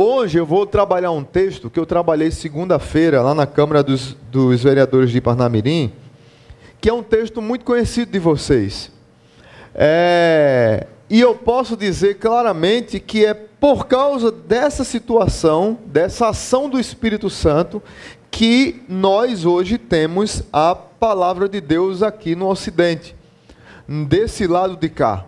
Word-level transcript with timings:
Hoje 0.00 0.38
eu 0.38 0.46
vou 0.46 0.64
trabalhar 0.64 1.10
um 1.10 1.24
texto 1.24 1.68
que 1.68 1.80
eu 1.80 1.84
trabalhei 1.84 2.30
segunda-feira 2.30 3.20
lá 3.20 3.34
na 3.34 3.48
Câmara 3.48 3.82
dos, 3.82 4.16
dos 4.30 4.62
Vereadores 4.62 5.10
de 5.10 5.20
Parnamirim, 5.20 5.92
que 6.80 6.88
é 6.88 6.92
um 6.92 7.02
texto 7.02 7.42
muito 7.42 7.64
conhecido 7.64 8.12
de 8.12 8.18
vocês. 8.20 8.92
É, 9.74 10.86
e 11.10 11.20
eu 11.20 11.34
posso 11.34 11.76
dizer 11.76 12.14
claramente 12.18 13.00
que 13.00 13.26
é 13.26 13.34
por 13.34 13.88
causa 13.88 14.30
dessa 14.30 14.84
situação, 14.84 15.76
dessa 15.84 16.28
ação 16.28 16.70
do 16.70 16.78
Espírito 16.78 17.28
Santo, 17.28 17.82
que 18.30 18.80
nós 18.88 19.44
hoje 19.44 19.78
temos 19.78 20.44
a 20.52 20.76
palavra 20.76 21.48
de 21.48 21.60
Deus 21.60 22.04
aqui 22.04 22.36
no 22.36 22.46
Ocidente, 22.46 23.16
desse 23.88 24.46
lado 24.46 24.76
de 24.76 24.88
cá. 24.88 25.24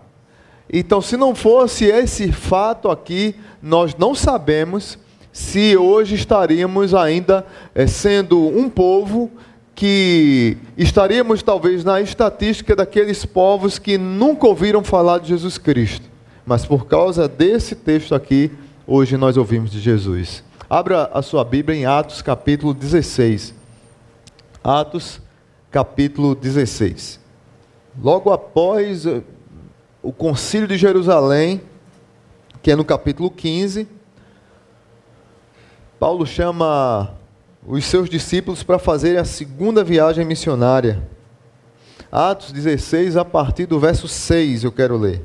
Então, 0.72 1.00
se 1.00 1.16
não 1.16 1.34
fosse 1.34 1.86
esse 1.86 2.30
fato 2.30 2.90
aqui, 2.90 3.34
nós 3.60 3.96
não 3.96 4.14
sabemos 4.14 4.98
se 5.32 5.76
hoje 5.76 6.14
estaríamos 6.14 6.94
ainda 6.94 7.44
é, 7.74 7.86
sendo 7.86 8.38
um 8.38 8.68
povo 8.68 9.30
que 9.74 10.58
estaríamos 10.76 11.42
talvez 11.42 11.82
na 11.82 12.00
estatística 12.00 12.76
daqueles 12.76 13.24
povos 13.24 13.78
que 13.78 13.96
nunca 13.96 14.46
ouviram 14.46 14.84
falar 14.84 15.18
de 15.18 15.28
Jesus 15.28 15.58
Cristo. 15.58 16.08
Mas 16.44 16.64
por 16.64 16.86
causa 16.86 17.26
desse 17.26 17.74
texto 17.74 18.14
aqui, 18.14 18.50
hoje 18.86 19.16
nós 19.16 19.36
ouvimos 19.36 19.70
de 19.70 19.80
Jesus. 19.80 20.44
Abra 20.68 21.10
a 21.12 21.22
sua 21.22 21.44
Bíblia 21.44 21.78
em 21.78 21.86
Atos 21.86 22.22
capítulo 22.22 22.74
16. 22.74 23.54
Atos 24.62 25.20
capítulo 25.70 26.34
16. 26.34 27.18
Logo 28.00 28.32
após 28.32 29.06
eh, 29.06 29.22
o 30.02 30.12
concílio 30.12 30.66
de 30.66 30.76
Jerusalém, 30.76 31.60
que 32.62 32.70
é 32.70 32.76
no 32.76 32.84
capítulo 32.84 33.30
15, 33.30 33.86
Paulo 35.98 36.26
chama 36.26 37.14
os 37.66 37.84
seus 37.84 38.08
discípulos 38.08 38.62
para 38.62 38.78
fazerem 38.78 39.18
a 39.18 39.24
segunda 39.24 39.84
viagem 39.84 40.24
missionária. 40.24 41.06
Atos 42.10 42.52
16, 42.52 43.16
a 43.16 43.24
partir 43.24 43.66
do 43.66 43.78
verso 43.78 44.08
6, 44.08 44.64
eu 44.64 44.72
quero 44.72 44.96
ler. 44.96 45.22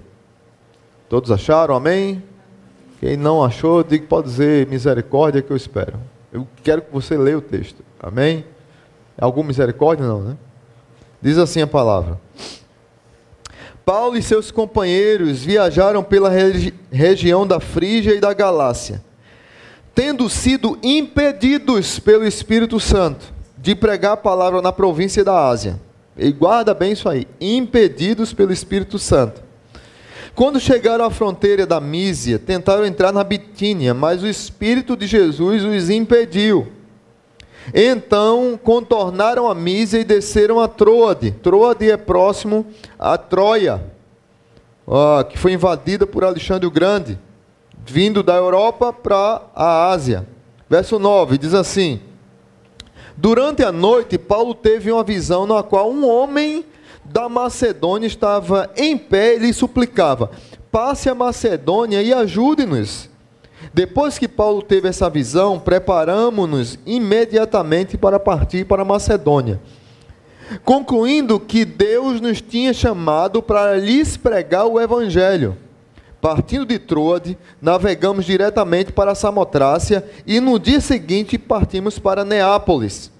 Todos 1.07 1.31
acharam? 1.31 1.75
Amém? 1.75 2.21
Quem 2.99 3.15
não 3.15 3.43
achou, 3.43 3.83
diga, 3.83 4.05
pode 4.07 4.27
dizer 4.27 4.67
misericórdia 4.67 5.41
que 5.41 5.51
eu 5.51 5.57
espero. 5.57 5.99
Eu 6.31 6.45
quero 6.63 6.81
que 6.81 6.91
você 6.91 7.17
leia 7.17 7.37
o 7.37 7.41
texto. 7.41 7.83
Amém? 7.99 8.45
Alguma 9.17 9.47
misericórdia? 9.47 10.05
Não, 10.05 10.21
né? 10.21 10.37
Diz 11.21 11.37
assim 11.37 11.61
a 11.61 11.67
palavra. 11.67 12.19
Paulo 13.85 14.17
e 14.17 14.21
seus 14.21 14.49
companheiros 14.49 15.43
viajaram 15.43 16.03
pela 16.03 16.29
regi 16.29 16.73
região 16.91 17.45
da 17.45 17.59
Frígia 17.59 18.15
e 18.15 18.19
da 18.19 18.33
Galácia, 18.33 19.03
tendo 19.93 20.27
sido 20.27 20.77
impedidos 20.81 21.99
pelo 21.99 22.25
Espírito 22.25 22.79
Santo 22.79 23.33
de 23.57 23.75
pregar 23.75 24.13
a 24.13 24.17
palavra 24.17 24.61
na 24.61 24.71
província 24.71 25.23
da 25.23 25.47
Ásia. 25.47 25.79
E 26.17 26.31
guarda 26.31 26.73
bem 26.73 26.93
isso 26.93 27.07
aí: 27.07 27.27
impedidos 27.39 28.33
pelo 28.33 28.51
Espírito 28.51 28.97
Santo. 28.97 29.43
Quando 30.33 30.59
chegaram 30.59 31.05
à 31.05 31.11
fronteira 31.11 31.65
da 31.65 31.79
Mísia, 31.79 32.39
tentaram 32.39 32.85
entrar 32.85 33.13
na 33.13 33.23
Bitínia, 33.23 33.93
mas 33.93 34.21
o 34.21 34.27
Espírito 34.27 34.97
de 34.97 35.07
Jesus 35.07 35.63
os 35.63 35.89
impediu. 35.89 36.67
Então 37.73 38.59
contornaram 38.63 39.49
a 39.49 39.55
Mísia 39.55 39.99
e 39.99 40.03
desceram 40.03 40.59
a 40.59 40.67
Troade. 40.67 41.31
Troade 41.31 41.89
é 41.89 41.97
próximo 41.97 42.65
a 42.97 43.17
Troia, 43.17 43.83
que 45.29 45.37
foi 45.37 45.53
invadida 45.53 46.05
por 46.05 46.23
Alexandre 46.23 46.67
o 46.67 46.71
Grande, 46.71 47.19
vindo 47.85 48.21
da 48.21 48.35
Europa 48.35 48.93
para 48.93 49.41
a 49.55 49.89
Ásia. 49.89 50.27
Verso 50.69 50.99
9 50.99 51.37
diz 51.37 51.53
assim: 51.53 51.99
Durante 53.15 53.63
a 53.63 53.71
noite, 53.71 54.17
Paulo 54.17 54.53
teve 54.53 54.91
uma 54.91 55.03
visão 55.03 55.47
na 55.47 55.63
qual 55.63 55.91
um 55.91 56.07
homem 56.07 56.65
da 57.03 57.29
Macedônia 57.29 58.07
estava 58.07 58.69
em 58.75 58.97
pé 58.97 59.35
e 59.35 59.39
lhe 59.39 59.53
suplicava: 59.53 60.31
passe 60.71 61.09
a 61.09 61.15
Macedônia 61.15 62.01
e 62.01 62.13
ajude-nos. 62.13 63.09
Depois 63.75 64.17
que 64.17 64.25
Paulo 64.25 64.61
teve 64.61 64.87
essa 64.87 65.09
visão, 65.09 65.59
preparamos-nos 65.59 66.79
imediatamente 66.85 67.97
para 67.97 68.17
partir 68.17 68.65
para 68.65 68.85
Macedônia, 68.85 69.59
concluindo 70.63 71.37
que 71.41 71.65
Deus 71.65 72.21
nos 72.21 72.39
tinha 72.39 72.73
chamado 72.73 73.43
para 73.43 73.75
lhes 73.75 74.15
pregar 74.15 74.65
o 74.65 74.79
Evangelho. 74.79 75.57
Partindo 76.21 76.65
de 76.65 76.79
Troade, 76.79 77.37
navegamos 77.61 78.23
diretamente 78.23 78.93
para 78.93 79.13
Samotrácia 79.13 80.09
e 80.25 80.39
no 80.39 80.57
dia 80.57 80.79
seguinte 80.79 81.37
partimos 81.37 81.99
para 81.99 82.23
Neápolis. 82.23 83.11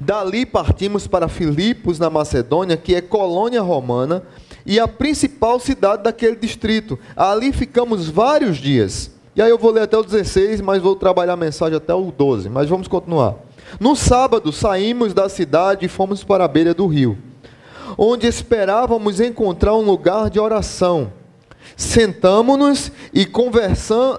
Dali 0.00 0.46
partimos 0.46 1.06
para 1.06 1.28
Filipos, 1.28 1.98
na 1.98 2.08
Macedônia, 2.08 2.78
que 2.78 2.94
é 2.94 3.02
colônia 3.02 3.60
romana 3.60 4.22
e 4.64 4.80
a 4.80 4.88
principal 4.88 5.60
cidade 5.60 6.04
daquele 6.04 6.36
distrito. 6.36 6.98
Ali 7.14 7.52
ficamos 7.52 8.08
vários 8.08 8.56
dias. 8.56 9.17
E 9.38 9.42
aí 9.42 9.50
eu 9.50 9.56
vou 9.56 9.70
ler 9.70 9.82
até 9.82 9.96
o 9.96 10.02
16, 10.02 10.60
mas 10.60 10.82
vou 10.82 10.96
trabalhar 10.96 11.34
a 11.34 11.36
mensagem 11.36 11.76
até 11.76 11.94
o 11.94 12.10
12. 12.10 12.48
Mas 12.48 12.68
vamos 12.68 12.88
continuar. 12.88 13.36
No 13.78 13.94
sábado 13.94 14.52
saímos 14.52 15.14
da 15.14 15.28
cidade 15.28 15.86
e 15.86 15.88
fomos 15.88 16.24
para 16.24 16.44
a 16.44 16.48
beira 16.48 16.74
do 16.74 16.88
rio, 16.88 17.16
onde 17.96 18.26
esperávamos 18.26 19.20
encontrar 19.20 19.76
um 19.76 19.82
lugar 19.82 20.28
de 20.28 20.40
oração. 20.40 21.12
Sentamos-nos 21.76 22.90
e, 23.14 23.28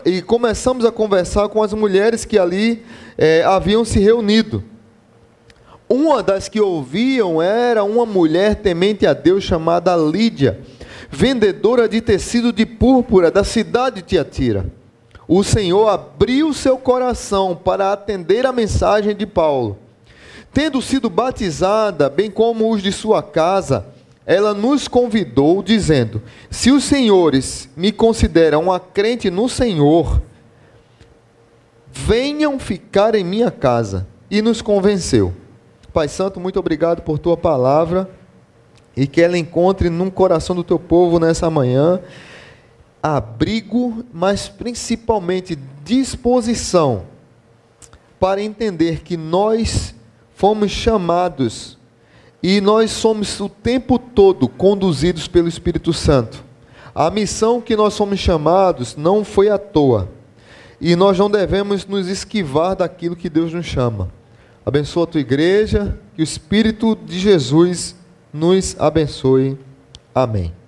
e 0.05 0.21
começamos 0.21 0.85
a 0.85 0.91
conversar 0.91 1.49
com 1.49 1.61
as 1.61 1.73
mulheres 1.73 2.23
que 2.23 2.39
ali 2.39 2.85
é, 3.17 3.43
haviam 3.43 3.83
se 3.83 3.99
reunido. 3.99 4.63
Uma 5.89 6.23
das 6.23 6.47
que 6.47 6.61
ouviam 6.61 7.41
era 7.41 7.83
uma 7.83 8.05
mulher 8.05 8.55
temente 8.55 9.05
a 9.05 9.11
Deus 9.11 9.43
chamada 9.43 9.97
Lídia, 9.97 10.61
vendedora 11.09 11.89
de 11.89 11.99
tecido 11.99 12.53
de 12.53 12.65
púrpura 12.65 13.29
da 13.29 13.43
cidade 13.43 13.97
de 13.97 14.03
Tiatira. 14.03 14.78
O 15.31 15.43
Senhor 15.43 15.87
abriu 15.87 16.51
seu 16.55 16.75
coração 16.75 17.55
para 17.55 17.93
atender 17.93 18.47
a 18.47 18.51
mensagem 18.51 19.15
de 19.15 19.27
Paulo. 19.27 19.77
Tendo 20.51 20.81
sido 20.81 21.07
batizada, 21.07 22.09
bem 22.09 22.31
como 22.31 22.73
os 22.73 22.81
de 22.81 22.91
sua 22.91 23.21
casa, 23.21 23.85
ela 24.25 24.55
nos 24.55 24.87
convidou, 24.87 25.61
dizendo: 25.61 26.19
Se 26.49 26.71
os 26.71 26.83
senhores 26.83 27.69
me 27.77 27.91
consideram 27.91 28.63
uma 28.63 28.79
crente 28.79 29.29
no 29.29 29.47
Senhor, 29.47 30.19
venham 31.91 32.57
ficar 32.57 33.13
em 33.13 33.23
minha 33.23 33.51
casa. 33.51 34.07
E 34.31 34.41
nos 34.41 34.63
convenceu. 34.63 35.31
Pai 35.93 36.07
Santo, 36.07 36.39
muito 36.39 36.57
obrigado 36.57 37.03
por 37.03 37.19
tua 37.19 37.37
palavra 37.37 38.09
e 38.97 39.05
que 39.05 39.21
ela 39.21 39.37
encontre 39.37 39.91
num 39.91 40.09
coração 40.09 40.55
do 40.55 40.63
teu 40.63 40.79
povo 40.79 41.19
nessa 41.19 41.51
manhã 41.51 41.99
abrigo, 43.01 44.03
mas 44.13 44.47
principalmente 44.47 45.57
disposição 45.83 47.03
para 48.19 48.41
entender 48.41 49.01
que 49.01 49.15
nós 49.15 49.95
fomos 50.35 50.71
chamados 50.71 51.77
e 52.41 52.61
nós 52.61 52.91
somos 52.91 53.39
o 53.39 53.49
tempo 53.49 53.97
todo 53.97 54.47
conduzidos 54.47 55.27
pelo 55.27 55.47
Espírito 55.47 55.93
Santo. 55.93 56.43
A 56.93 57.09
missão 57.09 57.61
que 57.61 57.75
nós 57.75 57.93
somos 57.93 58.19
chamados 58.19 58.95
não 58.95 59.23
foi 59.23 59.49
à 59.49 59.57
toa. 59.57 60.09
E 60.81 60.95
nós 60.95 61.17
não 61.17 61.29
devemos 61.29 61.85
nos 61.85 62.07
esquivar 62.07 62.75
daquilo 62.75 63.15
que 63.15 63.29
Deus 63.29 63.53
nos 63.53 63.65
chama. 63.65 64.09
Abençoa 64.65 65.03
a 65.03 65.07
tua 65.07 65.21
igreja, 65.21 65.97
que 66.15 66.21
o 66.21 66.23
Espírito 66.23 66.95
de 66.95 67.19
Jesus 67.19 67.95
nos 68.33 68.75
abençoe. 68.79 69.57
Amém. 70.15 70.58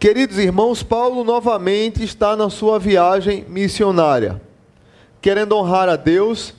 Queridos 0.00 0.38
irmãos, 0.38 0.82
Paulo 0.82 1.22
novamente 1.22 2.02
está 2.02 2.34
na 2.34 2.48
sua 2.48 2.78
viagem 2.78 3.44
missionária, 3.46 4.40
querendo 5.20 5.54
honrar 5.54 5.90
a 5.90 5.96
Deus. 5.96 6.54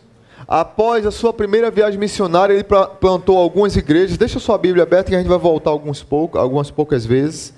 Após 0.47 1.07
a 1.07 1.11
sua 1.11 1.33
primeira 1.33 1.71
viagem 1.71 1.99
missionária, 1.99 2.53
ele 2.53 2.63
plantou 2.99 3.39
algumas 3.39 3.75
igrejas. 3.75 4.15
Deixa 4.15 4.37
sua 4.37 4.59
Bíblia 4.59 4.83
aberta 4.83 5.09
que 5.09 5.15
a 5.15 5.17
gente 5.17 5.27
vai 5.27 5.39
voltar 5.39 5.71
alguns 5.71 6.03
pouco, 6.03 6.37
algumas 6.37 6.69
poucas 6.69 7.03
vezes. 7.03 7.51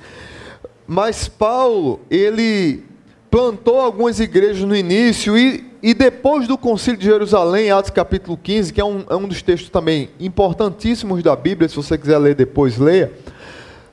Mas 0.88 1.27
Paulo, 1.27 2.00
ele 2.09 2.86
plantou 3.29 3.81
algumas 3.81 4.21
igrejas 4.21 4.63
no 4.63 4.74
início 4.74 5.38
e 5.38 5.69
e 5.83 5.94
depois 5.94 6.47
do 6.47 6.57
Concílio 6.57 6.97
de 6.97 7.06
Jerusalém, 7.06 7.69
Atos 7.69 7.91
capítulo 7.91 8.39
15, 8.41 8.71
que 8.71 8.79
é 8.79 8.86
um, 8.86 9.03
é 9.09 9.18
um 9.18 9.27
dos 9.27 9.41
textos 9.41 9.69
também 9.69 10.09
importantíssimos 10.18 11.21
da 11.21 11.36
Bíblia, 11.36 11.68
se 11.68 11.75
você 11.75 11.97
quiser 11.97 12.18
ler 12.19 12.36
depois, 12.36 12.77
leia, 12.77 13.12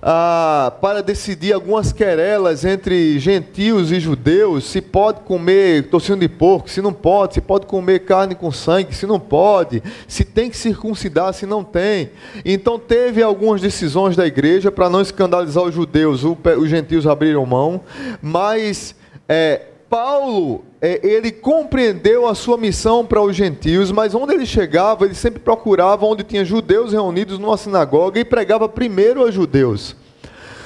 ah, 0.02 0.72
para 0.80 1.02
decidir 1.02 1.52
algumas 1.52 1.92
querelas 1.92 2.64
entre 2.64 3.18
gentios 3.18 3.92
e 3.92 4.00
judeus, 4.00 4.64
se 4.64 4.80
pode 4.80 5.20
comer 5.20 5.88
tocinho 5.88 6.18
de 6.18 6.28
porco, 6.28 6.70
se 6.70 6.80
não 6.80 6.92
pode, 6.92 7.34
se 7.34 7.40
pode 7.40 7.66
comer 7.66 8.00
carne 8.00 8.34
com 8.34 8.50
sangue, 8.50 8.94
se 8.94 9.06
não 9.06 9.20
pode, 9.20 9.82
se 10.08 10.24
tem 10.24 10.48
que 10.48 10.56
circuncidar, 10.56 11.34
se 11.34 11.44
não 11.44 11.62
tem. 11.62 12.10
Então 12.44 12.78
teve 12.78 13.22
algumas 13.22 13.60
decisões 13.60 14.16
da 14.16 14.26
igreja 14.26 14.72
para 14.72 14.88
não 14.88 15.02
escandalizar 15.02 15.64
os 15.64 15.74
judeus, 15.74 16.22
os 16.24 16.68
gentios 16.68 17.06
abriram 17.06 17.44
mão, 17.44 17.82
mas 18.22 18.94
é, 19.28 19.60
Paulo, 19.90 20.64
é, 20.80 21.04
ele 21.04 21.32
compreendeu 21.32 22.28
a 22.28 22.34
sua 22.36 22.56
missão 22.56 23.04
para 23.04 23.20
os 23.20 23.34
gentios, 23.34 23.90
mas 23.90 24.14
onde 24.14 24.32
ele 24.32 24.46
chegava, 24.46 25.04
ele 25.04 25.16
sempre 25.16 25.40
procurava 25.40 26.06
onde 26.06 26.22
tinha 26.22 26.44
judeus 26.44 26.92
reunidos 26.92 27.40
numa 27.40 27.56
sinagoga 27.56 28.20
e 28.20 28.24
pregava 28.24 28.68
primeiro 28.68 29.20
aos 29.20 29.34
judeus. 29.34 29.96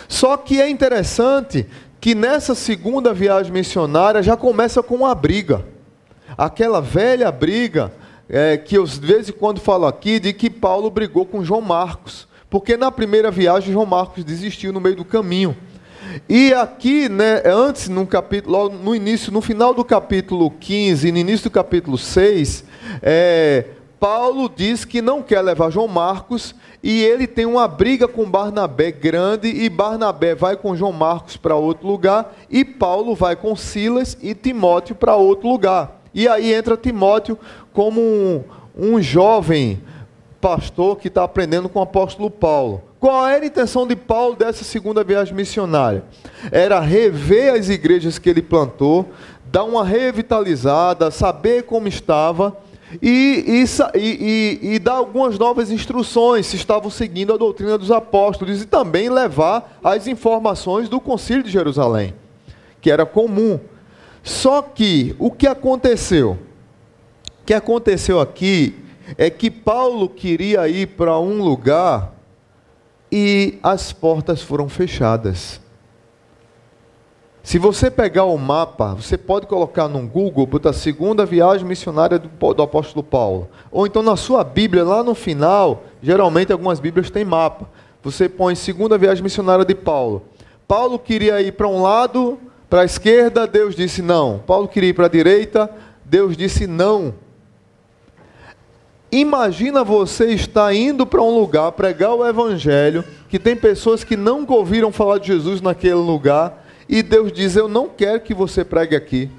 Só 0.07 0.37
que 0.37 0.61
é 0.61 0.69
interessante 0.69 1.67
que 1.99 2.15
nessa 2.15 2.55
segunda 2.55 3.15
viagem 3.15 3.51
missionária 3.51 4.23
já 4.23 4.37
começa 4.37 4.83
com 4.83 4.97
uma 4.97 5.15
briga. 5.15 5.65
Aquela 6.37 6.83
velha 6.83 7.33
briga 7.33 7.95
é, 8.29 8.59
que 8.59 8.77
eu 8.77 8.85
de 8.85 9.01
vez 9.01 9.31
em 9.31 9.33
quando 9.33 9.59
falo 9.59 9.87
aqui, 9.87 10.21
de 10.21 10.35
que 10.35 10.51
Paulo 10.51 10.91
brigou 10.91 11.25
com 11.25 11.43
João 11.43 11.63
Marcos. 11.63 12.29
Porque 12.51 12.77
na 12.77 12.93
primeira 12.93 13.31
viagem 13.31 13.73
João 13.73 13.87
Marcos 13.87 14.23
desistiu 14.23 14.71
no 14.71 14.83
meio 14.83 14.97
do 14.97 15.05
caminho. 15.05 15.57
E 16.29 16.53
aqui, 16.53 17.09
né, 17.09 17.43
antes, 17.45 17.89
no 17.89 18.07
capítulo, 18.07 18.69
no 18.69 18.95
início, 18.95 19.33
no 19.33 19.41
final 19.41 19.75
do 19.75 19.85
capítulo 19.85 20.51
15 20.51 21.09
e 21.09 21.13
no 21.13 21.19
início 21.19 21.45
do 21.45 21.53
capítulo 21.53 21.99
6, 21.99 22.65
é, 23.03 23.67
Paulo 23.99 24.51
diz 24.55 24.85
que 24.85 25.01
não 25.01 25.23
quer 25.23 25.41
levar 25.41 25.71
João 25.71 25.89
Marcos 25.89 26.55
e 26.83 27.03
ele 27.03 27.27
tem 27.27 27.47
uma 27.47 27.67
briga 27.67 28.07
com 28.07 28.29
Barnabé 28.29 28.91
grande 28.91 29.49
e 29.49 29.69
Barnabé 29.71 30.35
vai 30.35 30.57
com 30.57 30.77
João 30.77 30.93
Marcos 30.93 31.39
para 31.39 31.57
outro 31.57 31.89
lugar 31.89 32.35
e 32.51 32.65
Paulo 32.65 33.15
vai 33.15 33.35
com 33.35 33.57
Silas 33.57 34.17
e 34.21 34.35
Timóteo 34.35 34.95
para 34.95 35.17
outro 35.17 35.49
lugar. 35.49 36.03
E 36.13 36.29
aí 36.29 36.53
entra 36.53 36.77
Timóteo 36.77 37.39
como 37.73 38.01
um, 38.01 38.45
um 38.77 39.01
jovem 39.01 39.81
pastor 40.45 40.99
que 40.99 41.09
está 41.09 41.25
aprendendo 41.25 41.71
com 41.71 41.79
o 41.79 41.83
apóstolo 41.83 42.31
Paulo. 42.31 42.83
Qual 43.01 43.27
era 43.27 43.43
a 43.43 43.47
intenção 43.47 43.87
de 43.87 43.97
Paulo 43.97 44.37
dessa 44.37 44.63
segunda 44.63 45.03
viagem 45.03 45.35
missionária? 45.35 46.05
Era 46.53 46.81
rever 46.81 47.55
as 47.55 47.71
igrejas 47.71 48.19
que 48.19 48.29
ele 48.29 48.43
plantou, 48.43 49.09
dar 49.51 49.65
uma 49.65 49.83
revitalizada, 49.83 51.11
saber 51.11 51.63
como 51.63 51.89
estava 51.89 52.55
e, 53.01 53.65
e, 53.97 53.99
e, 53.99 54.75
e, 54.75 54.79
dar 54.79 54.97
algumas 54.97 55.39
novas 55.39 55.71
instruções 55.71 56.45
se 56.45 56.57
estavam 56.57 56.91
seguindo 56.91 57.33
a 57.33 57.39
doutrina 57.39 57.79
dos 57.79 57.91
apóstolos 57.91 58.61
e 58.61 58.67
também 58.67 59.09
levar 59.09 59.79
as 59.83 60.07
informações 60.07 60.91
do 60.91 61.01
Concílio 61.01 61.43
de 61.43 61.51
Jerusalém, 61.51 62.13
que 62.83 62.91
era 62.91 63.07
comum. 63.07 63.59
Só 64.23 64.61
que 64.61 65.17
o 65.19 65.31
que 65.31 65.47
aconteceu? 65.47 66.33
O 67.41 67.47
que 67.47 67.55
aconteceu 67.55 68.21
aqui 68.21 68.84
é 69.17 69.31
que 69.31 69.51
Paulo 69.51 70.09
queria 70.09 70.69
ir 70.69 70.89
para 70.89 71.19
um 71.19 71.43
lugar 71.43 72.13
e 73.11 73.59
as 73.63 73.93
portas 73.93 74.43
foram 74.43 74.69
fechadas. 74.69 75.61
Se 77.45 77.59
você 77.59 77.91
pegar 77.91 78.25
o 78.25 78.39
mapa, 78.39 78.95
você 78.95 79.19
pode 79.19 79.47
colocar 79.47 79.87
no 79.87 80.01
Google, 80.07 80.47
botar 80.47 80.73
segunda 80.73 81.27
viagem 81.27 81.67
missionária 81.67 82.19
do, 82.19 82.55
do, 82.55 82.63
apóstolo 82.63 83.03
Paulo. 83.03 83.51
Ou 83.71 83.87
então 83.87 84.03
na 84.03 84.17
sua 84.17 84.43
Bíblia, 84.43 84.83
lá 84.83 85.05
no 85.05 85.15
final, 85.15 85.85
geralmente 86.03 86.51
algumas 86.51 86.81
Bíblias 86.81 87.11
têm 87.11 87.23
mapa. 87.23 87.69
Você 88.03 88.31
põe 88.31 88.55
segunda 88.55 88.97
viagem 88.97 89.23
missionária 89.23 89.65
de 89.65 89.75
Paulo. 89.75 90.23
Paulo 90.67 90.99
queria 90.99 91.43
ir 91.43 91.53
para 91.53 91.69
um 91.69 91.83
lado, 91.83 92.39
para 92.71 92.81
a 92.81 92.85
esquerda, 92.87 93.47
Deus 93.47 93.77
disse 93.77 94.01
não. 94.01 94.39
Paulo 94.47 94.67
queria 94.67 94.89
ir 94.89 94.95
para 94.95 95.05
a 95.05 95.11
direita, 95.11 95.71
Deus 96.03 96.37
disse 96.37 96.67
não. 96.67 97.15
Imagina 99.15 99.85
você 99.85 100.33
estar 100.33 100.75
indo 100.75 101.07
para 101.07 101.23
um 101.23 101.39
lugar 101.39 101.71
pregar 101.71 102.13
o 102.15 102.27
evangelho, 102.27 103.05
que 103.29 103.39
tem 103.39 103.55
pessoas 103.55 104.03
que 104.03 104.17
nunca 104.17 104.53
ouviram 104.53 104.91
falar 104.91 105.19
de 105.19 105.29
Jesus 105.29 105.61
naquele 105.61 105.95
lugar, 105.95 106.67
e 106.89 107.01
Deus 107.01 107.33
diz: 107.33 107.55
Eu 107.55 107.69
não 107.69 107.89
quero 107.89 108.19
que 108.23 108.35
você 108.35 108.65
pregue 108.65 108.97
aqui. 108.97 109.31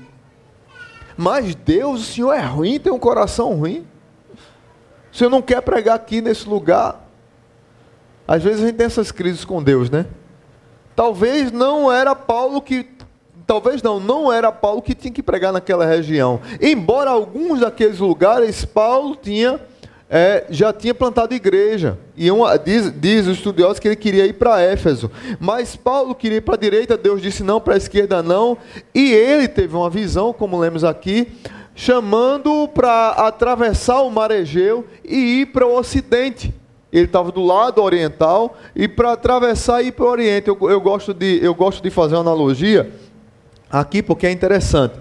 Mas 1.17 1.55
Deus, 1.55 1.99
o 1.99 2.05
Senhor 2.05 2.31
é 2.31 2.39
ruim, 2.39 2.79
tem 2.79 2.93
um 2.93 2.97
coração 2.97 3.53
ruim. 3.53 3.85
O 5.11 5.17
Senhor 5.17 5.29
não 5.29 5.41
quer 5.41 5.61
pregar 5.61 5.97
aqui 5.97 6.21
nesse 6.21 6.47
lugar. 6.47 7.05
Às 8.25 8.41
vezes 8.41 8.63
a 8.63 8.67
gente 8.67 8.77
tem 8.77 8.85
essas 8.85 9.11
crises 9.11 9.43
com 9.43 9.61
Deus, 9.61 9.89
né? 9.89 10.05
Talvez 10.95 11.51
não 11.51 11.91
era 11.91 12.15
Paulo 12.15 12.61
que 12.61 12.81
talvez 13.45 13.81
não, 13.81 13.99
não 13.99 14.31
era 14.31 14.51
Paulo 14.51 14.81
que 14.81 14.95
tinha 14.95 15.13
que 15.13 15.23
pregar 15.23 15.53
naquela 15.53 15.85
região. 15.85 16.39
Embora 16.61 17.09
alguns 17.09 17.59
daqueles 17.59 17.99
lugares 17.99 18.65
Paulo 18.65 19.15
tinha 19.15 19.59
é, 20.09 20.45
já 20.49 20.71
tinha 20.71 20.93
plantado 20.93 21.33
igreja. 21.33 21.97
E 22.15 22.29
uma, 22.29 22.57
diz, 22.57 22.93
diz 22.99 23.27
os 23.27 23.37
estudiosos 23.37 23.79
que 23.79 23.87
ele 23.87 23.95
queria 23.95 24.25
ir 24.25 24.33
para 24.33 24.61
Éfeso. 24.61 25.09
Mas 25.39 25.75
Paulo 25.75 26.13
queria 26.13 26.37
ir 26.37 26.41
para 26.41 26.55
a 26.55 26.57
direita, 26.57 26.97
Deus 26.97 27.21
disse 27.21 27.43
não, 27.43 27.59
para 27.59 27.73
a 27.73 27.77
esquerda 27.77 28.21
não. 28.21 28.57
E 28.93 29.11
ele 29.11 29.47
teve 29.47 29.75
uma 29.75 29.89
visão, 29.89 30.31
como 30.31 30.59
lemos 30.59 30.83
aqui, 30.83 31.27
chamando 31.73 32.67
para 32.67 33.09
atravessar 33.11 34.01
o 34.01 34.11
mar 34.11 34.31
Egeu 34.31 34.85
e 35.03 35.41
ir 35.41 35.47
para 35.47 35.65
o 35.65 35.75
ocidente. 35.75 36.53
Ele 36.93 37.05
estava 37.05 37.31
do 37.31 37.43
lado 37.43 37.81
oriental 37.81 38.55
e 38.73 38.87
para 38.87 39.13
atravessar 39.13 39.81
e 39.81 39.87
ir 39.87 39.91
para 39.91 40.05
o 40.05 40.09
oriente. 40.09 40.47
Eu, 40.47 40.57
eu, 40.69 40.79
gosto 40.79 41.13
de, 41.13 41.43
eu 41.43 41.53
gosto 41.53 41.83
de 41.83 41.89
fazer 41.89 42.15
uma 42.15 42.21
analogia 42.21 42.89
aqui 43.69 44.01
porque 44.01 44.27
é 44.27 44.31
interessante. 44.31 44.95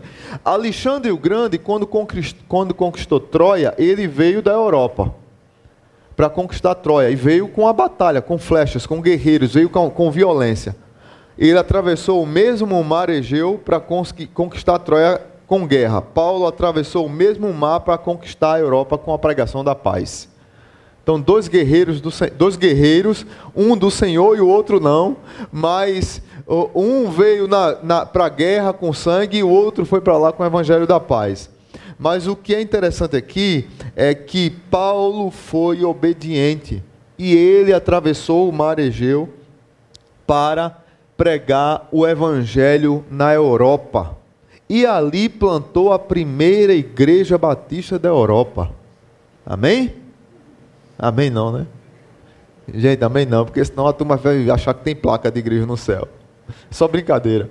Alexandre 0.45 1.13
o 1.13 1.19
Grande, 1.19 1.59
quando 1.59 1.87
conquistou, 1.87 2.43
quando 2.49 2.75
conquistou 2.75 3.21
Troia, 3.21 3.75
ele 3.79 4.07
veio 4.07 4.43
da 4.43 4.53
Europa 4.53 5.15
para 6.17 6.29
conquistar 6.29 6.75
Troia 6.77 7.11
e 7.11 7.15
veio 7.15 7.49
com 7.49 7.69
a 7.69 7.73
batalha, 7.73 8.23
com 8.23 8.39
flechas, 8.39 8.87
com 8.87 9.01
guerreiros, 9.01 9.55
veio 9.55 9.69
com, 9.69 9.89
com 9.91 10.11
violência. 10.11 10.77
Ele 11.37 11.59
atravessou 11.59 12.23
o 12.23 12.27
mesmo 12.27 12.83
mar 12.85 13.11
Egeu 13.11 13.61
para 13.65 13.81
conquistar 13.81 14.79
Troia 14.79 15.21
com 15.47 15.67
guerra. 15.67 16.01
Paulo 16.01 16.47
atravessou 16.47 17.07
o 17.07 17.11
mesmo 17.11 17.53
mar 17.53 17.81
para 17.81 17.99
conquistar 17.99 18.55
a 18.55 18.61
Europa 18.61 18.97
com 18.97 19.13
a 19.13 19.19
pregação 19.19 19.65
da 19.65 19.75
paz. 19.75 20.29
Então, 21.03 21.21
dois 21.21 21.49
guerreiros, 21.49 22.01
do, 22.01 22.11
dois 22.35 22.57
guerreiros, 22.57 23.27
um 23.55 23.77
do 23.77 23.91
Senhor 23.91 24.39
e 24.39 24.41
o 24.41 24.49
outro 24.49 24.81
não, 24.81 25.19
mas 25.53 26.23
um 26.47 27.11
veio 27.11 27.49
para 28.13 28.27
a 28.27 28.29
guerra 28.29 28.73
com 28.73 28.93
sangue 28.93 29.39
e 29.39 29.43
o 29.43 29.49
outro 29.49 29.87
foi 29.87 30.01
para 30.01 30.17
lá 30.19 30.33
com 30.33 30.43
o 30.43 30.47
evangelho 30.47 30.87
da 30.87 31.01
paz. 31.01 31.51
Mas 31.99 32.27
o 32.27 32.37
que 32.37 32.55
é 32.55 32.61
interessante 32.61 33.17
aqui 33.17 33.69
é 33.95 34.15
que 34.15 34.51
Paulo 34.51 35.31
foi 35.31 35.85
obediente 35.85 36.83
e 37.19 37.35
ele 37.35 37.73
atravessou 37.73 38.49
o 38.49 38.53
mar 38.53 38.79
Egeu 38.79 39.29
para 40.27 40.77
pregar 41.17 41.89
o 41.93 42.07
evangelho 42.07 43.05
na 43.11 43.33
Europa. 43.33 44.17
E 44.69 44.85
ali 44.85 45.29
plantou 45.29 45.93
a 45.93 45.99
primeira 45.99 46.75
igreja 46.75 47.39
batista 47.39 47.99
da 47.99 48.09
Europa. 48.09 48.71
Amém? 49.47 49.95
Amém 50.99 51.31
não, 51.31 51.53
né? 51.53 51.67
Gente, 52.73 53.05
amém 53.05 53.27
não, 53.27 53.45
porque 53.45 53.65
senão 53.65 53.87
a 53.87 53.93
turma 53.93 54.17
vai 54.17 54.49
achar 54.51 54.73
que 54.75 54.83
tem 54.83 54.97
placa 54.97 55.31
de 55.31 55.39
igreja 55.39 55.67
no 55.67 55.77
céu. 55.77 56.09
Só 56.71 56.89
brincadeira. 56.89 57.51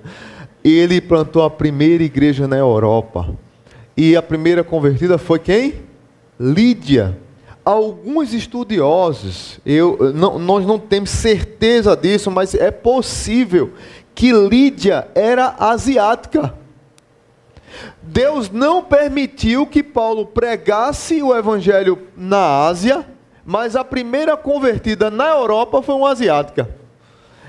Ele 0.62 1.00
plantou 1.00 1.42
a 1.42 1.50
primeira 1.50 2.02
igreja 2.02 2.48
na 2.48 2.56
Europa. 2.56 3.34
E 3.96 4.16
a 4.16 4.22
primeira 4.22 4.64
convertida 4.64 5.18
foi 5.18 5.38
quem? 5.38 5.82
Lídia. 6.38 7.18
Alguns 7.64 8.34
estudiosos, 8.34 9.58
eu, 9.64 10.12
não, 10.14 10.38
nós 10.38 10.66
não 10.66 10.78
temos 10.78 11.08
certeza 11.08 11.96
disso, 11.96 12.30
mas 12.30 12.54
é 12.54 12.70
possível 12.70 13.72
que 14.14 14.32
Lídia 14.32 15.08
era 15.14 15.54
asiática. 15.58 16.54
Deus 18.02 18.50
não 18.50 18.84
permitiu 18.84 19.66
que 19.66 19.82
Paulo 19.82 20.26
pregasse 20.26 21.22
o 21.22 21.34
evangelho 21.34 21.98
na 22.16 22.66
Ásia 22.66 23.06
mas 23.44 23.76
a 23.76 23.84
primeira 23.84 24.36
convertida 24.36 25.10
na 25.10 25.28
Europa 25.28 25.82
foi 25.82 25.94
uma 25.94 26.10
asiática. 26.10 26.68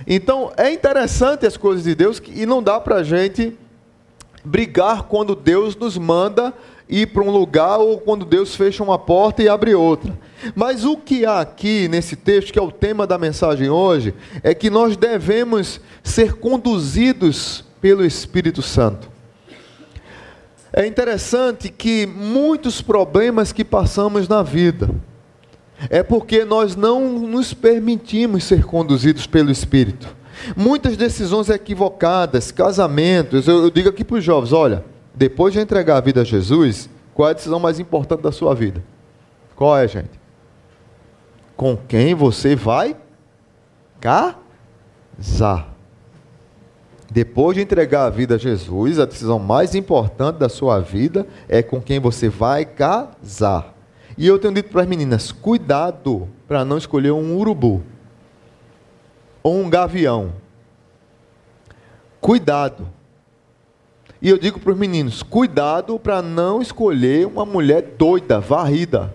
Então 0.07 0.51
é 0.55 0.71
interessante 0.71 1.45
as 1.45 1.57
coisas 1.57 1.83
de 1.83 1.95
Deus 1.95 2.21
e 2.27 2.45
não 2.45 2.61
dá 2.61 2.79
para 2.79 2.97
a 2.97 3.03
gente 3.03 3.57
brigar 4.43 5.03
quando 5.03 5.35
Deus 5.35 5.75
nos 5.75 5.97
manda 5.97 6.53
ir 6.87 7.07
para 7.07 7.23
um 7.23 7.31
lugar 7.31 7.79
ou 7.79 7.97
quando 7.97 8.25
Deus 8.25 8.55
fecha 8.55 8.83
uma 8.83 8.99
porta 8.99 9.41
e 9.41 9.49
abre 9.49 9.73
outra. 9.73 10.17
Mas 10.53 10.85
o 10.85 10.95
que 10.95 11.25
há 11.25 11.41
aqui 11.41 11.87
nesse 11.87 12.15
texto, 12.15 12.53
que 12.53 12.59
é 12.59 12.61
o 12.61 12.71
tema 12.71 13.07
da 13.07 13.17
mensagem 13.17 13.69
hoje, 13.69 14.13
é 14.43 14.53
que 14.53 14.69
nós 14.69 14.95
devemos 14.95 15.81
ser 16.03 16.33
conduzidos 16.33 17.63
pelo 17.81 18.05
Espírito 18.05 18.61
Santo. 18.61 19.09
É 20.71 20.85
interessante 20.85 21.69
que 21.69 22.05
muitos 22.05 22.81
problemas 22.81 23.51
que 23.51 23.63
passamos 23.63 24.27
na 24.27 24.43
vida, 24.43 24.89
é 25.89 26.01
porque 26.01 26.45
nós 26.45 26.75
não 26.75 27.19
nos 27.19 27.53
permitimos 27.53 28.43
ser 28.43 28.63
conduzidos 28.65 29.27
pelo 29.27 29.51
Espírito. 29.51 30.15
Muitas 30.55 30.97
decisões 30.97 31.49
equivocadas, 31.49 32.51
casamentos, 32.51 33.47
eu, 33.47 33.63
eu 33.63 33.71
digo 33.71 33.89
aqui 33.89 34.03
para 34.03 34.17
os 34.17 34.23
jovens: 34.23 34.53
olha, 34.53 34.83
depois 35.13 35.53
de 35.53 35.59
entregar 35.59 35.97
a 35.97 36.01
vida 36.01 36.21
a 36.21 36.25
Jesus, 36.25 36.89
qual 37.13 37.29
é 37.29 37.31
a 37.31 37.35
decisão 37.35 37.59
mais 37.59 37.79
importante 37.79 38.21
da 38.21 38.31
sua 38.31 38.53
vida? 38.53 38.83
Qual 39.55 39.77
é, 39.77 39.87
gente? 39.87 40.19
Com 41.55 41.77
quem 41.77 42.13
você 42.13 42.55
vai 42.55 42.95
casar? 44.01 45.75
depois 47.09 47.55
de 47.55 47.61
entregar 47.61 48.05
a 48.05 48.09
vida 48.09 48.35
a 48.35 48.37
Jesus, 48.37 48.99
a 48.99 49.05
decisão 49.05 49.39
mais 49.39 49.75
importante 49.75 50.37
da 50.37 50.49
sua 50.49 50.79
vida 50.79 51.25
é 51.47 51.61
com 51.61 51.81
quem 51.81 51.99
você 51.99 52.29
vai 52.29 52.65
casar. 52.65 53.74
E 54.17 54.25
eu 54.27 54.39
tenho 54.39 54.53
dito 54.53 54.69
para 54.69 54.81
as 54.81 54.87
meninas: 54.87 55.31
cuidado 55.31 56.27
para 56.47 56.63
não 56.63 56.77
escolher 56.77 57.11
um 57.11 57.37
urubu 57.37 57.83
ou 59.43 59.57
um 59.57 59.69
gavião. 59.69 60.33
Cuidado. 62.21 62.87
E 64.21 64.29
eu 64.29 64.37
digo 64.37 64.59
para 64.59 64.71
os 64.71 64.77
meninos: 64.77 65.21
cuidado 65.21 65.99
para 65.99 66.21
não 66.21 66.61
escolher 66.61 67.27
uma 67.27 67.45
mulher 67.45 67.95
doida, 67.97 68.39
varrida. 68.39 69.13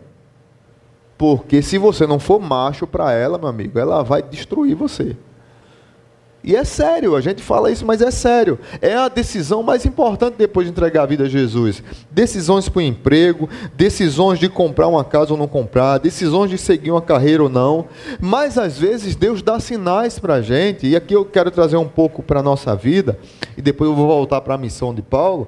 Porque 1.17 1.61
se 1.61 1.77
você 1.77 2.07
não 2.07 2.19
for 2.19 2.41
macho 2.41 2.87
para 2.87 3.13
ela, 3.13 3.37
meu 3.37 3.49
amigo, 3.49 3.79
ela 3.79 4.03
vai 4.03 4.23
destruir 4.23 4.75
você. 4.75 5.17
E 6.43 6.57
é 6.57 6.65
sério, 6.65 7.17
a 7.17 7.21
gente 7.21 7.43
fala 7.43 7.71
isso, 7.71 7.85
mas 7.85 8.01
é 8.01 8.11
sério. 8.11 8.59
É 8.81 8.95
a 8.95 9.09
decisão 9.09 9.63
mais 9.63 9.85
importante 9.85 10.37
depois 10.39 10.67
de 10.67 10.73
entregar 10.73 11.03
a 11.03 11.07
vida 11.07 11.25
a 11.25 11.29
Jesus. 11.29 11.83
Decisões 12.11 12.67
para 12.67 12.79
o 12.79 12.83
emprego, 12.83 13.49
decisões 13.75 14.39
de 14.39 14.49
comprar 14.49 14.89
uma 14.89 15.05
casa 15.05 15.33
ou 15.33 15.39
não 15.39 15.47
comprar, 15.47 15.99
decisões 15.99 16.49
de 16.49 16.57
seguir 16.57 16.91
uma 16.93 17.03
carreira 17.03 17.43
ou 17.43 17.51
não. 17.51 17.87
Mas 18.19 18.57
às 18.57 18.79
vezes 18.79 19.15
Deus 19.15 19.43
dá 19.43 19.61
sinais 19.61 20.19
para 20.19 20.35
a 20.35 20.43
gente, 20.43 20.87
e 20.87 20.97
aqui 20.97 21.15
eu 21.15 21.27
quero 21.27 21.51
trazer 21.51 21.77
um 21.77 21.89
pouco 21.89 22.23
para 22.23 22.41
a 22.41 22.43
nossa 22.43 22.75
vida, 22.75 23.19
e 23.57 23.61
depois 23.61 23.91
eu 23.91 23.97
vou 23.97 24.07
voltar 24.07 24.41
para 24.41 24.55
a 24.55 24.59
missão 24.59 24.95
de 24.95 25.03
Paulo. 25.03 25.47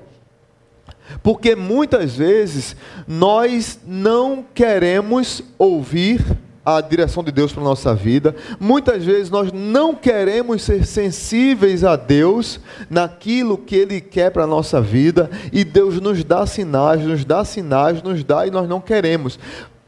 Porque 1.22 1.54
muitas 1.56 2.16
vezes 2.16 2.76
nós 3.08 3.78
não 3.86 4.44
queremos 4.54 5.42
ouvir 5.58 6.22
a 6.64 6.80
direção 6.80 7.24
de 7.24 7.32
Deus 7.32 7.52
para 7.52 7.62
a 7.62 7.64
nossa 7.64 7.94
vida. 7.94 8.34
Muitas 8.58 9.04
vezes 9.04 9.30
nós 9.30 9.52
não 9.52 9.94
queremos 9.94 10.62
ser 10.62 10.86
sensíveis 10.86 11.84
a 11.84 11.96
Deus 11.96 12.60
naquilo 12.88 13.58
que 13.58 13.76
Ele 13.76 14.00
quer 14.00 14.30
para 14.30 14.44
a 14.44 14.46
nossa 14.46 14.80
vida, 14.80 15.30
e 15.52 15.64
Deus 15.64 16.00
nos 16.00 16.22
dá 16.24 16.46
sinais, 16.46 17.02
nos 17.02 17.24
dá 17.24 17.44
sinais, 17.44 18.02
nos 18.02 18.22
dá 18.22 18.46
e 18.46 18.50
nós 18.50 18.68
não 18.68 18.80
queremos. 18.80 19.38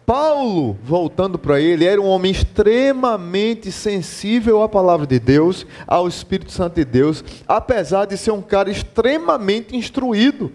Paulo, 0.07 0.77
voltando 0.85 1.39
para 1.39 1.59
ele, 1.59 1.87
era 1.87 1.99
um 1.99 2.07
homem 2.07 2.31
extremamente 2.31 3.73
sensível 3.73 4.63
à 4.63 4.69
palavra 4.69 5.07
de 5.07 5.19
Deus, 5.19 5.67
ao 5.87 6.07
Espírito 6.07 6.53
Santo 6.53 6.75
de 6.75 6.85
Deus, 6.85 7.25
apesar 7.49 8.05
de 8.05 8.19
ser 8.19 8.31
um 8.31 8.43
cara 8.43 8.71
extremamente 8.71 9.75
instruído. 9.75 10.53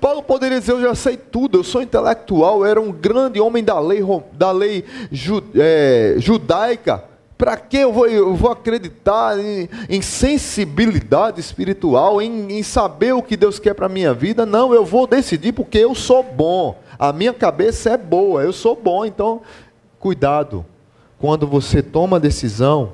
Paulo 0.00 0.22
poderia 0.22 0.60
dizer: 0.60 0.72
Eu 0.72 0.80
já 0.80 0.94
sei 0.94 1.16
tudo, 1.16 1.58
eu 1.58 1.64
sou 1.64 1.82
intelectual, 1.82 2.60
eu 2.60 2.66
era 2.66 2.80
um 2.80 2.92
grande 2.92 3.40
homem 3.40 3.64
da 3.64 3.78
lei, 3.78 4.00
da 4.32 4.52
lei 4.52 4.84
é, 5.54 6.14
judaica. 6.18 7.04
Para 7.38 7.56
que 7.56 7.78
eu 7.78 7.90
vou, 7.90 8.06
eu 8.06 8.34
vou 8.34 8.50
acreditar 8.50 9.38
em, 9.40 9.66
em 9.88 10.02
sensibilidade 10.02 11.40
espiritual, 11.40 12.20
em, 12.20 12.58
em 12.58 12.62
saber 12.62 13.14
o 13.14 13.22
que 13.22 13.34
Deus 13.34 13.58
quer 13.58 13.72
para 13.72 13.86
a 13.86 13.88
minha 13.88 14.12
vida? 14.12 14.44
Não, 14.44 14.74
eu 14.74 14.84
vou 14.84 15.06
decidir 15.06 15.52
porque 15.52 15.78
eu 15.78 15.94
sou 15.94 16.22
bom. 16.22 16.78
A 16.98 17.14
minha 17.14 17.32
cabeça 17.32 17.88
é 17.88 17.96
boa, 17.96 18.42
eu 18.42 18.52
sou 18.52 18.76
bom. 18.76 19.06
Então, 19.06 19.40
cuidado. 19.98 20.66
Quando 21.18 21.46
você 21.46 21.82
toma 21.82 22.18
a 22.18 22.20
decisão 22.20 22.92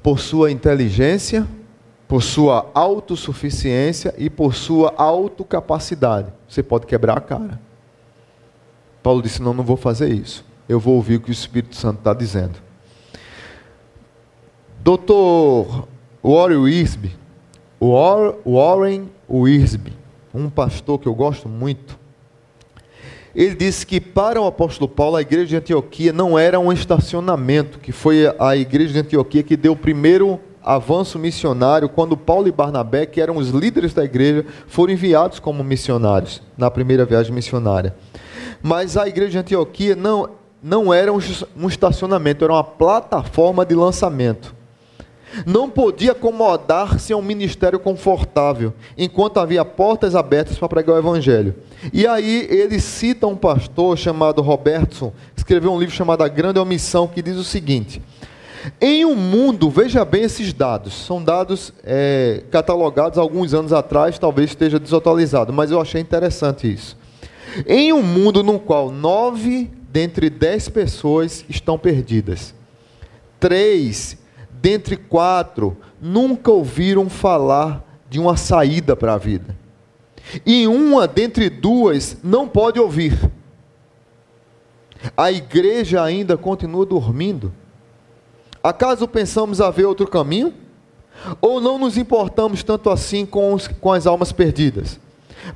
por 0.00 0.20
sua 0.20 0.52
inteligência, 0.52 1.46
por 2.10 2.24
sua 2.24 2.68
autossuficiência 2.74 4.12
e 4.18 4.28
por 4.28 4.52
sua 4.52 4.92
autocapacidade. 4.96 6.32
Você 6.48 6.60
pode 6.60 6.84
quebrar 6.84 7.16
a 7.16 7.20
cara. 7.20 7.60
Paulo 9.00 9.22
disse: 9.22 9.40
Não, 9.40 9.54
não 9.54 9.62
vou 9.62 9.76
fazer 9.76 10.12
isso. 10.12 10.44
Eu 10.68 10.80
vou 10.80 10.96
ouvir 10.96 11.16
o 11.16 11.20
que 11.20 11.30
o 11.30 11.32
Espírito 11.32 11.76
Santo 11.76 11.98
está 11.98 12.12
dizendo. 12.12 12.56
Doutor 14.80 15.86
Warren 16.20 16.56
Wisby, 16.56 17.12
Warren 17.80 19.08
Wisby, 19.28 19.92
um 20.34 20.50
pastor 20.50 20.98
que 20.98 21.06
eu 21.06 21.14
gosto 21.14 21.48
muito, 21.48 21.96
ele 23.32 23.54
disse 23.54 23.86
que 23.86 24.00
para 24.00 24.40
o 24.40 24.48
apóstolo 24.48 24.88
Paulo 24.88 25.14
a 25.14 25.22
igreja 25.22 25.46
de 25.46 25.56
Antioquia 25.56 26.12
não 26.12 26.36
era 26.36 26.58
um 26.58 26.72
estacionamento, 26.72 27.78
que 27.78 27.92
foi 27.92 28.34
a 28.36 28.56
igreja 28.56 28.94
de 28.94 28.98
Antioquia 28.98 29.44
que 29.44 29.56
deu 29.56 29.74
o 29.74 29.76
primeiro 29.76 30.40
avanço 30.62 31.18
missionário 31.18 31.88
quando 31.88 32.16
Paulo 32.16 32.48
e 32.48 32.52
Barnabé, 32.52 33.06
que 33.06 33.20
eram 33.20 33.36
os 33.36 33.50
líderes 33.50 33.94
da 33.94 34.04
igreja, 34.04 34.44
foram 34.66 34.92
enviados 34.92 35.38
como 35.38 35.64
missionários 35.64 36.42
na 36.56 36.70
primeira 36.70 37.04
viagem 37.04 37.32
missionária. 37.32 37.94
Mas 38.62 38.96
a 38.96 39.08
igreja 39.08 39.30
de 39.30 39.38
Antioquia 39.38 39.96
não, 39.96 40.30
não 40.62 40.92
era 40.92 41.12
um 41.12 41.68
estacionamento, 41.68 42.44
era 42.44 42.52
uma 42.52 42.64
plataforma 42.64 43.64
de 43.64 43.74
lançamento. 43.74 44.54
Não 45.46 45.70
podia 45.70 46.12
acomodar-se 46.12 47.12
a 47.12 47.16
um 47.16 47.22
ministério 47.22 47.78
confortável, 47.78 48.74
enquanto 48.98 49.38
havia 49.38 49.64
portas 49.64 50.16
abertas 50.16 50.58
para 50.58 50.68
pregar 50.68 50.96
o 50.96 50.98
evangelho. 50.98 51.54
E 51.92 52.06
aí 52.06 52.48
ele 52.50 52.80
cita 52.80 53.26
um 53.26 53.36
pastor 53.36 53.96
chamado 53.96 54.42
Robertson, 54.42 55.12
que 55.34 55.40
escreveu 55.40 55.72
um 55.72 55.78
livro 55.78 55.94
chamado 55.94 56.24
A 56.24 56.28
Grande 56.28 56.58
Omissão, 56.58 57.06
que 57.06 57.22
diz 57.22 57.36
o 57.36 57.44
seguinte: 57.44 58.02
em 58.80 59.04
um 59.04 59.14
mundo, 59.14 59.70
veja 59.70 60.04
bem 60.04 60.22
esses 60.22 60.52
dados, 60.52 60.92
são 60.92 61.22
dados 61.22 61.72
é, 61.82 62.44
catalogados 62.50 63.18
alguns 63.18 63.54
anos 63.54 63.72
atrás, 63.72 64.18
talvez 64.18 64.50
esteja 64.50 64.78
desatualizado, 64.78 65.52
mas 65.52 65.70
eu 65.70 65.80
achei 65.80 66.00
interessante 66.00 66.70
isso. 66.70 66.96
Em 67.66 67.92
um 67.92 68.02
mundo 68.02 68.42
no 68.42 68.58
qual 68.58 68.90
nove 68.90 69.70
dentre 69.90 70.28
dez 70.28 70.68
pessoas 70.68 71.44
estão 71.48 71.78
perdidas, 71.78 72.54
três 73.38 74.18
dentre 74.50 74.96
quatro 74.96 75.76
nunca 76.00 76.50
ouviram 76.50 77.08
falar 77.08 77.84
de 78.10 78.20
uma 78.20 78.36
saída 78.36 78.94
para 78.94 79.14
a 79.14 79.18
vida, 79.18 79.56
e 80.44 80.66
uma 80.66 81.08
dentre 81.08 81.48
duas 81.48 82.18
não 82.22 82.46
pode 82.46 82.78
ouvir. 82.78 83.18
A 85.16 85.32
igreja 85.32 86.02
ainda 86.02 86.36
continua 86.36 86.84
dormindo. 86.84 87.54
Acaso 88.62 89.08
pensamos 89.08 89.60
haver 89.60 89.86
outro 89.86 90.06
caminho? 90.06 90.52
Ou 91.40 91.60
não 91.60 91.78
nos 91.78 91.96
importamos 91.96 92.62
tanto 92.62 92.90
assim 92.90 93.26
com, 93.26 93.52
os, 93.52 93.68
com 93.68 93.92
as 93.92 94.06
almas 94.06 94.32
perdidas? 94.32 94.98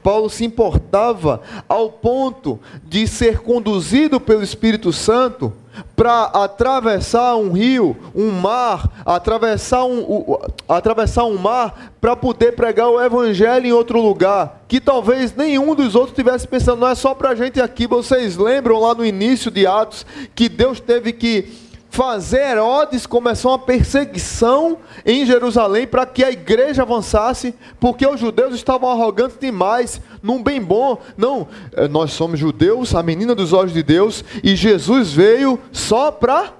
Paulo 0.03 0.31
se 0.31 0.45
importava 0.45 1.43
ao 1.69 1.91
ponto 1.91 2.59
de 2.85 3.07
ser 3.07 3.41
conduzido 3.41 4.19
pelo 4.19 4.43
Espírito 4.43 4.93
Santo 4.93 5.53
para 5.97 6.25
atravessar 6.25 7.37
um 7.37 7.53
rio, 7.53 7.97
um 8.15 8.31
mar, 8.31 9.03
atravessar 9.05 9.85
um, 9.85 10.37
atravessar 10.69 11.25
um 11.25 11.37
mar 11.37 11.93
para 12.01 12.15
poder 12.15 12.53
pregar 12.53 12.89
o 12.89 13.01
evangelho 13.01 13.67
em 13.67 13.73
outro 13.73 14.01
lugar, 14.01 14.63
que 14.69 14.81
talvez 14.81 15.35
nenhum 15.35 15.75
dos 15.75 15.95
outros 15.95 16.15
tivesse 16.15 16.47
pensando, 16.47 16.81
não 16.81 16.89
é 16.89 16.95
só 16.95 17.13
para 17.15 17.31
a 17.31 17.35
gente 17.35 17.61
aqui. 17.61 17.87
Vocês 17.87 18.37
lembram 18.37 18.81
lá 18.81 18.95
no 18.95 19.05
início 19.05 19.51
de 19.51 19.67
Atos 19.67 20.07
que 20.35 20.49
Deus 20.49 20.81
teve 20.81 21.13
que 21.13 21.64
fazer 21.95 22.41
Herodes 22.41 23.07
começou 23.07 23.53
uma 23.53 23.59
perseguição 23.59 24.79
em 25.07 25.25
Jerusalém 25.25 25.87
para 25.87 26.05
que 26.05 26.25
a 26.25 26.31
igreja 26.31 26.83
avançasse, 26.83 27.55
porque 27.79 28.05
os 28.05 28.19
judeus 28.19 28.53
estavam 28.53 28.91
arrogantes 28.91 29.39
demais, 29.39 30.01
num 30.21 30.43
bem 30.43 30.61
bom. 30.61 30.99
Não, 31.17 31.47
eh, 31.73 31.87
nós 31.87 32.11
somos 32.13 32.41
judeus, 32.41 32.97
a 32.97 33.03
menina 33.03 33.33
dos 33.33 33.53
olhos 33.53 33.73
de 33.73 33.83
Deus, 33.83 34.25
e 34.43 34.57
Jesus 34.57 35.13
veio 35.13 35.61
só 35.71 36.11
para 36.11 36.53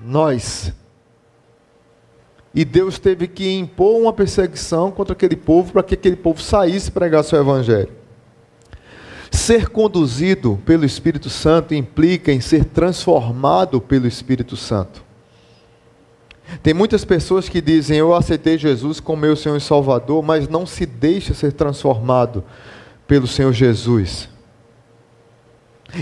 nós. 0.00 0.72
E 2.52 2.64
Deus 2.64 2.98
teve 2.98 3.28
que 3.28 3.48
impor 3.48 4.00
uma 4.00 4.12
perseguição 4.12 4.90
contra 4.90 5.12
aquele 5.12 5.36
povo 5.36 5.72
para 5.72 5.84
que 5.84 5.94
aquele 5.94 6.16
povo 6.16 6.42
saísse 6.42 6.90
pregar 6.90 7.22
seu 7.22 7.38
evangelho. 7.38 7.99
Ser 9.40 9.70
conduzido 9.70 10.60
pelo 10.66 10.84
Espírito 10.84 11.30
Santo 11.30 11.72
implica 11.72 12.30
em 12.30 12.42
ser 12.42 12.62
transformado 12.62 13.80
pelo 13.80 14.06
Espírito 14.06 14.54
Santo. 14.54 15.02
Tem 16.62 16.74
muitas 16.74 17.06
pessoas 17.06 17.48
que 17.48 17.62
dizem: 17.62 17.96
Eu 17.96 18.14
aceitei 18.14 18.58
Jesus 18.58 19.00
como 19.00 19.22
meu 19.22 19.34
Senhor 19.34 19.56
e 19.56 19.60
Salvador, 19.60 20.22
mas 20.22 20.46
não 20.46 20.66
se 20.66 20.84
deixa 20.84 21.32
ser 21.32 21.54
transformado 21.54 22.44
pelo 23.06 23.26
Senhor 23.26 23.50
Jesus. 23.54 24.28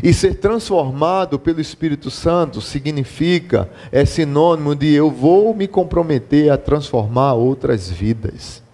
E 0.02 0.12
ser 0.12 0.34
transformado 0.40 1.38
pelo 1.38 1.60
Espírito 1.60 2.10
Santo 2.10 2.60
significa, 2.60 3.70
é 3.92 4.04
sinônimo 4.04 4.74
de 4.74 4.92
eu 4.92 5.12
vou 5.12 5.54
me 5.54 5.68
comprometer 5.68 6.50
a 6.50 6.58
transformar 6.58 7.34
outras 7.34 7.88
vidas. 7.88 8.64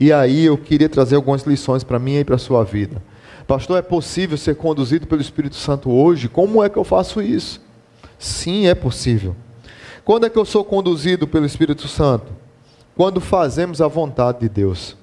E 0.00 0.10
aí 0.10 0.46
eu 0.46 0.56
queria 0.56 0.88
trazer 0.88 1.16
algumas 1.16 1.42
lições 1.42 1.84
para 1.84 1.98
mim 1.98 2.16
e 2.16 2.24
para 2.24 2.36
a 2.36 2.38
sua 2.38 2.64
vida. 2.64 3.02
Pastor, 3.46 3.78
é 3.78 3.82
possível 3.82 4.36
ser 4.36 4.56
conduzido 4.56 5.06
pelo 5.06 5.20
Espírito 5.20 5.54
Santo 5.54 5.90
hoje? 5.90 6.28
Como 6.28 6.64
é 6.64 6.68
que 6.68 6.76
eu 6.76 6.82
faço 6.82 7.22
isso? 7.22 7.60
Sim, 8.18 8.66
é 8.66 8.74
possível. 8.74 9.36
Quando 10.04 10.26
é 10.26 10.30
que 10.30 10.38
eu 10.38 10.44
sou 10.44 10.64
conduzido 10.64 11.28
pelo 11.28 11.46
Espírito 11.46 11.86
Santo? 11.86 12.32
Quando 12.96 13.20
fazemos 13.20 13.80
a 13.80 13.86
vontade 13.86 14.40
de 14.40 14.48
Deus. 14.48 14.96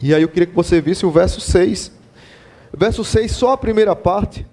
E 0.00 0.12
aí 0.12 0.22
eu 0.22 0.28
queria 0.28 0.46
que 0.46 0.54
você 0.54 0.80
visse 0.80 1.06
o 1.06 1.10
verso 1.10 1.40
6. 1.40 1.92
Verso 2.76 3.04
6, 3.04 3.30
só 3.30 3.52
a 3.52 3.56
primeira 3.56 3.94
parte. 3.94 4.44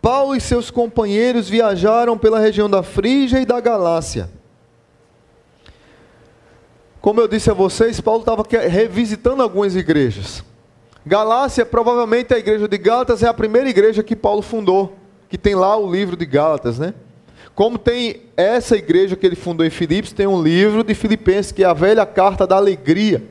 Paulo 0.00 0.34
e 0.34 0.40
seus 0.40 0.68
companheiros 0.68 1.48
viajaram 1.48 2.18
pela 2.18 2.40
região 2.40 2.68
da 2.68 2.82
Frígia 2.82 3.40
e 3.40 3.46
da 3.46 3.60
Galácia. 3.60 4.28
Como 7.00 7.20
eu 7.20 7.28
disse 7.28 7.50
a 7.50 7.54
vocês, 7.54 8.00
Paulo 8.00 8.20
estava 8.20 8.44
revisitando 8.68 9.42
algumas 9.42 9.76
igrejas. 9.76 10.44
Galácia, 11.04 11.66
provavelmente 11.66 12.32
a 12.32 12.38
igreja 12.38 12.68
de 12.68 12.78
Gálatas 12.78 13.22
é 13.22 13.28
a 13.28 13.34
primeira 13.34 13.68
igreja 13.68 14.02
que 14.02 14.14
Paulo 14.14 14.42
fundou, 14.42 14.96
que 15.28 15.36
tem 15.36 15.54
lá 15.54 15.76
o 15.76 15.90
livro 15.90 16.16
de 16.16 16.24
Gálatas, 16.24 16.78
né? 16.78 16.94
Como 17.54 17.76
tem 17.76 18.22
essa 18.36 18.76
igreja 18.76 19.16
que 19.16 19.26
ele 19.26 19.36
fundou 19.36 19.66
em 19.66 19.70
Filipos, 19.70 20.12
tem 20.12 20.26
um 20.26 20.42
livro 20.42 20.82
de 20.82 20.94
Filipenses, 20.94 21.52
que 21.52 21.64
é 21.64 21.66
a 21.66 21.74
velha 21.74 22.06
carta 22.06 22.46
da 22.46 22.56
alegria. 22.56 23.22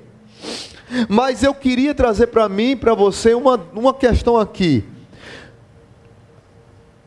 Mas 1.07 1.43
eu 1.43 1.53
queria 1.53 1.95
trazer 1.95 2.27
para 2.27 2.47
mim, 2.49 2.75
para 2.75 2.93
você, 2.93 3.33
uma, 3.33 3.59
uma 3.73 3.93
questão 3.93 4.37
aqui. 4.37 4.83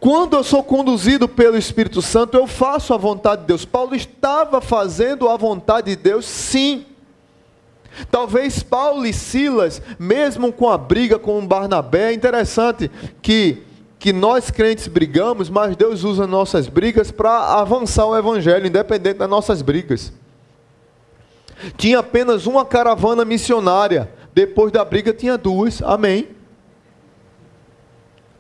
Quando 0.01 0.37
eu 0.37 0.45
sou 0.45 0.63
conduzido 0.63 1.29
pelo 1.29 1.57
Espírito 1.57 2.03
Santo, 2.03 2.37
eu 2.37 2.47
faço 2.47 2.93
a 2.93 2.97
vontade 2.97 3.43
de 3.43 3.49
Deus. 3.49 3.65
Paulo 3.65 3.95
estava 3.95 4.61
fazendo 4.61 5.29
a 5.29 5.37
vontade 5.37 5.91
de 5.91 5.97
Deus, 5.97 6.27
sim. 6.27 6.85
Talvez 8.11 8.63
Paulo 8.63 9.07
e 9.07 9.13
Silas, 9.13 9.81
mesmo 9.99 10.53
com 10.53 10.69
a 10.69 10.77
briga 10.77 11.19
com 11.19 11.47
Barnabé, 11.47 12.11
é 12.11 12.15
interessante 12.15 12.91
que, 13.23 13.63
que 13.99 14.13
nós 14.13 14.51
crentes 14.51 14.89
brigamos, 14.89 15.49
mas 15.49 15.77
Deus 15.77 16.05
usa 16.05 16.27
nossas 16.27 16.69
brigas 16.69 17.11
para 17.11 17.61
avançar 17.61 18.07
o 18.07 18.17
Evangelho, 18.17 18.67
independente 18.67 19.19
das 19.19 19.31
nossas 19.31 19.63
brigas. 19.63 20.13
Tinha 21.77 22.01
apenas 22.01 22.47
uma 22.47 22.65
caravana 22.65 23.25
missionária, 23.25 24.11
depois 24.35 24.73
da 24.73 24.85
briga 24.85 25.13
tinha 25.13 25.39
duas, 25.39 25.81
amém. 25.83 26.29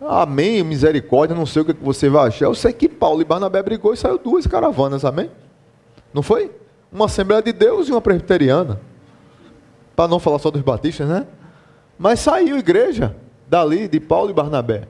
Amém, 0.00 0.62
misericórdia, 0.62 1.34
não 1.34 1.46
sei 1.46 1.62
o 1.62 1.64
que 1.64 1.72
você 1.72 2.10
vai 2.10 2.28
achar. 2.28 2.46
Eu 2.46 2.54
sei 2.54 2.72
que 2.72 2.88
Paulo 2.88 3.22
e 3.22 3.24
Barnabé 3.24 3.62
brigou 3.62 3.94
e 3.94 3.96
saiu 3.96 4.18
duas 4.18 4.46
caravanas, 4.46 5.04
amém? 5.04 5.30
Não 6.12 6.22
foi? 6.22 6.50
Uma 6.92 7.06
Assembleia 7.06 7.42
de 7.42 7.52
Deus 7.52 7.88
e 7.88 7.92
uma 7.92 8.00
presbiteriana. 8.00 8.80
Para 9.94 10.08
não 10.08 10.18
falar 10.18 10.38
só 10.38 10.50
dos 10.50 10.62
batistas, 10.62 11.08
né? 11.08 11.26
Mas 11.98 12.20
saiu 12.20 12.58
igreja 12.58 13.14
dali, 13.46 13.86
de 13.88 14.00
Paulo 14.00 14.30
e 14.30 14.34
Barnabé. 14.34 14.88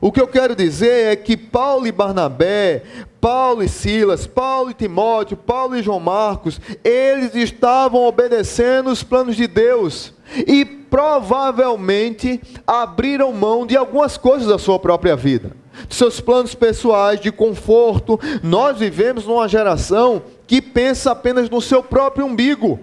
O 0.00 0.10
que 0.10 0.20
eu 0.20 0.28
quero 0.28 0.56
dizer 0.56 1.12
é 1.12 1.16
que 1.16 1.36
Paulo 1.36 1.86
e 1.86 1.92
Barnabé, 1.92 2.82
Paulo 3.20 3.62
e 3.62 3.68
Silas, 3.68 4.26
Paulo 4.26 4.70
e 4.70 4.74
Timóteo, 4.74 5.36
Paulo 5.36 5.76
e 5.76 5.82
João 5.82 6.00
Marcos, 6.00 6.58
eles 6.82 7.34
estavam 7.34 8.06
obedecendo 8.06 8.88
os 8.90 9.02
planos 9.02 9.36
de 9.36 9.46
Deus 9.46 10.14
e 10.46 10.64
provavelmente 10.64 12.40
abriram 12.66 13.32
mão 13.32 13.66
de 13.66 13.76
algumas 13.76 14.16
coisas 14.16 14.48
da 14.48 14.58
sua 14.58 14.78
própria 14.78 15.14
vida, 15.14 15.52
de 15.86 15.94
seus 15.94 16.18
planos 16.18 16.54
pessoais, 16.54 17.20
de 17.20 17.30
conforto. 17.30 18.18
Nós 18.42 18.78
vivemos 18.78 19.26
numa 19.26 19.48
geração 19.48 20.22
que 20.46 20.62
pensa 20.62 21.10
apenas 21.10 21.50
no 21.50 21.60
seu 21.60 21.82
próprio 21.82 22.24
umbigo, 22.24 22.80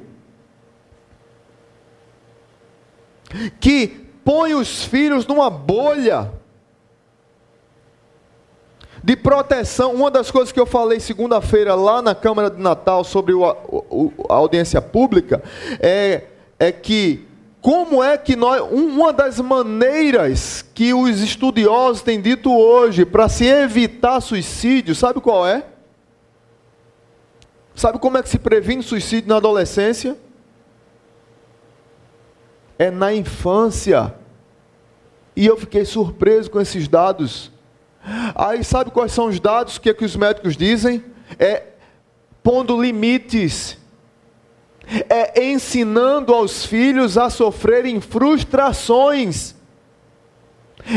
que 3.60 4.06
põe 4.24 4.54
os 4.54 4.84
filhos 4.84 5.26
numa 5.26 5.50
bolha 5.50 6.32
de 9.04 9.16
proteção. 9.16 9.94
Uma 9.94 10.12
das 10.12 10.30
coisas 10.32 10.52
que 10.52 10.60
eu 10.60 10.66
falei 10.66 11.00
segunda-feira 11.00 11.76
lá 11.76 12.02
na 12.02 12.14
Câmara 12.14 12.50
de 12.50 12.62
Natal 12.62 13.04
sobre 13.04 13.34
o, 13.34 13.44
o, 13.44 14.12
a 14.30 14.36
audiência 14.36 14.82
pública 14.82 15.42
é, 15.80 16.24
é 16.60 16.72
que 16.72 17.26
como 17.62 18.04
é 18.04 18.18
que 18.18 18.36
nós. 18.36 18.62
Uma 18.72 19.12
das 19.12 19.40
maneiras 19.40 20.64
que 20.74 20.94
os 20.94 21.22
estudiosos 21.22 22.02
têm 22.02 22.22
dito 22.22 22.50
hoje 22.54 23.06
para 23.06 23.28
se 23.28 23.46
evitar 23.46 24.22
suicídio, 24.22 24.96
sabe 24.96 25.20
qual 25.20 25.46
é? 25.46 25.66
Sabe 27.76 28.00
como 28.00 28.18
é 28.18 28.24
que 28.24 28.30
se 28.30 28.40
previne 28.40 28.82
suicídio 28.82 29.30
na 29.30 29.38
adolescência? 29.38 30.18
É 32.78 32.92
na 32.92 33.14
infância. 33.14 34.14
E 35.36 35.46
eu 35.46 35.58
fiquei 35.58 35.86
surpreso 35.86 36.50
com 36.50 36.60
esses 36.60 36.88
dados. 36.88 37.52
Aí 38.36 38.64
sabe 38.64 38.92
quais 38.92 39.12
são 39.12 39.28
os 39.28 39.40
dados? 39.40 39.78
O 39.78 39.82
que, 39.82 39.90
é 39.90 39.94
que 39.94 40.06
os 40.06 40.16
médicos 40.16 40.56
dizem? 40.56 41.04
É 41.40 41.64
pondo 42.42 42.82
limites 42.82 43.78
é 45.10 45.44
ensinando 45.44 46.34
aos 46.34 46.66
filhos 46.66 47.18
a 47.18 47.30
sofrerem 47.30 48.00
frustrações, 48.00 49.54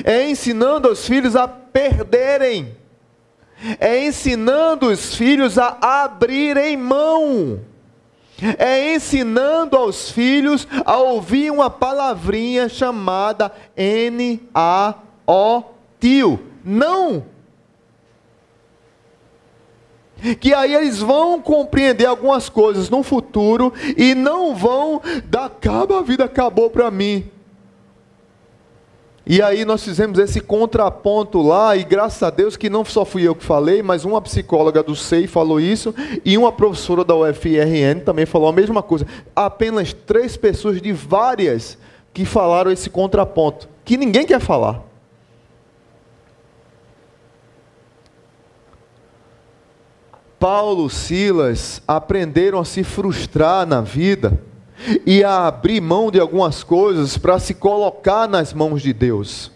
é 0.05 0.29
ensinando 0.29 0.88
aos 0.88 1.05
filhos 1.05 1.35
a 1.35 1.49
perderem, 1.49 2.77
é 3.81 4.07
ensinando 4.07 4.87
os 4.87 5.14
filhos 5.14 5.59
a 5.59 5.77
abrirem 5.81 6.77
mão, 6.77 7.61
é 8.59 8.94
ensinando 8.94 9.76
aos 9.76 10.11
filhos 10.11 10.66
a 10.85 10.96
ouvir 10.98 11.50
uma 11.50 11.70
palavrinha 11.70 12.68
chamada 12.68 13.53
N-A-O, 13.76 15.62
tio, 15.98 16.40
não 16.64 17.24
que 20.38 20.53
aí 20.53 20.74
eles 20.74 20.98
vão 20.98 21.40
compreender 21.40 22.07
algumas 22.07 22.48
coisas 22.48 22.90
no 22.90 23.03
futuro 23.03 23.72
e 23.96 24.14
não 24.14 24.55
vão 24.55 25.00
dar 25.24 25.48
cabo, 25.48 25.94
a 25.94 26.03
vida 26.03 26.24
acabou 26.24 26.68
para 26.70 26.90
mim. 26.90 27.31
E 29.27 29.43
aí 29.43 29.65
nós 29.65 29.85
fizemos 29.85 30.19
esse 30.19 30.41
contraponto 30.41 31.43
lá, 31.43 31.77
e 31.77 31.85
graças 31.85 32.23
a 32.23 32.31
Deus 32.31 32.57
que 32.57 32.71
não 32.71 32.85
só 32.85 33.05
fui 33.05 33.23
eu 33.23 33.35
que 33.35 33.45
falei, 33.45 33.83
mas 33.83 34.05
uma 34.05 34.21
psicóloga 34.21 34.83
do 34.83 34.97
SEI 34.97 35.27
falou 35.27 35.61
isso, 35.61 35.95
e 36.25 36.39
uma 36.39 36.51
professora 36.51 37.05
da 37.05 37.15
UFRN 37.15 38.01
também 38.05 38.27
falou 38.27 38.49
a 38.49 38.53
mesma 38.53 38.83
coisa. 38.83 39.07
Apenas 39.37 39.93
três 39.93 40.37
pessoas 40.37 40.81
de 40.81 40.93
várias 40.93 41.77
que 42.13 42.25
falaram 42.25 42.71
esse 42.71 42.89
contraponto, 42.89 43.69
que 43.85 43.97
ninguém 43.97 44.27
quer 44.27 44.41
falar. 44.41 44.83
Paulo, 50.39 50.89
Silas 50.89 51.83
aprenderam 51.87 52.59
a 52.59 52.65
se 52.65 52.83
frustrar 52.83 53.67
na 53.67 53.83
vida 53.83 54.41
e 55.07 55.23
a 55.23 55.47
abrir 55.47 55.81
mão 55.81 56.11
de 56.11 56.19
algumas 56.19 56.62
coisas 56.62 57.19
para 57.19 57.38
se 57.38 57.55
colocar 57.55 58.29
nas 58.29 58.53
mãos 58.53 58.83
de 58.83 58.93
Deus. 58.93 59.51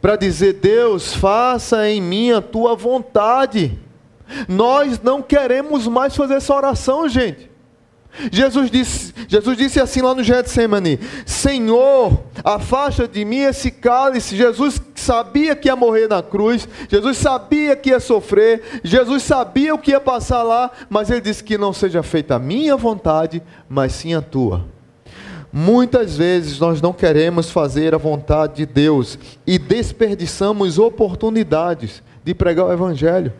Para 0.00 0.16
dizer, 0.16 0.54
Deus, 0.54 1.14
faça 1.14 1.88
em 1.88 2.00
mim 2.00 2.32
a 2.32 2.40
tua 2.40 2.76
vontade. 2.76 3.78
Nós 4.48 5.00
não 5.00 5.22
queremos 5.22 5.86
mais 5.86 6.14
fazer 6.14 6.34
essa 6.34 6.54
oração, 6.54 7.08
gente. 7.08 7.50
Jesus 8.30 8.70
disse, 8.70 9.14
Jesus 9.28 9.56
disse 9.56 9.80
assim 9.80 10.00
lá 10.00 10.14
no 10.14 10.22
Getsemane: 10.22 10.98
Senhor, 11.24 12.18
afasta 12.42 13.06
de 13.06 13.24
mim 13.24 13.40
esse 13.40 13.70
cálice. 13.70 14.36
Jesus 14.36 14.80
sabia 14.94 15.54
que 15.54 15.68
ia 15.68 15.76
morrer 15.76 16.08
na 16.08 16.22
cruz, 16.22 16.68
Jesus 16.88 17.18
sabia 17.18 17.76
que 17.76 17.90
ia 17.90 18.00
sofrer, 18.00 18.80
Jesus 18.82 19.22
sabia 19.22 19.74
o 19.74 19.78
que 19.78 19.90
ia 19.90 20.00
passar 20.00 20.42
lá, 20.42 20.70
mas 20.88 21.10
ele 21.10 21.20
disse 21.20 21.44
que 21.44 21.58
não 21.58 21.72
seja 21.72 22.02
feita 22.02 22.36
a 22.36 22.38
minha 22.38 22.76
vontade, 22.76 23.42
mas 23.68 23.92
sim 23.92 24.14
a 24.14 24.22
tua. 24.22 24.64
Muitas 25.52 26.16
vezes 26.16 26.58
nós 26.58 26.82
não 26.82 26.92
queremos 26.92 27.50
fazer 27.50 27.94
a 27.94 27.98
vontade 27.98 28.56
de 28.56 28.66
Deus 28.66 29.18
e 29.46 29.58
desperdiçamos 29.58 30.78
oportunidades 30.78 32.02
de 32.24 32.34
pregar 32.34 32.66
o 32.66 32.72
Evangelho. 32.72 33.32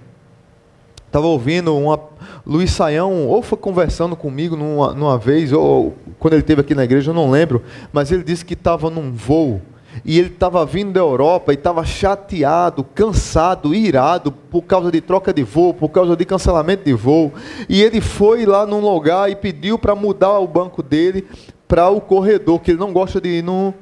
Estava 1.06 1.26
ouvindo 1.26 1.76
uma. 1.76 1.98
Luiz 2.46 2.70
Saião, 2.70 3.26
ou 3.26 3.42
foi 3.42 3.58
conversando 3.58 4.14
comigo 4.14 4.56
numa, 4.56 4.92
numa 4.92 5.18
vez, 5.18 5.52
ou 5.52 5.96
quando 6.18 6.34
ele 6.34 6.42
esteve 6.42 6.60
aqui 6.60 6.74
na 6.74 6.84
igreja, 6.84 7.10
eu 7.10 7.14
não 7.14 7.30
lembro, 7.30 7.62
mas 7.92 8.12
ele 8.12 8.22
disse 8.22 8.44
que 8.44 8.54
estava 8.54 8.88
num 8.90 9.12
voo 9.12 9.60
e 10.04 10.18
ele 10.18 10.28
estava 10.28 10.64
vindo 10.66 10.92
da 10.92 11.00
Europa 11.00 11.52
e 11.52 11.56
estava 11.56 11.84
chateado, 11.84 12.84
cansado, 12.84 13.74
irado 13.74 14.30
por 14.30 14.62
causa 14.62 14.90
de 14.90 15.00
troca 15.00 15.32
de 15.32 15.42
voo, 15.42 15.72
por 15.72 15.88
causa 15.88 16.16
de 16.16 16.24
cancelamento 16.24 16.84
de 16.84 16.92
voo. 16.92 17.32
E 17.68 17.82
ele 17.82 18.00
foi 18.00 18.44
lá 18.44 18.66
num 18.66 18.80
lugar 18.80 19.30
e 19.30 19.36
pediu 19.36 19.78
para 19.78 19.94
mudar 19.94 20.38
o 20.38 20.46
banco 20.46 20.82
dele 20.82 21.26
para 21.66 21.88
o 21.88 22.00
corredor, 22.00 22.60
que 22.60 22.72
ele 22.72 22.80
não 22.80 22.92
gosta 22.92 23.20
de 23.20 23.38
ir 23.38 23.42
no, 23.42 23.74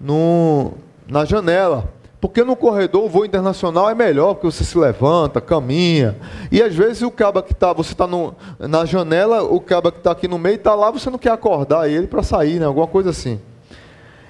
no, 0.00 0.72
na 1.08 1.24
janela. 1.24 1.92
Porque 2.22 2.44
no 2.44 2.54
corredor 2.54 3.02
o 3.02 3.08
voo 3.08 3.24
internacional 3.24 3.90
é 3.90 3.96
melhor, 3.96 4.34
porque 4.34 4.46
você 4.46 4.62
se 4.62 4.78
levanta, 4.78 5.40
caminha. 5.40 6.14
E 6.52 6.62
às 6.62 6.72
vezes 6.72 7.02
o 7.02 7.10
caba 7.10 7.42
que 7.42 7.52
está, 7.52 7.72
você 7.72 7.94
está 7.94 8.06
na 8.60 8.84
janela, 8.84 9.42
o 9.42 9.60
caba 9.60 9.90
que 9.90 9.98
está 9.98 10.12
aqui 10.12 10.28
no 10.28 10.38
meio 10.38 10.54
está 10.54 10.72
lá, 10.72 10.88
você 10.92 11.10
não 11.10 11.18
quer 11.18 11.32
acordar 11.32 11.90
ele 11.90 12.06
para 12.06 12.22
sair, 12.22 12.60
né? 12.60 12.66
alguma 12.66 12.86
coisa 12.86 13.10
assim. 13.10 13.40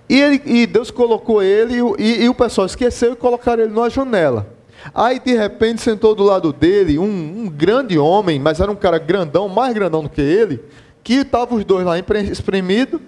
E, 0.09 0.19
ele, 0.19 0.41
e 0.47 0.67
Deus 0.67 0.91
colocou 0.91 1.43
ele, 1.43 1.81
e, 1.99 2.25
e, 2.25 2.29
o 2.31 2.35
pessoal 2.35 2.67
esqueceu 2.67 3.13
e 3.13 3.17
colocaram 3.17 3.63
ele 3.63 3.79
na 3.79 3.91
janela. 3.91 4.47
Aí 4.95 5.21
de 5.21 5.37
repente 5.37 5.83
sentou 5.83 6.15
do 6.15 6.23
lado 6.23 6.51
dele 6.51 6.99
um, 6.99 7.05
um 7.05 7.47
grande 7.47 7.99
homem, 7.99 8.41
mas 8.41 8.59
era 8.59 8.73
um 8.73 8.75
cara 8.75 8.97
grandão, 8.97 9.51
mais 9.51 9.75
grandão 9.75 10.03
do 10.03 10.09
que 10.09 10.23
ele, 10.23 10.65
que 11.05 11.17
estavam 11.17 11.59
os 11.59 11.65
dois 11.67 11.85
lá 11.85 11.97
espremidos 11.99 13.03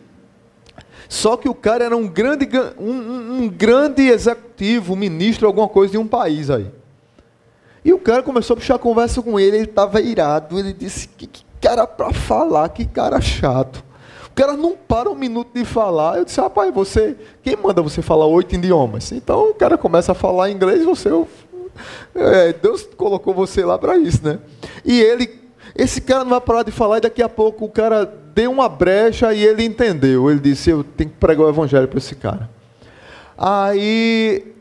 só 1.15 1.37
que 1.37 1.49
o 1.49 1.55
cara 1.55 1.85
era 1.85 1.97
um 1.97 2.09
grande, 2.09 2.49
um, 2.77 3.43
um 3.43 3.49
grande 3.49 4.03
executivo, 4.03 4.97
ministro, 4.97 5.47
alguma 5.47 5.69
coisa 5.69 5.93
de 5.93 5.99
um 5.99 6.09
país 6.09 6.51
aí. 6.51 6.67
E 7.85 7.93
o 7.93 8.01
cara 8.01 8.21
começou 8.21 8.55
a 8.55 8.57
puxar 8.57 8.79
conversa 8.81 9.23
com 9.23 9.39
ele, 9.39 9.59
ele 9.59 9.65
estava 9.67 10.01
irado. 10.01 10.59
Ele 10.59 10.73
disse: 10.73 11.07
que, 11.07 11.29
que, 11.29 11.45
cara 11.61 11.87
para 11.87 12.13
falar, 12.13 12.69
que 12.71 12.85
cara 12.85 13.21
chato. 13.21 13.85
O 14.27 14.35
cara 14.35 14.55
não 14.55 14.75
para 14.75 15.09
um 15.09 15.15
minuto 15.15 15.55
de 15.55 15.65
falar. 15.65 16.19
Eu 16.19 16.25
disse, 16.25 16.41
rapaz, 16.41 16.75
você. 16.75 17.17
Quem 17.45 17.57
manda 17.57 17.81
você 17.81 18.03
falar 18.03 18.27
oito 18.27 18.53
idiomas? 18.57 19.13
Então 19.13 19.51
o 19.51 19.55
cara 19.55 19.79
começa 19.79 20.11
a 20.11 20.15
falar 20.17 20.51
inglês, 20.51 20.85
você. 20.85 21.11
É, 22.13 22.53
Deus 22.55 22.89
colocou 22.97 23.33
você 23.33 23.65
lá 23.65 23.79
para 23.79 23.97
isso, 23.97 24.25
né? 24.25 24.41
E 24.85 25.01
ele. 25.01 25.44
Esse 25.75 26.01
cara 26.01 26.23
não 26.23 26.31
vai 26.31 26.41
parar 26.41 26.63
de 26.63 26.71
falar 26.71 26.99
e 26.99 27.01
daqui 27.01 27.23
a 27.23 27.29
pouco 27.29 27.65
o 27.65 27.69
cara 27.69 28.05
deu 28.35 28.51
uma 28.51 28.69
brecha 28.69 29.35
e 29.35 29.45
ele 29.45 29.65
entendeu. 29.65 30.31
Ele 30.31 30.41
disse: 30.41 30.71
Eu 30.71 30.85
tenho 30.85 31.11
que 31.11 31.17
pregar 31.17 31.47
o 31.47 31.49
evangelho 31.49 31.89
para 31.89 31.99
esse 31.99 32.15
cara. 32.15 32.49
Aí 33.37 34.55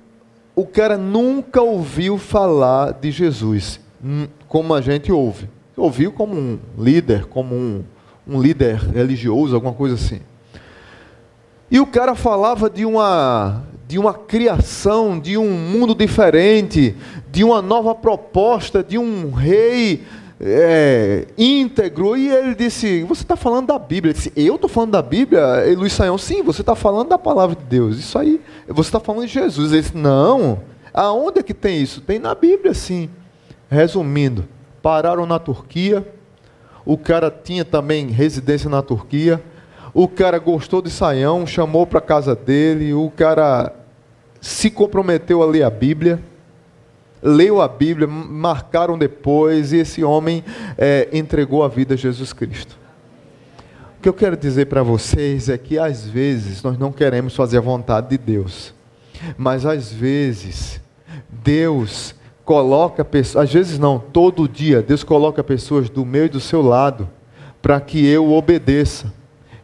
o 0.56 0.66
cara 0.66 0.98
nunca 0.98 1.62
ouviu 1.62 2.18
falar 2.18 2.94
de 2.94 3.12
Jesus, 3.12 3.80
hum, 4.04 4.28
como 4.48 4.74
a 4.74 4.82
gente 4.82 5.12
ouve. 5.12 5.50
Ouviu 5.76 6.12
como 6.12 6.36
um 6.36 6.60
líder, 6.78 7.26
como 7.26 7.56
um, 7.56 7.84
um 8.28 8.42
líder 8.42 8.76
religioso, 8.78 9.56
alguma 9.56 9.74
coisa 9.74 9.96
assim. 9.96 10.22
E 11.70 11.80
o 11.80 11.88
cara 11.88 12.14
falava 12.14 12.70
de 12.70 12.86
uma, 12.86 13.64
de 13.88 13.98
uma 13.98 14.14
criação, 14.14 15.20
de 15.20 15.38
um 15.38 15.50
mundo 15.50 15.96
diferente, 15.96 16.96
de 17.32 17.44
uma 17.44 17.62
nova 17.62 17.96
proposta, 17.96 18.84
de 18.84 18.98
um 18.98 19.32
rei 19.32 20.04
é, 20.40 21.28
íntegro. 21.38 22.18
E 22.18 22.30
ele 22.30 22.56
disse: 22.56 23.04
Você 23.04 23.24
está 23.24 23.36
falando 23.36 23.68
da 23.68 23.80
Bíblia? 23.80 24.12
Ele 24.12 24.18
disse: 24.18 24.34
Eu 24.36 24.56
estou 24.56 24.70
falando 24.70 24.92
da 24.92 25.02
Bíblia? 25.02 25.66
E 25.68 25.76
Luiz 25.76 25.94
Saião, 25.94 26.18
sim, 26.18 26.42
você 26.42 26.62
está 26.62 26.76
falando 26.76 27.10
da 27.10 27.18
palavra 27.18 27.56
de 27.56 27.64
Deus. 27.64 27.98
Isso 27.98 28.18
aí, 28.18 28.42
você 28.68 28.90
está 28.90 29.00
falando 29.00 29.28
de 29.28 29.34
Jesus. 29.34 29.72
Ele 29.72 29.82
disse: 29.82 29.98
Não, 29.98 30.62
aonde 30.94 31.40
é 31.40 31.44
que 31.44 31.54
tem 31.54 31.82
isso? 31.82 32.02
Tem 32.02 32.20
na 32.20 32.36
Bíblia, 32.36 32.74
sim. 32.74 33.10
Resumindo, 33.70 34.46
pararam 34.82 35.26
na 35.26 35.40
Turquia. 35.40 36.08
O 36.86 36.98
cara 36.98 37.32
tinha 37.32 37.64
também 37.64 38.08
residência 38.08 38.70
na 38.70 38.82
Turquia. 38.82 39.42
O 39.94 40.08
cara 40.08 40.38
gostou 40.40 40.82
de 40.82 40.90
Saião, 40.90 41.48
chamou 41.48 41.86
para 41.88 42.02
casa 42.02 42.36
dele. 42.36 42.94
O 42.94 43.10
cara 43.10 43.74
se 44.42 44.70
comprometeu 44.70 45.42
a 45.42 45.46
ler 45.46 45.64
a 45.64 45.70
Bíblia 45.70 46.20
leu 47.24 47.62
a 47.62 47.68
Bíblia, 47.68 48.08
marcaram 48.08 48.98
depois, 48.98 49.72
e 49.72 49.78
esse 49.78 50.04
homem 50.04 50.44
é, 50.78 51.08
entregou 51.14 51.64
a 51.64 51.68
vida 51.68 51.94
a 51.94 51.98
Jesus 51.98 52.34
Cristo. 52.34 52.78
O 53.98 54.02
que 54.04 54.10
eu 54.10 54.14
quero 54.14 54.36
dizer 54.36 54.66
para 54.66 54.84
vocês 54.84 55.48
é 55.48 55.58
que 55.58 55.80
às 55.80 56.06
vezes 56.06 56.62
nós 56.62 56.78
não 56.78 56.92
queremos 56.92 57.36
fazer 57.36 57.60
a 57.60 57.62
vontade 57.62 58.10
de 58.10 58.18
Deus, 58.18 58.74
mas 59.38 59.66
às 59.66 59.92
vezes 59.92 60.82
Deus 61.30 62.14
coloca 62.44 63.06
pessoas, 63.06 63.46
às 63.46 63.54
vezes 63.54 63.80
não, 63.80 63.98
todo 63.98 64.50
dia, 64.50 64.82
Deus 64.82 65.04
coloca 65.04 65.42
pessoas 65.42 65.90
do 65.90 66.06
meu 66.06 66.26
e 66.26 66.30
do 66.30 66.42
seu 66.42 66.62
lado 66.62 67.10
para 67.62 67.80
que 67.80 68.06
eu 68.06 68.34
obedeça 68.34 69.14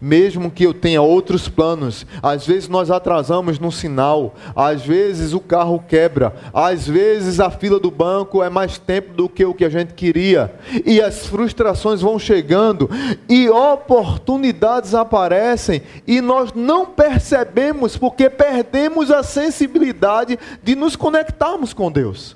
mesmo 0.01 0.51
que 0.51 0.65
eu 0.65 0.73
tenha 0.73 1.01
outros 1.01 1.47
planos. 1.47 2.05
Às 2.21 2.45
vezes 2.45 2.69
nós 2.69 2.89
atrasamos 2.89 3.59
no 3.59 3.71
sinal, 3.71 4.35
às 4.55 4.81
vezes 4.85 5.33
o 5.33 5.39
carro 5.39 5.83
quebra, 5.87 6.33
às 6.53 6.87
vezes 6.87 7.39
a 7.39 7.49
fila 7.49 7.79
do 7.79 7.91
banco 7.91 8.43
é 8.43 8.49
mais 8.49 8.77
tempo 8.77 9.13
do 9.13 9.27
que 9.27 9.45
o 9.45 9.53
que 9.53 9.65
a 9.65 9.69
gente 9.69 9.93
queria, 9.93 10.53
e 10.85 11.01
as 11.01 11.25
frustrações 11.25 12.01
vão 12.01 12.17
chegando, 12.17 12.89
e 13.27 13.49
oportunidades 13.49 14.93
aparecem, 14.93 15.81
e 16.07 16.21
nós 16.21 16.53
não 16.53 16.85
percebemos 16.85 17.97
porque 17.97 18.29
perdemos 18.29 19.11
a 19.11 19.23
sensibilidade 19.23 20.39
de 20.63 20.75
nos 20.75 20.95
conectarmos 20.95 21.73
com 21.73 21.91
Deus. 21.91 22.35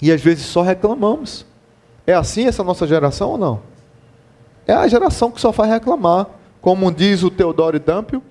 E 0.00 0.12
às 0.12 0.20
vezes 0.20 0.44
só 0.44 0.62
reclamamos. 0.62 1.46
É 2.06 2.12
assim 2.12 2.46
essa 2.46 2.62
nossa 2.62 2.86
geração 2.86 3.30
ou 3.30 3.38
não? 3.38 3.73
É 4.66 4.72
a 4.72 4.88
geração 4.88 5.30
que 5.30 5.40
só 5.40 5.52
faz 5.52 5.70
reclamar. 5.70 6.26
Como 6.60 6.90
diz 6.90 7.22
o 7.22 7.30
Teodoro 7.30 7.78
Dampio, 7.78 8.22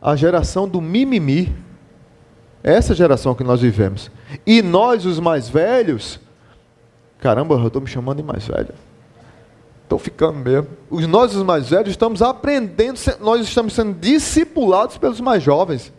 a 0.00 0.16
geração 0.16 0.68
do 0.68 0.80
mimimi. 0.80 1.54
É 2.64 2.72
essa 2.72 2.94
geração 2.94 3.34
que 3.34 3.44
nós 3.44 3.60
vivemos. 3.60 4.10
E 4.46 4.62
nós, 4.62 5.04
os 5.04 5.20
mais 5.20 5.48
velhos, 5.48 6.18
caramba, 7.18 7.54
eu 7.54 7.66
estou 7.66 7.82
me 7.82 7.88
chamando 7.88 8.18
de 8.18 8.22
mais 8.22 8.46
velho. 8.46 8.74
Estou 9.84 9.98
ficando 9.98 10.38
mesmo. 10.38 10.68
Os 10.90 11.06
nós, 11.06 11.34
os 11.34 11.42
mais 11.42 11.70
velhos, 11.70 11.90
estamos 11.90 12.20
aprendendo, 12.20 12.98
nós 13.20 13.40
estamos 13.40 13.72
sendo 13.72 13.94
discipulados 13.94 14.98
pelos 14.98 15.20
mais 15.20 15.42
jovens. 15.42 15.92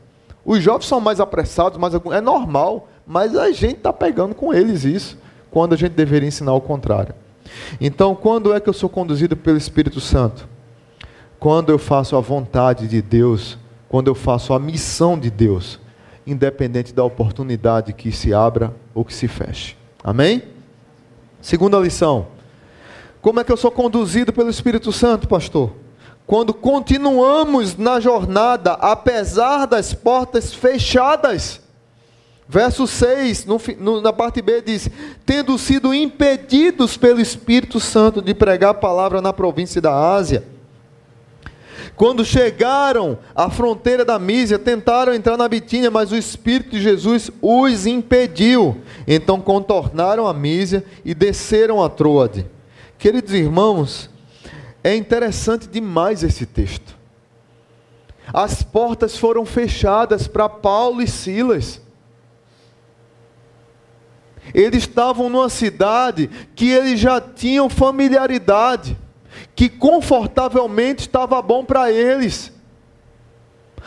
Os 0.45 0.62
jovens 0.62 0.88
são 0.88 1.01
mais 1.01 1.19
apressados, 1.19 1.77
mais 1.77 1.93
é 1.93 2.21
normal, 2.21 2.88
mas 3.05 3.36
a 3.36 3.51
gente 3.51 3.77
está 3.77 3.91
pegando 3.91 4.36
com 4.36 4.53
eles 4.53 4.84
isso, 4.84 5.17
quando 5.49 5.73
a 5.73 5.77
gente 5.77 5.93
deveria 5.93 6.27
ensinar 6.27 6.53
o 6.53 6.62
contrário. 6.62 7.15
Então, 7.79 8.15
quando 8.15 8.53
é 8.53 8.59
que 8.59 8.69
eu 8.69 8.73
sou 8.73 8.89
conduzido 8.89 9.35
pelo 9.35 9.57
Espírito 9.57 9.99
Santo? 9.99 10.47
Quando 11.39 11.71
eu 11.71 11.79
faço 11.79 12.15
a 12.15 12.19
vontade 12.19 12.88
de 12.88 13.01
Deus, 13.01 13.57
quando 13.88 14.07
eu 14.07 14.15
faço 14.15 14.53
a 14.53 14.59
missão 14.59 15.17
de 15.17 15.29
Deus, 15.29 15.79
independente 16.25 16.93
da 16.93 17.03
oportunidade 17.03 17.93
que 17.93 18.12
se 18.12 18.33
abra 18.33 18.73
ou 18.93 19.03
que 19.05 19.13
se 19.13 19.27
feche. 19.27 19.75
Amém? 20.03 20.43
Segunda 21.41 21.79
lição. 21.79 22.27
Como 23.21 23.39
é 23.39 23.43
que 23.43 23.51
eu 23.51 23.57
sou 23.57 23.71
conduzido 23.71 24.31
pelo 24.31 24.49
Espírito 24.49 24.91
Santo, 24.91 25.27
pastor? 25.27 25.71
Quando 26.25 26.53
continuamos 26.53 27.75
na 27.75 27.99
jornada, 27.99 28.73
apesar 28.73 29.65
das 29.65 29.93
portas 29.93 30.53
fechadas. 30.53 31.62
Verso 32.51 32.88
6, 32.88 33.45
no, 33.45 33.62
no, 33.77 34.01
na 34.01 34.12
parte 34.12 34.41
B, 34.41 34.59
diz: 34.59 34.89
Tendo 35.23 35.55
sido 35.59 35.93
impedidos 35.93 36.97
pelo 36.97 37.21
Espírito 37.21 37.79
Santo 37.79 38.23
de 38.23 38.33
pregar 38.33 38.71
a 38.71 38.73
palavra 38.73 39.21
na 39.21 39.31
província 39.31 39.79
da 39.79 39.93
Ásia. 39.93 40.43
Quando 41.95 42.25
chegaram 42.25 43.19
à 43.35 43.51
fronteira 43.51 44.03
da 44.03 44.17
Mísia, 44.17 44.57
tentaram 44.57 45.13
entrar 45.13 45.38
na 45.38 45.47
Bitínia, 45.47 45.91
mas 45.91 46.12
o 46.12 46.15
Espírito 46.15 46.71
de 46.71 46.81
Jesus 46.81 47.29
os 47.39 47.85
impediu. 47.85 48.77
Então 49.05 49.39
contornaram 49.39 50.25
a 50.25 50.33
Mísia 50.33 50.83
e 51.05 51.13
desceram 51.13 51.83
a 51.83 51.89
Troade. 51.89 52.47
Queridos 52.97 53.31
irmãos, 53.31 54.09
é 54.83 54.95
interessante 54.95 55.67
demais 55.67 56.23
esse 56.23 56.47
texto. 56.47 56.97
As 58.33 58.63
portas 58.63 59.15
foram 59.15 59.45
fechadas 59.45 60.27
para 60.27 60.49
Paulo 60.49 60.99
e 60.99 61.07
Silas. 61.07 61.79
Eles 64.54 64.84
estavam 64.84 65.30
numa 65.30 65.49
cidade 65.49 66.30
que 66.56 66.69
eles 66.69 66.99
já 66.99 67.21
tinham 67.21 67.69
familiaridade, 67.69 68.97
que 69.56 69.69
confortavelmente 69.69 71.02
estava 71.02 71.41
bom 71.41 71.63
para 71.63 71.91
eles. 71.91 72.52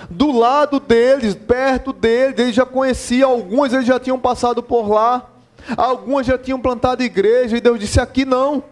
Do 0.08 0.32
lado 0.32 0.80
deles, 0.80 1.34
perto 1.34 1.92
deles, 1.92 2.38
eles 2.38 2.54
já 2.54 2.64
conheciam 2.66 3.30
algumas, 3.30 3.72
eles 3.72 3.86
já 3.86 4.00
tinham 4.00 4.18
passado 4.18 4.62
por 4.62 4.88
lá. 4.88 5.30
Algumas 5.76 6.26
já 6.26 6.36
tinham 6.36 6.60
plantado 6.60 7.02
igreja 7.02 7.56
e 7.56 7.60
Deus 7.60 7.78
disse: 7.78 8.00
aqui 8.00 8.24
não. 8.24 8.64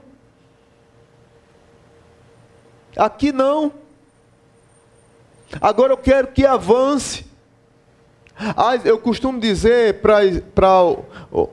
Aqui 2.97 3.33
não. 3.33 3.73
Agora 5.61 5.93
eu 5.93 5.97
quero 5.97 6.29
que 6.29 6.45
avance. 6.45 7.30
Ah, 8.57 8.74
eu 8.85 8.98
costumo 8.98 9.38
dizer 9.38 10.00
para 10.00 10.96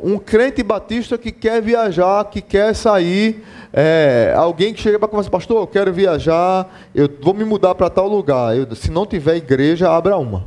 um 0.01 0.17
crente 0.17 0.63
batista 0.63 1.17
que 1.17 1.33
quer 1.33 1.61
viajar, 1.61 2.23
que 2.25 2.41
quer 2.41 2.73
sair, 2.73 3.43
é, 3.73 4.33
alguém 4.37 4.73
que 4.73 4.79
chega 4.79 4.97
para 4.97 5.09
conversar, 5.09 5.29
pastor, 5.29 5.61
eu 5.61 5.67
quero 5.67 5.91
viajar, 5.91 6.73
eu 6.95 7.09
vou 7.21 7.33
me 7.33 7.43
mudar 7.43 7.75
para 7.75 7.89
tal 7.89 8.07
lugar. 8.07 8.55
Eu, 8.55 8.73
se 8.73 8.89
não 8.89 9.05
tiver 9.05 9.35
igreja, 9.35 9.91
abra 9.91 10.17
uma. 10.17 10.45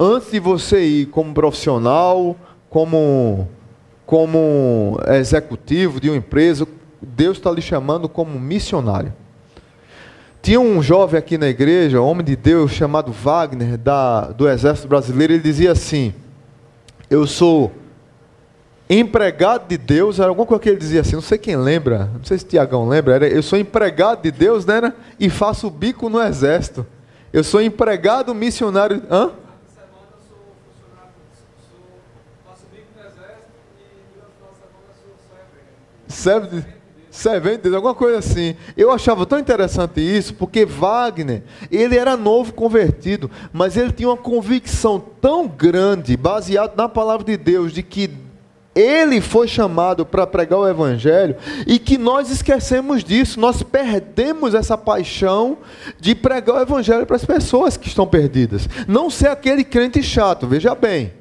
Antes 0.00 0.30
de 0.30 0.40
você 0.40 0.80
ir 0.80 1.06
como 1.06 1.34
profissional, 1.34 2.36
como, 2.70 3.46
como 4.06 4.98
executivo 5.08 6.00
de 6.00 6.08
uma 6.08 6.16
empresa, 6.16 6.66
Deus 7.02 7.36
está 7.36 7.50
lhe 7.50 7.60
chamando 7.60 8.08
como 8.08 8.38
missionário. 8.40 9.12
Tinha 10.40 10.60
um 10.60 10.82
jovem 10.82 11.18
aqui 11.18 11.36
na 11.36 11.48
igreja, 11.48 12.00
um 12.00 12.06
homem 12.06 12.24
de 12.24 12.36
Deus, 12.36 12.72
chamado 12.72 13.12
Wagner, 13.12 13.76
da, 13.76 14.30
do 14.30 14.48
Exército 14.48 14.88
Brasileiro, 14.88 15.32
ele 15.32 15.42
dizia 15.42 15.72
assim: 15.72 16.14
Eu 17.10 17.26
sou 17.26 17.72
empregado 18.88 19.68
de 19.68 19.76
Deus, 19.76 20.18
era 20.18 20.28
alguma 20.28 20.46
coisa 20.46 20.62
que 20.62 20.68
ele 20.68 20.78
dizia 20.78 21.02
assim, 21.02 21.14
não 21.14 21.20
sei 21.20 21.36
quem 21.36 21.56
lembra, 21.56 22.10
não 22.14 22.24
sei 22.24 22.38
se 22.38 22.46
Tiagão 22.46 22.88
lembra, 22.88 23.16
era, 23.16 23.28
eu 23.28 23.42
sou 23.42 23.58
empregado 23.58 24.22
de 24.22 24.30
Deus, 24.30 24.64
né? 24.64 24.94
E 25.20 25.28
faço 25.28 25.68
bico 25.68 26.08
no 26.08 26.22
exército. 26.22 26.86
Eu 27.30 27.44
sou 27.44 27.60
empregado 27.60 28.34
missionário. 28.34 29.02
Hã? 29.10 29.32
Serve 36.08 36.48
de 36.48 36.77
servente 37.18 37.68
de 37.68 37.74
alguma 37.74 37.94
coisa 37.94 38.18
assim. 38.18 38.54
Eu 38.76 38.90
achava 38.92 39.26
tão 39.26 39.38
interessante 39.38 40.00
isso, 40.00 40.34
porque 40.34 40.64
Wagner, 40.64 41.42
ele 41.70 41.96
era 41.96 42.16
novo 42.16 42.52
convertido, 42.52 43.30
mas 43.52 43.76
ele 43.76 43.92
tinha 43.92 44.08
uma 44.08 44.16
convicção 44.16 45.02
tão 45.20 45.46
grande, 45.46 46.16
baseado 46.16 46.76
na 46.76 46.88
palavra 46.88 47.26
de 47.26 47.36
Deus, 47.36 47.72
de 47.72 47.82
que 47.82 48.10
ele 48.74 49.20
foi 49.20 49.48
chamado 49.48 50.06
para 50.06 50.24
pregar 50.24 50.60
o 50.60 50.68
Evangelho 50.68 51.34
e 51.66 51.80
que 51.80 51.98
nós 51.98 52.30
esquecemos 52.30 53.02
disso, 53.02 53.40
nós 53.40 53.60
perdemos 53.60 54.54
essa 54.54 54.78
paixão 54.78 55.58
de 55.98 56.14
pregar 56.14 56.56
o 56.56 56.62
Evangelho 56.62 57.04
para 57.04 57.16
as 57.16 57.24
pessoas 57.24 57.76
que 57.76 57.88
estão 57.88 58.06
perdidas. 58.06 58.68
Não 58.86 59.10
ser 59.10 59.28
aquele 59.28 59.64
crente 59.64 60.00
chato, 60.00 60.46
veja 60.46 60.76
bem. 60.76 61.17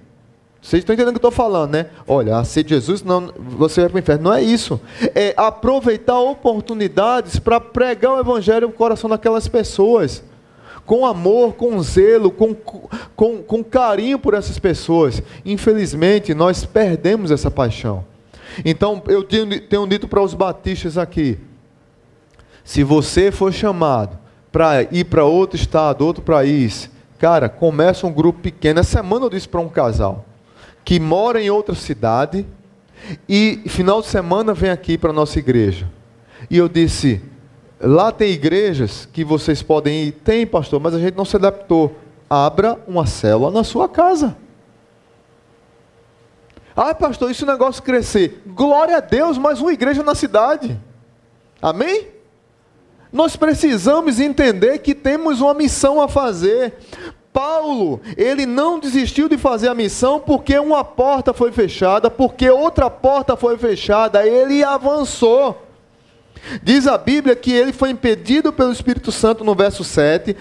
Vocês 0.68 0.82
estão 0.82 0.94
entendendo 0.94 1.16
o 1.16 1.20
que 1.20 1.26
eu 1.26 1.30
estou 1.30 1.46
falando, 1.46 1.72
né? 1.72 1.86
Olha, 2.06 2.44
ser 2.44 2.68
Jesus, 2.68 3.02
não, 3.02 3.32
você 3.38 3.80
vai 3.80 3.90
para 3.90 3.96
o 3.96 4.00
inferno. 4.00 4.24
Não 4.26 4.34
é 4.34 4.44
isso. 4.44 4.78
É 5.16 5.34
aproveitar 5.38 6.20
oportunidades 6.20 7.40
para 7.40 7.58
pregar 7.58 8.16
o 8.16 8.20
Evangelho 8.20 8.68
no 8.68 8.74
coração 8.74 9.10
daquelas 9.10 9.48
pessoas 9.48 10.22
com 10.86 11.06
amor, 11.06 11.54
com 11.54 11.82
zelo, 11.82 12.30
com, 12.30 12.54
com, 12.54 13.38
com 13.44 13.64
carinho 13.64 14.20
por 14.20 14.34
essas 14.34 14.60
pessoas. 14.60 15.24
Infelizmente, 15.46 16.34
nós 16.34 16.66
perdemos 16.66 17.32
essa 17.32 17.50
paixão. 17.50 18.04
Então, 18.66 19.02
eu 19.08 19.24
tenho, 19.24 19.62
tenho 19.70 19.88
dito 19.88 20.06
para 20.06 20.22
os 20.22 20.34
batistas 20.34 20.98
aqui: 20.98 21.38
se 22.66 22.84
você 22.84 23.32
for 23.32 23.54
chamado 23.54 24.20
para 24.52 24.82
ir 24.92 25.06
para 25.06 25.24
outro 25.24 25.56
estado, 25.56 26.06
outro 26.06 26.24
país, 26.24 26.90
cara, 27.18 27.48
começa 27.48 28.06
um 28.06 28.12
grupo 28.12 28.42
pequeno. 28.42 28.82
Essa 28.82 28.98
semana 28.98 29.28
eu 29.28 29.30
disse 29.30 29.48
para 29.48 29.62
um 29.62 29.70
casal 29.70 30.26
que 30.88 31.02
mora 31.02 31.42
em 31.42 31.50
outra 31.50 31.76
cidade 31.76 32.48
e 33.28 33.62
final 33.68 34.00
de 34.00 34.08
semana 34.08 34.54
vem 34.54 34.70
aqui 34.70 34.98
para 34.98 35.10
a 35.10 35.14
nossa 35.14 35.38
igreja. 35.38 35.86
E 36.50 36.58
eu 36.58 36.70
disse: 36.70 37.22
Lá 37.78 38.10
tem 38.10 38.32
igrejas 38.32 39.06
que 39.12 39.22
vocês 39.22 39.62
podem 39.62 40.06
ir. 40.06 40.12
Tem, 40.14 40.48
pastor, 40.48 40.80
mas 40.80 40.94
a 40.94 41.00
gente 41.00 41.18
não 41.18 41.26
se 41.26 41.36
adaptou. 41.36 41.94
Abra 42.30 42.80
uma 42.88 43.06
célula 43.06 43.52
na 43.52 43.66
sua 43.66 43.90
casa. 43.90 44.38
Ah, 46.74 46.96
pastor, 46.96 47.32
isso 47.32 47.46
negócio 47.46 47.84
crescer. 47.84 48.42
Glória 48.48 48.96
a 48.96 49.02
Deus, 49.02 49.38
mais 49.38 49.60
uma 49.60 49.74
igreja 49.74 50.02
na 50.04 50.16
cidade. 50.16 50.80
Amém? 51.62 52.08
Nós 53.12 53.36
precisamos 53.36 54.22
entender 54.22 54.78
que 54.80 54.96
temos 54.96 55.42
uma 55.42 55.54
missão 55.54 56.02
a 56.02 56.08
fazer. 56.08 56.76
Paulo, 57.38 58.02
ele 58.18 58.48
não 58.48 58.80
desistiu 58.80 59.30
de 59.30 59.38
fazer 59.38 59.68
a 59.68 59.76
missão 59.76 60.20
porque 60.20 60.58
uma 60.58 60.84
porta 60.84 61.36
foi 61.36 61.52
fechada, 61.52 62.10
porque 62.10 62.50
outra 62.50 62.90
porta 62.90 63.38
foi 63.38 63.60
fechada, 63.60 64.28
ele 64.28 64.64
avançou. 64.64 65.64
Diz 66.64 66.88
a 66.88 66.98
Bíblia 66.98 67.36
que 67.36 67.52
ele 67.52 67.72
foi 67.72 67.92
impedido 67.92 68.52
pelo 68.52 68.72
Espírito 68.72 69.12
Santo 69.12 69.44
no 69.44 69.54
verso 69.54 69.84
7. 69.84 70.36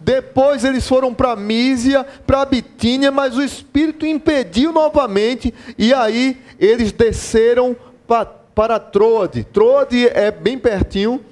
Depois 0.00 0.64
eles 0.64 0.88
foram 0.88 1.12
para 1.12 1.36
Mísia, 1.36 2.06
para 2.26 2.46
Bitínia, 2.46 3.12
mas 3.12 3.36
o 3.36 3.42
Espírito 3.42 4.06
impediu 4.06 4.72
novamente. 4.72 5.52
E 5.76 5.92
aí 5.92 6.40
eles 6.58 6.92
desceram 6.92 7.76
para, 8.06 8.24
para 8.24 8.80
Troade. 8.80 9.44
Troade 9.44 10.08
é 10.08 10.30
bem 10.30 10.56
pertinho 10.56 11.22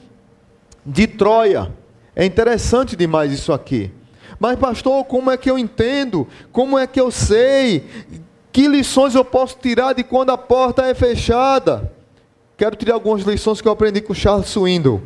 de 0.84 1.06
Troia. 1.06 1.72
É 2.14 2.22
interessante 2.22 2.94
demais 2.94 3.32
isso 3.32 3.50
aqui. 3.50 3.95
Mas, 4.38 4.58
pastor, 4.58 5.04
como 5.04 5.30
é 5.30 5.36
que 5.36 5.50
eu 5.50 5.58
entendo? 5.58 6.26
Como 6.52 6.78
é 6.78 6.86
que 6.86 7.00
eu 7.00 7.10
sei? 7.10 7.84
Que 8.52 8.68
lições 8.68 9.14
eu 9.14 9.24
posso 9.24 9.58
tirar 9.58 9.92
de 9.92 10.04
quando 10.04 10.30
a 10.30 10.38
porta 10.38 10.86
é 10.86 10.94
fechada? 10.94 11.92
Quero 12.56 12.76
tirar 12.76 12.94
algumas 12.94 13.22
lições 13.22 13.60
que 13.60 13.68
eu 13.68 13.72
aprendi 13.72 14.00
com 14.00 14.14
Charles 14.14 14.48
Swindoll. 14.48 15.02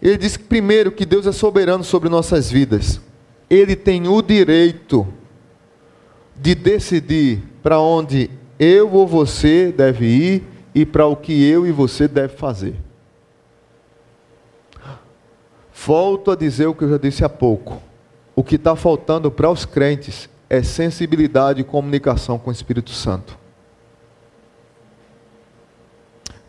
Ele 0.00 0.18
diz 0.18 0.36
que, 0.36 0.42
primeiro, 0.42 0.90
que 0.90 1.06
Deus 1.06 1.26
é 1.26 1.32
soberano 1.32 1.84
sobre 1.84 2.08
nossas 2.08 2.50
vidas. 2.50 3.00
Ele 3.48 3.76
tem 3.76 4.08
o 4.08 4.20
direito 4.20 5.06
de 6.34 6.54
decidir 6.54 7.42
para 7.62 7.78
onde 7.78 8.28
eu 8.58 8.92
ou 8.92 9.06
você 9.06 9.72
deve 9.72 10.06
ir 10.06 10.44
e 10.74 10.84
para 10.84 11.06
o 11.06 11.14
que 11.14 11.48
eu 11.48 11.64
e 11.66 11.70
você 11.70 12.08
deve 12.08 12.36
fazer. 12.36 12.74
Volto 15.84 16.30
a 16.30 16.36
dizer 16.36 16.66
o 16.66 16.74
que 16.74 16.84
eu 16.84 16.90
já 16.90 16.98
disse 16.98 17.24
há 17.24 17.28
pouco. 17.28 17.80
O 18.34 18.42
que 18.42 18.56
está 18.56 18.74
faltando 18.76 19.30
para 19.30 19.50
os 19.50 19.64
crentes 19.64 20.28
é 20.48 20.62
sensibilidade 20.62 21.60
e 21.60 21.64
comunicação 21.64 22.38
com 22.38 22.50
o 22.50 22.52
Espírito 22.52 22.90
Santo 22.90 23.42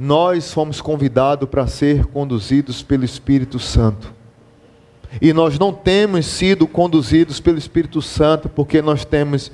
nós 0.04 0.52
fomos 0.52 0.82
convidados 0.82 1.48
para 1.48 1.68
ser 1.68 2.06
conduzidos 2.08 2.82
pelo 2.82 3.06
Espírito 3.06 3.60
Santo. 3.60 4.14
E 5.22 5.32
nós 5.32 5.60
não 5.60 5.72
temos 5.72 6.26
sido 6.26 6.68
conduzidos 6.68 7.40
pelo 7.40 7.58
Espírito 7.58 8.02
Santo 8.02 8.50
porque 8.50 8.82
nós 8.82 9.06
temos, 9.06 9.52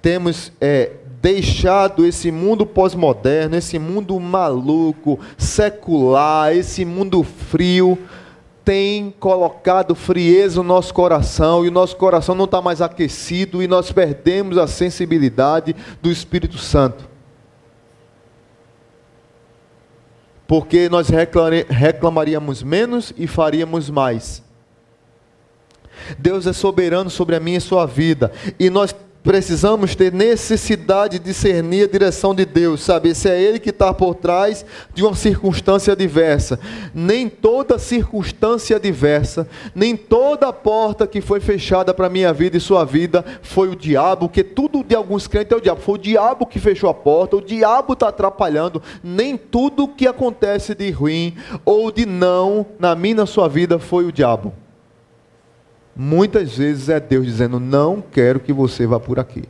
temos 0.00 0.50
é, 0.60 0.92
deixado 1.20 2.06
esse 2.06 2.32
mundo 2.32 2.64
pós-moderno, 2.64 3.54
esse 3.54 3.78
mundo 3.78 4.18
maluco, 4.18 5.20
secular, 5.36 6.52
esse 6.56 6.84
mundo 6.84 7.22
frio, 7.22 7.98
tem 8.64 9.14
colocado 9.18 9.94
frieza 9.94 10.62
no 10.62 10.68
nosso 10.68 10.92
coração 10.94 11.64
e 11.64 11.68
o 11.68 11.72
nosso 11.72 11.96
coração 11.96 12.34
não 12.34 12.44
está 12.44 12.60
mais 12.60 12.80
aquecido 12.80 13.62
e 13.62 13.68
nós 13.68 13.92
perdemos 13.92 14.58
a 14.58 14.66
sensibilidade 14.66 15.74
do 16.00 16.10
Espírito 16.10 16.58
Santo. 16.58 17.10
porque 20.50 20.88
nós 20.88 21.08
reclamaríamos 21.68 22.60
menos 22.60 23.14
e 23.16 23.28
faríamos 23.28 23.88
mais. 23.88 24.42
Deus 26.18 26.44
é 26.44 26.52
soberano 26.52 27.08
sobre 27.08 27.36
a 27.36 27.40
minha 27.40 27.58
e 27.58 27.60
sua 27.60 27.86
vida, 27.86 28.32
e 28.58 28.68
nós 28.68 28.92
precisamos 29.22 29.94
ter 29.94 30.12
necessidade 30.12 31.18
de 31.18 31.24
discernir 31.24 31.84
a 31.84 31.88
direção 31.88 32.34
de 32.34 32.44
Deus, 32.44 32.80
saber 32.82 33.14
se 33.14 33.28
é 33.28 33.40
Ele 33.40 33.58
que 33.58 33.70
está 33.70 33.92
por 33.92 34.14
trás 34.14 34.64
de 34.94 35.04
uma 35.04 35.14
circunstância 35.14 35.92
adversa. 35.92 36.58
Nem 36.94 37.28
toda 37.28 37.78
circunstância 37.78 38.76
adversa, 38.76 39.46
nem 39.74 39.96
toda 39.96 40.52
porta 40.52 41.06
que 41.06 41.20
foi 41.20 41.40
fechada 41.40 41.92
para 41.92 42.06
a 42.06 42.10
minha 42.10 42.32
vida 42.32 42.56
e 42.56 42.60
sua 42.60 42.84
vida 42.84 43.24
foi 43.42 43.68
o 43.68 43.76
diabo, 43.76 44.28
porque 44.28 44.42
tudo 44.42 44.82
de 44.82 44.94
alguns 44.94 45.26
crentes 45.26 45.52
é 45.52 45.56
o 45.56 45.60
diabo. 45.60 45.80
Foi 45.80 45.94
o 45.96 46.02
diabo 46.02 46.46
que 46.46 46.58
fechou 46.58 46.88
a 46.88 46.94
porta, 46.94 47.36
o 47.36 47.42
diabo 47.42 47.92
está 47.92 48.08
atrapalhando. 48.08 48.82
Nem 49.02 49.36
tudo 49.36 49.88
que 49.88 50.06
acontece 50.06 50.74
de 50.74 50.90
ruim 50.90 51.36
ou 51.64 51.90
de 51.90 52.06
não 52.06 52.66
na 52.78 52.94
minha 52.94 53.10
na 53.10 53.26
sua 53.26 53.48
vida 53.48 53.78
foi 53.78 54.04
o 54.04 54.12
diabo. 54.12 54.52
Muitas 55.94 56.56
vezes 56.56 56.88
é 56.88 57.00
Deus 57.00 57.26
dizendo: 57.26 57.58
Não 57.58 58.00
quero 58.00 58.40
que 58.40 58.52
você 58.52 58.86
vá 58.86 58.98
por 58.98 59.18
aqui. 59.18 59.44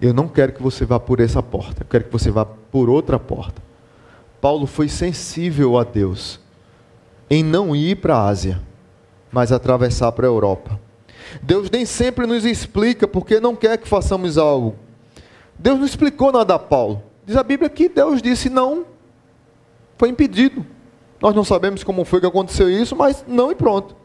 Eu 0.00 0.14
não 0.14 0.28
quero 0.28 0.52
que 0.52 0.62
você 0.62 0.84
vá 0.84 1.00
por 1.00 1.20
essa 1.20 1.42
porta. 1.42 1.82
Eu 1.82 1.86
quero 1.86 2.04
que 2.04 2.12
você 2.12 2.30
vá 2.30 2.44
por 2.44 2.88
outra 2.88 3.18
porta. 3.18 3.60
Paulo 4.40 4.66
foi 4.66 4.88
sensível 4.88 5.76
a 5.76 5.84
Deus 5.84 6.40
em 7.28 7.42
não 7.42 7.74
ir 7.74 7.96
para 7.96 8.16
a 8.16 8.28
Ásia, 8.28 8.60
mas 9.30 9.52
atravessar 9.52 10.12
para 10.12 10.26
a 10.26 10.30
Europa. 10.30 10.80
Deus 11.42 11.70
nem 11.70 11.84
sempre 11.84 12.26
nos 12.26 12.44
explica 12.44 13.06
porque 13.06 13.40
não 13.40 13.54
quer 13.54 13.76
que 13.76 13.88
façamos 13.88 14.38
algo. 14.38 14.76
Deus 15.58 15.78
não 15.78 15.84
explicou 15.86 16.32
nada 16.32 16.54
a 16.54 16.58
Paulo. 16.58 17.02
Diz 17.26 17.36
a 17.36 17.42
Bíblia 17.42 17.68
que 17.68 17.88
Deus 17.88 18.22
disse 18.22 18.48
não. 18.48 18.86
Foi 19.98 20.08
impedido. 20.08 20.64
Nós 21.20 21.34
não 21.34 21.44
sabemos 21.44 21.82
como 21.82 22.04
foi 22.04 22.20
que 22.20 22.26
aconteceu 22.26 22.70
isso, 22.70 22.94
mas 22.94 23.24
não 23.26 23.50
e 23.50 23.54
pronto. 23.54 23.96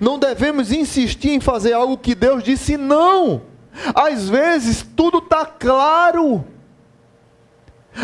Não 0.00 0.18
devemos 0.18 0.70
insistir 0.70 1.30
em 1.30 1.40
fazer 1.40 1.72
algo 1.72 1.98
que 1.98 2.14
Deus 2.14 2.42
disse 2.42 2.76
não. 2.76 3.42
Às 3.94 4.28
vezes 4.28 4.86
tudo 4.96 5.18
está 5.18 5.44
claro. 5.44 6.44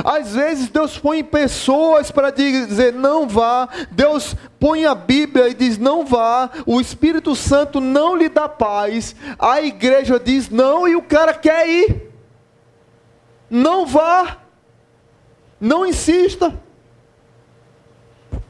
Às 0.05 0.35
vezes 0.35 0.69
Deus 0.69 0.99
põe 0.99 1.25
pessoas 1.25 2.11
para 2.11 2.31
dizer 2.31 2.93
não 2.93 3.29
vá. 3.29 3.69
Deus 3.91 4.35
põe 4.59 4.85
a 4.85 4.95
Bíblia 4.95 5.49
e 5.49 5.55
diz 5.55 5.79
não 5.79 6.05
vá. 6.05 6.51
O 6.67 6.81
Espírito 6.81 7.35
Santo 7.37 7.81
não 7.81 8.17
lhe 8.17 8.29
dá 8.29 8.49
paz. 8.49 9.15
A 9.39 9.63
igreja 9.63 10.19
diz 10.19 10.51
não 10.51 10.89
e 10.89 10.97
o 10.97 11.03
cara 11.03 11.33
quer 11.33 11.69
ir. 11.69 12.13
Não 13.49 13.87
vá. 13.87 14.39
Não 15.61 15.87
insista. 15.87 16.68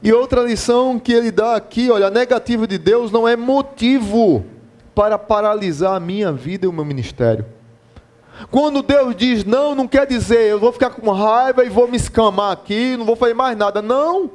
E 0.01 0.13
outra 0.13 0.41
lição 0.41 0.97
que 0.97 1.11
ele 1.11 1.31
dá 1.31 1.55
aqui, 1.55 1.91
olha, 1.91 2.09
negativo 2.09 2.65
de 2.65 2.77
Deus 2.77 3.11
não 3.11 3.27
é 3.27 3.35
motivo 3.35 4.45
para 4.95 5.17
paralisar 5.17 5.95
a 5.95 5.99
minha 5.99 6.31
vida 6.31 6.65
e 6.65 6.69
o 6.69 6.73
meu 6.73 6.85
ministério. 6.85 7.45
Quando 8.49 8.81
Deus 8.81 9.15
diz 9.15 9.43
não, 9.43 9.75
não 9.75 9.87
quer 9.87 10.07
dizer 10.07 10.41
eu 10.47 10.59
vou 10.59 10.71
ficar 10.71 10.91
com 10.91 11.11
raiva 11.11 11.65
e 11.65 11.69
vou 11.69 11.89
me 11.89 11.97
escamar 11.97 12.53
aqui, 12.53 12.95
não 12.95 13.05
vou 13.05 13.15
fazer 13.15 13.33
mais 13.33 13.57
nada. 13.57 13.81
Não. 13.81 14.31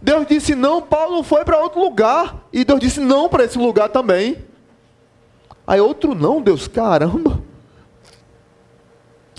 Deus 0.00 0.26
disse 0.26 0.54
não, 0.54 0.80
Paulo 0.80 1.22
foi 1.22 1.44
para 1.44 1.60
outro 1.60 1.80
lugar. 1.80 2.46
E 2.52 2.64
Deus 2.64 2.80
disse 2.80 3.00
não 3.00 3.28
para 3.28 3.44
esse 3.44 3.58
lugar 3.58 3.90
também. 3.90 4.38
Aí 5.66 5.80
outro 5.80 6.14
não, 6.14 6.40
Deus, 6.40 6.66
caramba. 6.66 7.40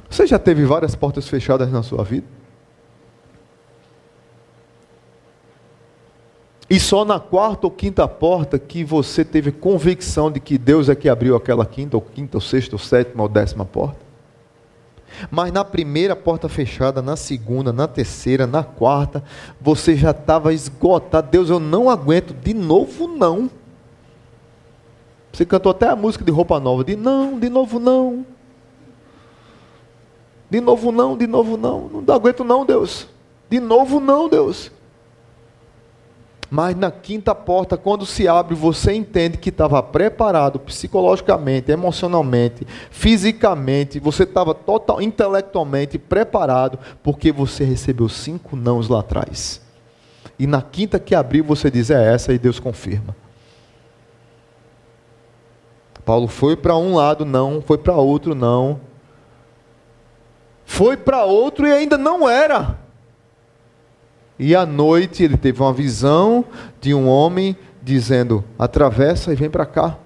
Você 0.09 0.27
já 0.27 0.37
teve 0.37 0.63
várias 0.63 0.95
portas 0.95 1.27
fechadas 1.27 1.71
na 1.71 1.81
sua 1.81 2.03
vida? 2.03 2.27
E 6.69 6.79
só 6.79 7.03
na 7.03 7.19
quarta 7.19 7.67
ou 7.67 7.71
quinta 7.71 8.07
porta 8.07 8.57
que 8.57 8.83
você 8.83 9.23
teve 9.23 9.51
convicção 9.51 10.31
de 10.31 10.39
que 10.39 10.57
Deus 10.57 10.89
é 10.89 10.95
que 10.95 11.09
abriu 11.09 11.35
aquela 11.35 11.65
quinta, 11.65 11.97
ou 11.97 12.01
quinta, 12.01 12.37
ou 12.37 12.41
sexta, 12.41 12.75
ou 12.75 12.79
sétima, 12.79 13.23
ou 13.23 13.29
décima 13.29 13.65
porta. 13.65 14.03
Mas 15.29 15.51
na 15.51 15.63
primeira 15.63 16.15
porta 16.15 16.49
fechada, 16.49 17.01
na 17.01 17.15
segunda, 17.15 17.71
na 17.71 17.87
terceira, 17.87 18.47
na 18.47 18.63
quarta, 18.63 19.23
você 19.61 19.95
já 19.95 20.11
estava 20.11 20.53
esgotado. 20.53 21.29
Deus, 21.29 21.49
eu 21.49 21.59
não 21.59 21.89
aguento. 21.89 22.33
De 22.33 22.53
novo, 22.53 23.07
não. 23.07 23.49
Você 25.31 25.45
cantou 25.45 25.71
até 25.71 25.87
a 25.87 25.95
música 25.95 26.23
de 26.23 26.31
roupa 26.31 26.59
nova. 26.59 26.83
De 26.83 26.95
não, 26.95 27.39
de 27.39 27.49
novo 27.49 27.79
não. 27.79 28.25
De 30.49 30.61
novo 30.61 30.91
não, 30.91 31.17
de 31.17 31.27
novo 31.27 31.57
não. 31.57 31.89
Não 31.89 32.15
aguento 32.15 32.43
não, 32.43 32.65
Deus. 32.65 33.07
De 33.49 33.59
novo 33.59 33.99
não, 33.99 34.29
Deus. 34.29 34.71
Mas 36.53 36.75
na 36.75 36.91
quinta 36.91 37.33
porta, 37.33 37.75
quando 37.75 38.05
se 38.05 38.27
abre, 38.27 38.53
você 38.53 38.93
entende 38.93 39.39
que 39.39 39.49
estava 39.49 39.81
preparado 39.81 40.59
psicologicamente, 40.59 41.71
emocionalmente, 41.71 42.67
fisicamente, 42.91 43.99
você 43.99 44.21
estava 44.21 44.53
total, 44.53 45.01
intelectualmente 45.01 45.97
preparado, 45.97 46.77
porque 47.01 47.31
você 47.31 47.63
recebeu 47.63 48.07
cinco 48.07 48.55
nãos 48.55 48.87
lá 48.87 48.99
atrás. 48.99 49.61
E 50.37 50.45
na 50.45 50.61
quinta 50.61 50.99
que 50.99 51.15
abriu, 51.15 51.43
você 51.43 51.71
diz: 51.71 51.89
é 51.89 52.13
essa, 52.13 52.31
e 52.31 52.37
Deus 52.37 52.59
confirma. 52.59 53.15
Paulo 56.05 56.27
foi 56.27 56.55
para 56.55 56.77
um 56.77 56.93
lado, 56.93 57.25
não, 57.25 57.63
foi 57.63 57.79
para 57.79 57.95
outro, 57.95 58.35
não. 58.35 58.79
Foi 60.65 60.95
para 60.95 61.23
outro 61.25 61.65
e 61.65 61.71
ainda 61.71 61.97
não 61.97 62.29
era. 62.29 62.82
E 64.37 64.55
à 64.55 64.65
noite 64.65 65.23
ele 65.23 65.37
teve 65.37 65.61
uma 65.61 65.73
visão 65.73 66.43
de 66.81 66.93
um 66.93 67.07
homem 67.07 67.55
dizendo: 67.81 68.43
atravessa 68.57 69.31
e 69.31 69.35
vem 69.35 69.49
para 69.49 69.65
cá. 69.65 69.97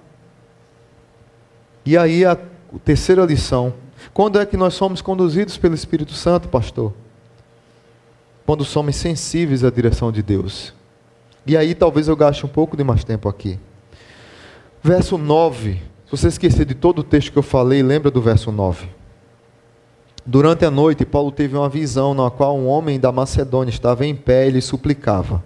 E 1.86 1.98
aí 1.98 2.26
a 2.26 2.38
terceira 2.84 3.24
lição: 3.26 3.74
quando 4.14 4.40
é 4.40 4.46
que 4.46 4.58
nós 4.58 4.74
somos 4.74 5.02
conduzidos 5.02 5.58
pelo 5.58 5.76
Espírito 5.76 6.14
Santo, 6.14 6.50
pastor? 6.50 6.94
Quando 8.46 8.64
somos 8.64 8.96
sensíveis 8.96 9.64
à 9.64 9.70
direção 9.70 10.12
de 10.12 10.22
Deus. 10.22 10.74
E 11.46 11.56
aí 11.56 11.74
talvez 11.74 12.08
eu 12.08 12.16
gaste 12.16 12.46
um 12.46 12.50
pouco 12.50 12.76
de 12.76 12.84
mais 12.84 13.04
tempo 13.04 13.30
aqui. 13.30 13.60
Verso 14.84 15.18
9. 15.18 15.74
Se 16.06 16.12
você 16.12 16.28
esquecer 16.28 16.66
de 16.66 16.74
todo 16.74 17.00
o 17.00 17.04
texto 17.04 17.32
que 17.32 17.38
eu 17.38 17.44
falei, 17.44 17.84
lembra 17.84 18.10
do 18.10 18.22
verso 18.22 18.52
9. 18.52 18.97
Durante 20.30 20.66
a 20.66 20.70
noite, 20.70 21.06
Paulo 21.06 21.32
teve 21.32 21.56
uma 21.56 21.70
visão 21.70 22.14
na 22.14 22.30
qual 22.30 22.58
um 22.58 22.68
homem 22.68 23.00
da 23.00 23.14
Macedônia 23.14 23.72
estava 23.72 24.06
em 24.06 24.14
pé 24.14 24.46
e 24.46 24.52
lhe 24.52 24.62
suplicava: 24.62 25.42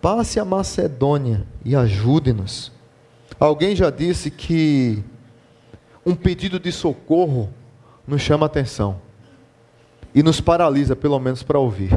Passe 0.00 0.40
a 0.40 0.44
Macedônia 0.44 1.46
e 1.62 1.76
ajude-nos. 1.76 2.72
Alguém 3.38 3.76
já 3.76 3.90
disse 3.90 4.30
que 4.30 5.04
um 6.04 6.14
pedido 6.14 6.58
de 6.58 6.72
socorro 6.72 7.50
nos 8.08 8.22
chama 8.22 8.46
atenção 8.46 9.02
e 10.14 10.22
nos 10.22 10.40
paralisa, 10.40 10.96
pelo 10.96 11.20
menos 11.20 11.42
para 11.42 11.58
ouvir. 11.58 11.92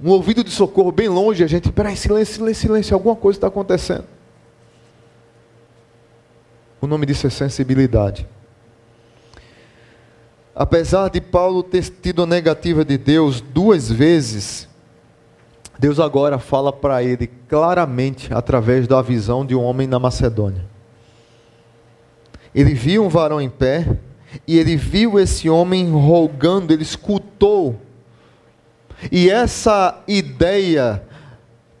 Um 0.00 0.10
ouvido 0.10 0.44
de 0.44 0.50
socorro 0.50 0.92
bem 0.92 1.08
longe, 1.08 1.42
a 1.42 1.48
gente, 1.48 1.72
peraí, 1.72 1.96
silêncio, 1.96 2.34
silêncio, 2.36 2.62
silêncio, 2.68 2.94
alguma 2.94 3.16
coisa 3.16 3.38
está 3.38 3.48
acontecendo. 3.48 4.04
O 6.80 6.86
nome 6.86 7.06
disso 7.06 7.26
é 7.26 7.30
sensibilidade. 7.30 8.24
Apesar 10.58 11.08
de 11.08 11.20
Paulo 11.20 11.62
ter 11.62 11.84
tido 11.84 12.24
a 12.24 12.26
negativa 12.26 12.84
de 12.84 12.98
Deus 12.98 13.40
duas 13.40 13.92
vezes, 13.92 14.68
Deus 15.78 16.00
agora 16.00 16.40
fala 16.40 16.72
para 16.72 17.00
ele 17.00 17.28
claramente 17.48 18.34
através 18.34 18.88
da 18.88 19.00
visão 19.00 19.46
de 19.46 19.54
um 19.54 19.62
homem 19.62 19.86
na 19.86 20.00
Macedônia. 20.00 20.64
Ele 22.52 22.74
viu 22.74 23.04
um 23.04 23.08
varão 23.08 23.40
em 23.40 23.48
pé 23.48 23.86
e 24.48 24.58
ele 24.58 24.76
viu 24.76 25.16
esse 25.20 25.48
homem 25.48 25.92
rogando, 25.92 26.72
ele 26.72 26.82
escutou. 26.82 27.80
E 29.12 29.30
essa 29.30 30.02
ideia 30.08 31.04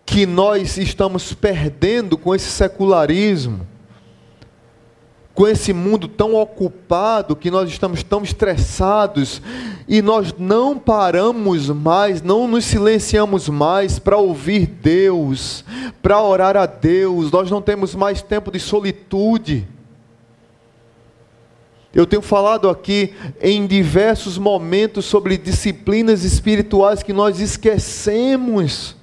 que 0.06 0.24
nós 0.24 0.76
estamos 0.76 1.34
perdendo 1.34 2.16
com 2.16 2.32
esse 2.32 2.48
secularismo, 2.48 3.66
com 5.38 5.46
esse 5.46 5.72
mundo 5.72 6.08
tão 6.08 6.34
ocupado, 6.34 7.36
que 7.36 7.48
nós 7.48 7.70
estamos 7.70 8.02
tão 8.02 8.24
estressados 8.24 9.40
e 9.86 10.02
nós 10.02 10.34
não 10.36 10.76
paramos 10.76 11.70
mais, 11.70 12.20
não 12.20 12.48
nos 12.48 12.64
silenciamos 12.64 13.48
mais 13.48 14.00
para 14.00 14.16
ouvir 14.16 14.66
Deus, 14.66 15.64
para 16.02 16.20
orar 16.20 16.56
a 16.56 16.66
Deus, 16.66 17.30
nós 17.30 17.52
não 17.52 17.62
temos 17.62 17.94
mais 17.94 18.20
tempo 18.20 18.50
de 18.50 18.58
solitude. 18.58 19.64
Eu 21.94 22.04
tenho 22.04 22.20
falado 22.20 22.68
aqui 22.68 23.14
em 23.40 23.64
diversos 23.64 24.38
momentos 24.38 25.04
sobre 25.04 25.38
disciplinas 25.38 26.24
espirituais 26.24 27.00
que 27.00 27.12
nós 27.12 27.38
esquecemos. 27.38 28.97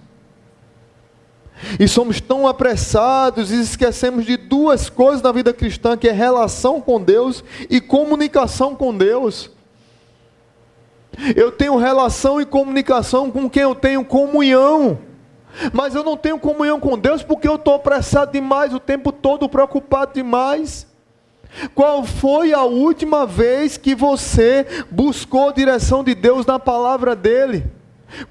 E 1.80 1.88
somos 1.88 2.20
tão 2.20 2.48
apressados 2.48 3.52
e 3.52 3.62
esquecemos 3.62 4.26
de 4.26 4.38
duas 4.38 4.89
coisas 4.89 5.22
na 5.22 5.32
vida 5.32 5.54
cristã, 5.54 5.98
que 5.98 6.08
é 6.08 6.12
relação 6.12 6.82
com 6.82 7.02
Deus 7.02 7.44
e 7.70 7.80
comunicação 7.80 8.76
com 8.76 8.96
Deus. 8.96 9.50
Eu 11.36 11.52
tenho 11.52 11.78
relação 11.78 12.41
e 12.41 12.46
comunicação 12.46 13.32
com 13.32 13.50
quem 13.50 13.63
eu 13.63 13.74
tenho 13.74 14.04
comunhão. 14.04 15.00
Mas 15.72 15.96
eu 15.96 16.04
não 16.04 16.18
tenho 16.18 16.38
comunhão 16.38 16.80
com 16.80 16.98
Deus 16.98 17.24
porque 17.24 17.48
eu 17.48 17.56
estou 17.56 17.76
apressado 17.76 18.34
demais, 18.34 18.74
o 18.74 18.80
tempo 18.80 19.12
todo 19.12 19.48
preocupado 19.48 20.13
demais. 20.13 20.86
Qual 21.74 22.04
foi 22.04 22.54
a 22.54 22.63
última 22.63 23.26
vez 23.26 23.78
que 23.78 23.96
você 23.96 24.65
buscou 24.91 25.50
a 25.50 25.54
direção 25.54 26.04
de 26.04 26.13
Deus 26.13 26.46
na 26.46 26.60
palavra 26.60 27.15
dEle? 27.15 27.63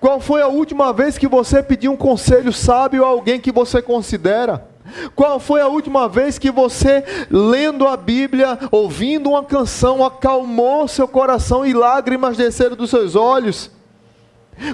Qual 0.00 0.20
foi 0.20 0.40
a 0.40 0.48
última 0.48 0.92
vez 0.92 1.18
que 1.18 1.28
você 1.28 1.62
pediu 1.62 1.92
um 1.92 1.96
conselho 1.96 2.52
sábio 2.52 3.04
a 3.04 3.08
alguém 3.08 3.40
que 3.40 3.52
você 3.52 3.82
considera? 3.82 4.68
Qual 5.14 5.40
foi 5.40 5.60
a 5.60 5.66
última 5.66 6.08
vez 6.08 6.38
que 6.38 6.50
você, 6.50 7.04
lendo 7.30 7.88
a 7.88 7.96
Bíblia, 7.96 8.58
ouvindo 8.70 9.30
uma 9.30 9.42
canção, 9.42 10.04
acalmou 10.04 10.87
seu 10.87 11.08
coração 11.08 11.64
e 11.64 11.72
lágrimas 11.72 12.37
desceram 12.37 12.76
dos 12.76 12.90
seus 12.90 13.16
olhos? 13.16 13.70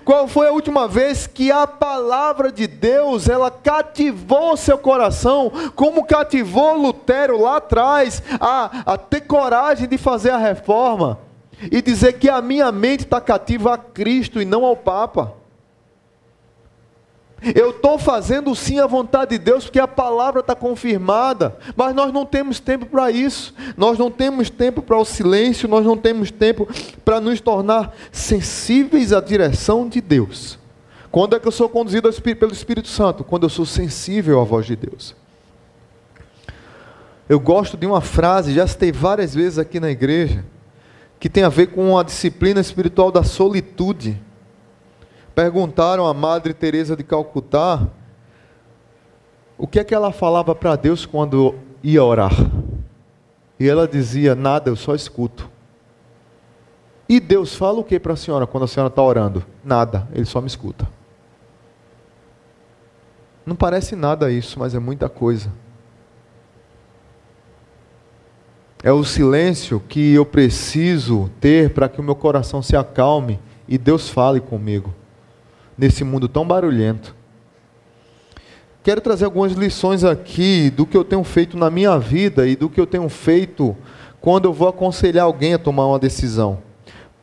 Qual 0.04 0.28
foi 0.28 0.48
a 0.48 0.52
última 0.52 0.86
vez 0.86 1.26
que 1.26 1.50
a 1.50 1.66
palavra 1.66 2.52
de 2.52 2.66
Deus 2.66 3.28
ela 3.28 3.50
cativou 3.50 4.56
seu 4.56 4.76
coração, 4.76 5.50
como 5.74 6.04
cativou 6.04 6.76
Lutero 6.76 7.40
lá 7.40 7.56
atrás 7.56 8.22
a, 8.38 8.92
a 8.92 8.98
ter 8.98 9.22
coragem 9.22 9.88
de 9.88 9.96
fazer 9.96 10.30
a 10.30 10.38
reforma? 10.38 11.18
E 11.70 11.82
dizer 11.82 12.14
que 12.14 12.28
a 12.28 12.40
minha 12.40 12.70
mente 12.70 13.04
está 13.04 13.20
cativa 13.20 13.74
a 13.74 13.78
Cristo 13.78 14.40
e 14.40 14.44
não 14.44 14.64
ao 14.64 14.76
Papa. 14.76 15.34
Eu 17.54 17.70
estou 17.70 17.98
fazendo 17.98 18.54
sim 18.54 18.78
a 18.78 18.86
vontade 18.86 19.30
de 19.30 19.38
Deus, 19.38 19.64
porque 19.64 19.80
a 19.80 19.88
palavra 19.88 20.40
está 20.40 20.54
confirmada, 20.54 21.56
mas 21.74 21.94
nós 21.94 22.12
não 22.12 22.26
temos 22.26 22.60
tempo 22.60 22.84
para 22.84 23.10
isso, 23.10 23.54
nós 23.78 23.98
não 23.98 24.10
temos 24.10 24.50
tempo 24.50 24.82
para 24.82 24.98
o 24.98 25.04
silêncio, 25.06 25.66
nós 25.66 25.84
não 25.84 25.96
temos 25.96 26.30
tempo 26.30 26.68
para 27.02 27.18
nos 27.18 27.40
tornar 27.40 27.94
sensíveis 28.12 29.12
à 29.12 29.20
direção 29.20 29.88
de 29.88 30.02
Deus. 30.02 30.58
Quando 31.10 31.34
é 31.34 31.40
que 31.40 31.48
eu 31.48 31.52
sou 31.52 31.68
conduzido 31.68 32.12
pelo 32.12 32.52
Espírito 32.52 32.88
Santo? 32.88 33.24
Quando 33.24 33.44
eu 33.44 33.48
sou 33.48 33.64
sensível 33.64 34.38
à 34.40 34.44
voz 34.44 34.66
de 34.66 34.76
Deus. 34.76 35.16
Eu 37.26 37.40
gosto 37.40 37.76
de 37.76 37.86
uma 37.86 38.00
frase, 38.00 38.52
já 38.52 38.66
citei 38.66 38.92
várias 38.92 39.34
vezes 39.34 39.58
aqui 39.58 39.80
na 39.80 39.90
igreja, 39.90 40.44
que 41.20 41.28
tem 41.28 41.44
a 41.44 41.50
ver 41.50 41.66
com 41.66 41.98
a 41.98 42.02
disciplina 42.02 42.60
espiritual 42.60 43.12
da 43.12 43.22
solitude. 43.22 44.20
Perguntaram 45.34 46.06
à 46.06 46.14
Madre 46.14 46.54
Teresa 46.54 46.96
de 46.96 47.04
Calcutá 47.04 47.86
o 49.58 49.66
que 49.66 49.78
é 49.78 49.84
que 49.84 49.94
ela 49.94 50.10
falava 50.10 50.54
para 50.54 50.74
Deus 50.74 51.04
quando 51.04 51.54
ia 51.82 52.02
orar. 52.02 52.32
E 53.58 53.68
ela 53.68 53.86
dizia: 53.86 54.34
Nada, 54.34 54.70
eu 54.70 54.76
só 54.76 54.94
escuto. 54.94 55.50
E 57.06 57.20
Deus 57.20 57.54
fala 57.54 57.80
o 57.80 57.84
que 57.84 58.00
para 58.00 58.14
a 58.14 58.16
senhora 58.16 58.46
quando 58.46 58.64
a 58.64 58.68
senhora 58.68 58.88
está 58.88 59.02
orando? 59.02 59.44
Nada, 59.62 60.08
ele 60.14 60.24
só 60.24 60.40
me 60.40 60.46
escuta. 60.46 60.88
Não 63.44 63.54
parece 63.54 63.94
nada 63.94 64.30
isso, 64.30 64.58
mas 64.58 64.74
é 64.74 64.78
muita 64.78 65.08
coisa. 65.08 65.52
É 68.82 68.90
o 68.90 69.04
silêncio 69.04 69.82
que 69.88 70.14
eu 70.14 70.24
preciso 70.24 71.30
ter 71.38 71.70
para 71.70 71.88
que 71.88 72.00
o 72.00 72.02
meu 72.02 72.14
coração 72.14 72.62
se 72.62 72.74
acalme 72.74 73.38
e 73.68 73.76
Deus 73.76 74.08
fale 74.08 74.40
comigo, 74.40 74.94
nesse 75.76 76.02
mundo 76.02 76.26
tão 76.26 76.46
barulhento. 76.46 77.14
Quero 78.82 79.02
trazer 79.02 79.26
algumas 79.26 79.52
lições 79.52 80.02
aqui 80.02 80.70
do 80.70 80.86
que 80.86 80.96
eu 80.96 81.04
tenho 81.04 81.22
feito 81.22 81.58
na 81.58 81.68
minha 81.68 81.98
vida 81.98 82.46
e 82.46 82.56
do 82.56 82.70
que 82.70 82.80
eu 82.80 82.86
tenho 82.86 83.08
feito 83.10 83.76
quando 84.18 84.46
eu 84.46 84.52
vou 84.52 84.68
aconselhar 84.68 85.24
alguém 85.24 85.52
a 85.52 85.58
tomar 85.58 85.86
uma 85.86 85.98
decisão. 85.98 86.62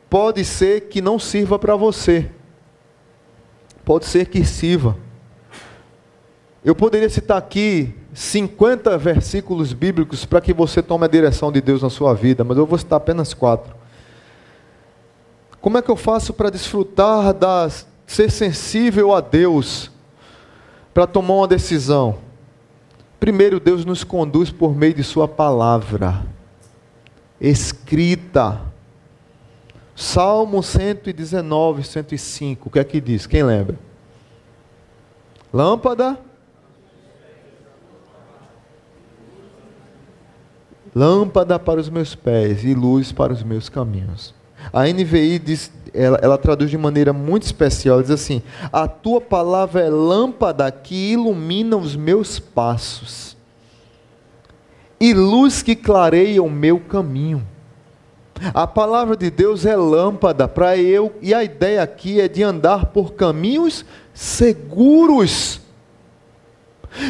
Pode 0.08 0.46
ser 0.46 0.82
que 0.82 1.02
não 1.02 1.18
sirva 1.18 1.58
para 1.58 1.76
você, 1.76 2.30
pode 3.84 4.06
ser 4.06 4.28
que 4.28 4.46
sirva. 4.46 4.96
Eu 6.64 6.76
poderia 6.76 7.10
citar 7.10 7.38
aqui 7.38 7.94
50 8.14 8.98
versículos 8.98 9.74
bíblicos 9.74 10.26
para 10.26 10.42
que 10.42 10.54
você 10.54 10.82
tome 10.82 11.06
a 11.06 11.08
direção 11.08 11.52
de 11.52 11.62
Deus 11.62 11.82
na 11.82 11.90
sua 11.90 12.14
vida, 12.14 12.44
mas 12.44 12.58
eu 12.58 12.66
vou 12.66 12.78
citar 12.78 12.98
apenas 12.98 13.34
quatro. 13.34 13.76
Como 15.62 15.78
é 15.78 15.82
que 15.82 15.90
eu 15.90 15.96
faço 15.96 16.34
para 16.34 16.50
desfrutar 16.50 17.34
das 17.34 17.88
ser 18.06 18.32
sensível 18.32 19.14
a 19.14 19.22
Deus 19.22 19.92
para 20.94 21.06
tomar 21.06 21.36
uma 21.36 21.48
decisão? 21.48 22.18
Primeiro, 23.20 23.60
Deus 23.60 23.86
nos 23.86 24.04
conduz 24.04 24.50
por 24.52 24.76
meio 24.76 24.94
de 24.94 25.04
Sua 25.04 25.28
palavra, 25.28 26.26
escrita. 27.40 28.62
Salmo 29.96 30.62
119, 30.62 31.84
105, 31.84 32.68
o 32.68 32.72
que 32.72 32.80
é 32.80 32.84
que 32.84 33.02
diz? 33.02 33.26
Quem 33.26 33.44
lembra? 33.44 33.80
Lâmpada. 35.52 36.27
Lâmpada 40.96 41.60
para 41.60 41.80
os 41.80 41.90
meus 41.90 42.16
pés 42.16 42.64
e 42.64 42.74
luz 42.74 43.12
para 43.12 43.34
os 43.34 43.44
meus 43.44 43.70
caminhos. 43.70 44.34
A 44.74 44.84
NVI 44.86 45.40
diz, 45.40 45.72
ela, 45.94 46.20
ela 46.22 46.38
traduz 46.38 46.70
de 46.70 46.78
maneira 46.78 47.14
muito 47.14 47.44
especial, 47.44 48.02
diz 48.02 48.12
assim: 48.12 48.42
A 48.72 48.88
tua 48.88 49.22
palavra 49.22 49.82
é 49.82 49.90
lâmpada 49.90 50.72
que 50.72 51.14
ilumina 51.14 51.78
os 51.78 51.96
meus 51.96 52.40
passos 52.40 53.38
e 55.00 55.14
luz 55.14 55.62
que 55.62 55.76
clareia 55.76 56.42
o 56.42 56.50
meu 56.50 56.80
caminho. 56.80 57.46
A 58.54 58.68
palavra 58.68 59.16
de 59.16 59.32
Deus 59.32 59.66
é 59.66 59.76
lâmpada 59.76 60.48
para 60.48 60.78
eu, 60.78 61.14
e 61.22 61.34
a 61.34 61.44
ideia 61.44 61.82
aqui 61.82 62.22
é 62.22 62.28
de 62.28 62.44
andar 62.44 62.88
por 62.88 63.14
caminhos 63.14 63.84
seguros. 64.14 65.62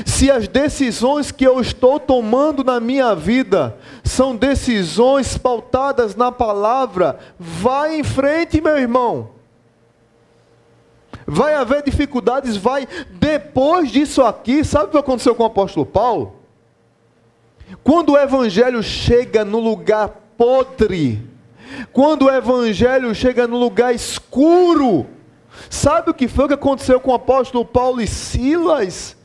Se 0.06 0.30
as 0.30 0.48
decisões 0.48 1.32
que 1.32 1.46
eu 1.46 1.62
estou 1.62 2.00
tomando 2.00 2.64
na 2.64 2.80
minha 2.80 3.16
vida 3.16 3.78
são 4.04 4.36
decisões 4.36 5.38
pautadas 5.38 6.16
na 6.16 6.32
palavra, 6.32 7.20
vai 7.40 8.00
em 8.00 8.04
frente, 8.04 8.62
meu 8.62 8.78
irmão. 8.78 9.30
Vai 11.26 11.56
haver 11.56 11.84
dificuldades, 11.84 12.56
vai. 12.56 12.88
Depois 13.12 13.92
disso 13.92 14.24
aqui, 14.24 14.64
sabe 14.64 14.86
o 14.86 14.92
que 14.92 14.98
aconteceu 14.98 15.36
com 15.36 15.44
o 15.44 15.48
apóstolo 15.48 15.86
Paulo? 15.86 16.38
Quando 17.84 18.14
o 18.14 18.18
evangelho 18.18 18.82
chega 18.82 19.44
no 19.44 19.60
lugar 19.60 20.10
podre, 20.38 21.22
quando 21.92 22.26
o 22.26 22.32
evangelho 22.32 23.14
chega 23.14 23.46
no 23.46 23.58
lugar 23.58 23.94
escuro, 23.94 25.06
sabe 25.70 26.12
o 26.12 26.14
que 26.14 26.30
foi 26.30 26.48
que 26.48 26.54
aconteceu 26.54 27.00
com 27.00 27.12
o 27.12 27.16
apóstolo 27.16 27.66
Paulo 27.66 28.00
e 28.00 28.08
Silas? 28.08 29.17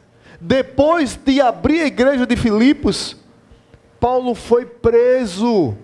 Depois 0.45 1.14
de 1.14 1.40
abrir 1.40 1.82
a 1.82 1.86
igreja 1.86 2.26
de 2.26 2.34
Filipos, 2.34 3.16
Paulo 4.01 4.34
foi 4.34 4.66
preso. 4.66 5.76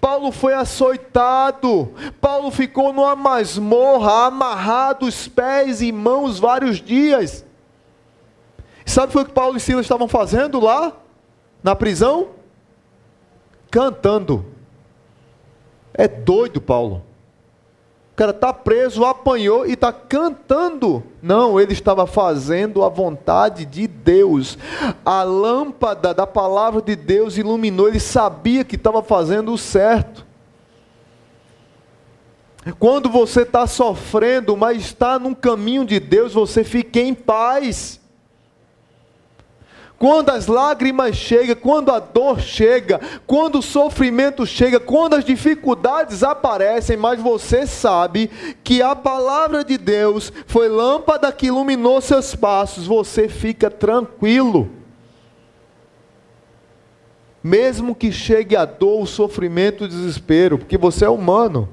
Paulo 0.00 0.32
foi 0.32 0.54
açoitado, 0.54 1.92
Paulo 2.22 2.50
ficou 2.50 2.90
numa 2.90 3.14
masmorra, 3.14 4.28
amarrado 4.28 5.04
os 5.04 5.28
pés 5.28 5.82
e 5.82 5.92
mãos 5.92 6.38
vários 6.38 6.80
dias. 6.80 7.44
Sabe 8.86 9.14
o 9.16 9.26
que 9.26 9.32
Paulo 9.32 9.58
e 9.58 9.60
Silas 9.60 9.84
estavam 9.84 10.08
fazendo 10.08 10.58
lá, 10.58 10.94
na 11.62 11.76
prisão? 11.76 12.30
Cantando. 13.70 14.46
É 15.92 16.08
doido, 16.08 16.62
Paulo 16.62 17.09
cara 18.20 18.32
está 18.32 18.52
preso, 18.52 19.02
apanhou 19.02 19.66
e 19.66 19.72
está 19.72 19.90
cantando. 19.90 21.02
Não, 21.22 21.58
ele 21.58 21.72
estava 21.72 22.06
fazendo 22.06 22.84
a 22.84 22.88
vontade 22.90 23.64
de 23.64 23.86
Deus. 23.86 24.58
A 25.02 25.22
lâmpada 25.22 26.12
da 26.12 26.26
palavra 26.26 26.82
de 26.82 26.94
Deus 26.94 27.38
iluminou, 27.38 27.88
ele 27.88 27.98
sabia 27.98 28.62
que 28.62 28.76
estava 28.76 29.02
fazendo 29.02 29.54
o 29.54 29.56
certo. 29.56 30.26
Quando 32.78 33.08
você 33.08 33.40
está 33.40 33.66
sofrendo, 33.66 34.54
mas 34.54 34.82
está 34.82 35.18
num 35.18 35.32
caminho 35.32 35.86
de 35.86 35.98
Deus, 35.98 36.34
você 36.34 36.62
fica 36.62 37.00
em 37.00 37.14
paz. 37.14 37.99
Quando 40.00 40.30
as 40.30 40.46
lágrimas 40.46 41.14
chegam, 41.14 41.54
quando 41.54 41.92
a 41.92 41.98
dor 41.98 42.40
chega, 42.40 42.98
quando 43.26 43.58
o 43.58 43.62
sofrimento 43.62 44.46
chega, 44.46 44.80
quando 44.80 45.12
as 45.12 45.22
dificuldades 45.22 46.22
aparecem, 46.22 46.96
mas 46.96 47.20
você 47.20 47.66
sabe 47.66 48.30
que 48.64 48.80
a 48.80 48.96
palavra 48.96 49.62
de 49.62 49.76
Deus 49.76 50.32
foi 50.46 50.70
lâmpada 50.70 51.30
que 51.30 51.48
iluminou 51.48 52.00
seus 52.00 52.34
passos, 52.34 52.86
você 52.86 53.28
fica 53.28 53.70
tranquilo. 53.70 54.70
Mesmo 57.44 57.94
que 57.94 58.10
chegue 58.10 58.56
a 58.56 58.64
dor, 58.64 59.02
o 59.02 59.06
sofrimento, 59.06 59.84
o 59.84 59.88
desespero, 59.88 60.56
porque 60.56 60.78
você 60.78 61.04
é 61.04 61.10
humano, 61.10 61.68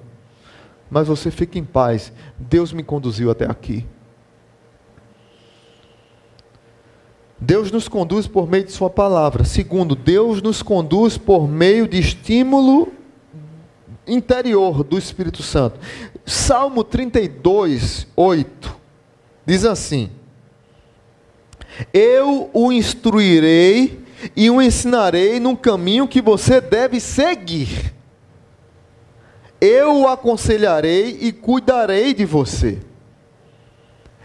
mas 0.92 1.08
você 1.08 1.32
fica 1.32 1.58
em 1.58 1.64
paz. 1.64 2.12
Deus 2.38 2.74
me 2.74 2.84
conduziu 2.84 3.32
até 3.32 3.46
aqui. 3.46 3.86
Deus 7.40 7.72
nos 7.72 7.88
conduz 7.88 8.28
por 8.28 8.50
meio 8.50 8.64
de 8.64 8.72
Sua 8.72 8.90
palavra. 8.90 9.44
Segundo, 9.44 9.96
Deus 9.96 10.42
nos 10.42 10.64
conduz 10.64 11.18
por 11.18 11.48
meio 11.48 11.88
de 11.88 12.00
estímulo 12.00 12.92
interior 14.08 14.84
do 14.84 14.98
Espírito 14.98 15.44
Santo. 15.44 15.80
Salmo 16.26 16.84
32, 16.84 18.08
8 18.16 18.78
diz 19.46 19.66
assim: 19.66 20.10
Eu 21.94 22.50
o 22.54 22.72
instruirei 22.72 24.04
e 24.36 24.50
o 24.50 24.62
ensinarei 24.62 25.40
no 25.40 25.56
caminho 25.56 26.08
que 26.08 26.22
você 26.22 26.60
deve 26.60 27.00
seguir. 27.00 27.94
Eu 29.60 30.02
o 30.02 30.08
aconselharei 30.08 31.18
e 31.22 31.32
cuidarei 31.32 32.14
de 32.14 32.26
você. 32.26 32.80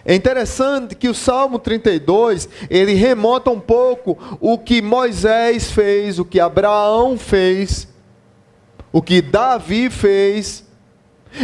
É 0.05 0.15
interessante 0.15 0.97
que 0.97 1.09
o 1.09 1.15
Salmo 1.15 1.59
32, 1.59 2.49
ele 2.69 2.95
remota 2.95 3.51
um 3.51 3.61
pouco 3.61 4.19
o 4.41 4.59
que 4.59 4.83
Moisés 4.83 5.71
fez, 5.71 6.19
o 6.19 6.25
que 6.25 6.41
Abraão 6.41 7.17
fez, 7.17 7.87
o 8.93 9.01
que 9.01 9.23
Davi 9.23 9.89
fez. 9.89 10.65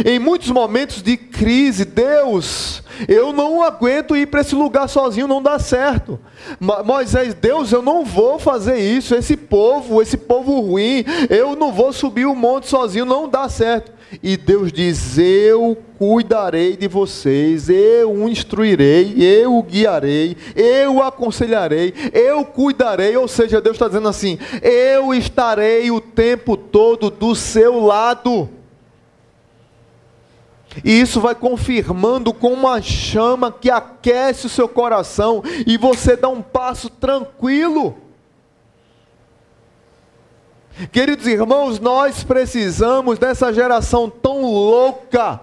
Em 0.05 0.19
muitos 0.19 0.49
momentos 0.51 1.01
de 1.01 1.17
crise, 1.17 1.83
Deus, 1.85 2.83
eu 3.07 3.33
não 3.33 3.63
aguento 3.63 4.15
ir 4.15 4.27
para 4.27 4.41
esse 4.41 4.55
lugar 4.55 4.87
sozinho, 4.87 5.27
não 5.27 5.41
dá 5.41 5.57
certo. 5.57 6.19
Moisés, 6.85 7.33
Deus, 7.33 7.71
eu 7.71 7.81
não 7.81 8.05
vou 8.05 8.39
fazer 8.39 8.77
isso, 8.77 9.15
esse 9.15 9.35
povo, 9.35 10.01
esse 10.01 10.17
povo 10.17 10.59
ruim, 10.59 11.03
eu 11.29 11.55
não 11.55 11.71
vou 11.71 11.91
subir 11.91 12.25
o 12.25 12.35
monte 12.35 12.67
sozinho, 12.67 13.05
não 13.05 13.27
dá 13.27 13.49
certo. 13.49 13.99
E 14.23 14.35
Deus 14.35 14.71
diz: 14.71 15.17
Eu 15.17 15.77
cuidarei 15.97 16.75
de 16.75 16.87
vocês, 16.87 17.69
eu 17.69 18.11
o 18.11 18.27
instruirei, 18.27 19.15
eu 19.19 19.55
o 19.55 19.61
guiarei, 19.61 20.35
eu 20.55 20.95
o 20.95 21.03
aconselharei, 21.03 21.93
eu 22.11 22.43
cuidarei. 22.43 23.15
Ou 23.15 23.27
seja, 23.27 23.61
Deus 23.61 23.75
está 23.75 23.87
dizendo 23.87 24.07
assim: 24.07 24.39
Eu 24.63 25.13
estarei 25.13 25.91
o 25.91 26.01
tempo 26.01 26.57
todo 26.57 27.11
do 27.11 27.35
seu 27.35 27.79
lado. 27.79 28.49
E 30.83 31.01
isso 31.01 31.19
vai 31.19 31.33
confirmando 31.35 32.33
com 32.33 32.53
uma 32.53 32.81
chama 32.81 33.51
que 33.51 33.69
aquece 33.69 34.45
o 34.45 34.49
seu 34.49 34.69
coração 34.69 35.41
e 35.65 35.77
você 35.77 36.15
dá 36.15 36.29
um 36.29 36.41
passo 36.41 36.89
tranquilo. 36.89 37.97
Queridos 40.91 41.27
irmãos, 41.27 41.79
nós 41.79 42.23
precisamos 42.23 43.19
dessa 43.19 43.51
geração 43.51 44.09
tão 44.09 44.41
louca, 44.43 45.41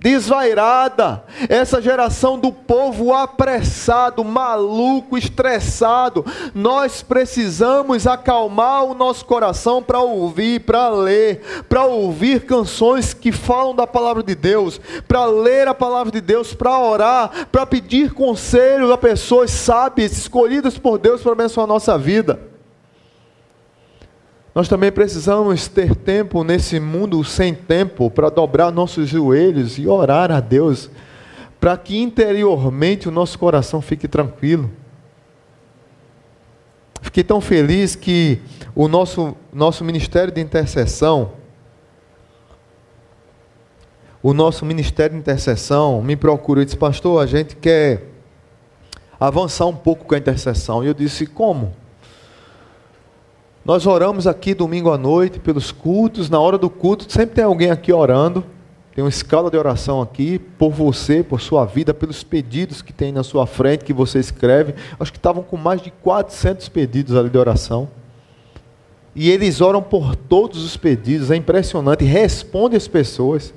desvairada, 0.00 1.24
essa 1.48 1.82
geração 1.82 2.38
do 2.38 2.52
povo 2.52 3.12
apressado, 3.12 4.24
maluco, 4.24 5.18
estressado. 5.18 6.24
Nós 6.54 7.02
precisamos 7.02 8.06
acalmar 8.06 8.84
o 8.84 8.94
nosso 8.94 9.24
coração 9.24 9.82
para 9.82 9.98
ouvir, 9.98 10.60
para 10.60 10.88
ler, 10.90 11.64
para 11.68 11.84
ouvir 11.84 12.46
canções 12.46 13.12
que 13.12 13.32
falam 13.32 13.74
da 13.74 13.86
palavra 13.86 14.22
de 14.22 14.34
Deus, 14.34 14.80
para 15.06 15.24
ler 15.26 15.66
a 15.66 15.74
palavra 15.74 16.12
de 16.12 16.20
Deus, 16.20 16.54
para 16.54 16.78
orar, 16.78 17.48
para 17.50 17.66
pedir 17.66 18.12
conselho 18.12 18.92
a 18.92 18.98
pessoas 18.98 19.50
sábias, 19.50 20.12
escolhidas 20.12 20.78
por 20.78 20.98
Deus 20.98 21.22
para 21.22 21.32
abençoar 21.32 21.64
a 21.64 21.68
nossa 21.68 21.98
vida. 21.98 22.57
Nós 24.58 24.66
também 24.66 24.90
precisamos 24.90 25.68
ter 25.68 25.94
tempo 25.94 26.42
nesse 26.42 26.80
mundo 26.80 27.22
sem 27.22 27.54
tempo 27.54 28.10
para 28.10 28.28
dobrar 28.28 28.72
nossos 28.72 29.08
joelhos 29.08 29.78
e 29.78 29.86
orar 29.86 30.32
a 30.32 30.40
Deus, 30.40 30.90
para 31.60 31.76
que 31.76 31.96
interiormente 31.96 33.08
o 33.08 33.12
nosso 33.12 33.38
coração 33.38 33.80
fique 33.80 34.08
tranquilo. 34.08 34.68
Fiquei 37.00 37.22
tão 37.22 37.40
feliz 37.40 37.94
que 37.94 38.42
o 38.74 38.88
nosso, 38.88 39.36
nosso 39.52 39.84
ministério 39.84 40.34
de 40.34 40.40
intercessão, 40.40 41.34
o 44.20 44.34
nosso 44.34 44.66
ministério 44.66 45.14
de 45.14 45.20
intercessão 45.20 46.02
me 46.02 46.16
procurou 46.16 46.62
e 46.62 46.64
disse: 46.64 46.76
Pastor, 46.76 47.22
a 47.22 47.26
gente 47.26 47.54
quer 47.54 48.08
avançar 49.20 49.66
um 49.66 49.76
pouco 49.76 50.04
com 50.04 50.16
a 50.16 50.18
intercessão. 50.18 50.82
E 50.82 50.88
eu 50.88 50.94
disse: 50.94 51.26
como? 51.26 51.72
Nós 53.68 53.86
oramos 53.86 54.26
aqui 54.26 54.54
domingo 54.54 54.90
à 54.90 54.96
noite 54.96 55.38
pelos 55.38 55.70
cultos, 55.70 56.30
na 56.30 56.40
hora 56.40 56.56
do 56.56 56.70
culto, 56.70 57.04
sempre 57.12 57.34
tem 57.34 57.44
alguém 57.44 57.70
aqui 57.70 57.92
orando. 57.92 58.42
Tem 58.94 59.04
uma 59.04 59.10
escala 59.10 59.50
de 59.50 59.58
oração 59.58 60.00
aqui 60.00 60.38
por 60.38 60.70
você, 60.70 61.22
por 61.22 61.38
sua 61.38 61.66
vida, 61.66 61.92
pelos 61.92 62.24
pedidos 62.24 62.80
que 62.80 62.94
tem 62.94 63.12
na 63.12 63.22
sua 63.22 63.46
frente, 63.46 63.84
que 63.84 63.92
você 63.92 64.18
escreve. 64.18 64.74
Acho 64.98 65.12
que 65.12 65.18
estavam 65.18 65.42
com 65.42 65.58
mais 65.58 65.82
de 65.82 65.90
400 65.90 66.66
pedidos 66.70 67.14
ali 67.14 67.28
de 67.28 67.36
oração. 67.36 67.90
E 69.14 69.30
eles 69.30 69.60
oram 69.60 69.82
por 69.82 70.16
todos 70.16 70.64
os 70.64 70.74
pedidos, 70.78 71.30
é 71.30 71.36
impressionante, 71.36 72.06
responde 72.06 72.74
as 72.74 72.88
pessoas. 72.88 73.52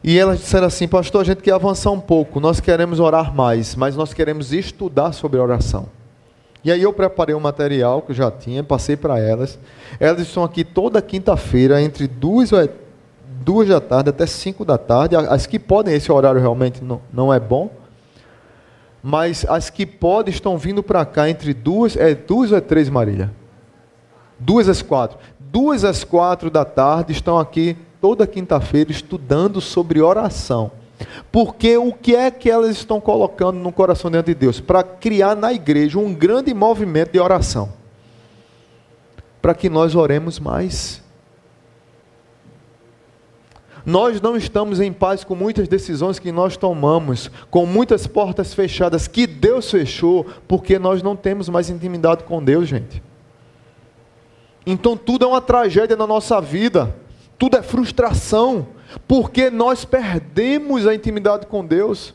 E 0.00 0.16
elas 0.16 0.38
disseram 0.38 0.68
assim: 0.68 0.86
Pastor, 0.86 1.22
a 1.22 1.24
gente 1.24 1.42
quer 1.42 1.54
avançar 1.54 1.90
um 1.90 2.00
pouco, 2.00 2.38
nós 2.38 2.60
queremos 2.60 3.00
orar 3.00 3.34
mais, 3.34 3.74
mas 3.74 3.96
nós 3.96 4.14
queremos 4.14 4.52
estudar 4.52 5.10
sobre 5.10 5.40
oração. 5.40 5.88
E 6.64 6.72
aí 6.72 6.82
eu 6.82 6.92
preparei 6.92 7.34
um 7.34 7.40
material 7.40 8.00
que 8.00 8.12
eu 8.12 8.16
já 8.16 8.30
tinha, 8.30 8.64
passei 8.64 8.96
para 8.96 9.18
elas. 9.18 9.58
Elas 10.00 10.22
estão 10.22 10.42
aqui 10.42 10.64
toda 10.64 11.02
quinta-feira, 11.02 11.82
entre 11.82 12.08
duas, 12.08 12.50
duas 13.42 13.68
da 13.68 13.80
tarde 13.80 14.08
até 14.08 14.26
cinco 14.26 14.64
da 14.64 14.78
tarde. 14.78 15.14
As 15.14 15.46
que 15.46 15.58
podem, 15.58 15.94
esse 15.94 16.10
horário 16.10 16.40
realmente 16.40 16.82
não, 16.82 17.02
não 17.12 17.32
é 17.32 17.38
bom. 17.38 17.70
Mas 19.02 19.44
as 19.46 19.68
que 19.68 19.84
podem 19.84 20.32
estão 20.32 20.56
vindo 20.56 20.82
para 20.82 21.04
cá 21.04 21.28
entre 21.28 21.52
duas, 21.52 21.94
é 21.94 22.14
duas 22.14 22.50
ou 22.50 22.56
é 22.56 22.60
três, 22.62 22.88
Marília? 22.88 23.30
Duas 24.38 24.66
às 24.66 24.80
quatro. 24.80 25.18
Duas 25.38 25.84
às 25.84 26.02
quatro 26.02 26.50
da 26.50 26.64
tarde 26.64 27.12
estão 27.12 27.38
aqui 27.38 27.76
toda 28.00 28.26
quinta-feira 28.26 28.90
estudando 28.90 29.60
sobre 29.60 30.00
oração. 30.00 30.70
Porque 31.30 31.76
o 31.76 31.92
que 31.92 32.14
é 32.14 32.30
que 32.30 32.48
elas 32.48 32.70
estão 32.70 33.00
colocando 33.00 33.58
no 33.58 33.72
coração 33.72 34.10
diante 34.10 34.26
de 34.26 34.34
Deus? 34.34 34.60
Para 34.60 34.82
criar 34.82 35.34
na 35.34 35.52
igreja 35.52 35.98
um 35.98 36.14
grande 36.14 36.54
movimento 36.54 37.12
de 37.12 37.18
oração. 37.18 37.72
Para 39.42 39.54
que 39.54 39.68
nós 39.68 39.94
oremos 39.94 40.38
mais. 40.38 41.02
Nós 43.84 44.20
não 44.20 44.34
estamos 44.34 44.80
em 44.80 44.92
paz 44.92 45.24
com 45.24 45.34
muitas 45.34 45.68
decisões 45.68 46.18
que 46.18 46.32
nós 46.32 46.56
tomamos, 46.56 47.30
com 47.50 47.66
muitas 47.66 48.06
portas 48.06 48.54
fechadas 48.54 49.06
que 49.06 49.26
Deus 49.26 49.70
fechou, 49.70 50.24
porque 50.48 50.78
nós 50.78 51.02
não 51.02 51.14
temos 51.14 51.50
mais 51.50 51.68
intimidade 51.68 52.24
com 52.24 52.42
Deus, 52.42 52.66
gente. 52.66 53.02
Então 54.64 54.96
tudo 54.96 55.26
é 55.26 55.28
uma 55.28 55.42
tragédia 55.42 55.96
na 55.96 56.06
nossa 56.06 56.40
vida, 56.40 56.96
tudo 57.36 57.58
é 57.58 57.62
frustração, 57.62 58.66
porque 59.06 59.50
nós 59.50 59.84
perdemos 59.84 60.86
a 60.86 60.94
intimidade 60.94 61.46
com 61.46 61.64
Deus. 61.64 62.14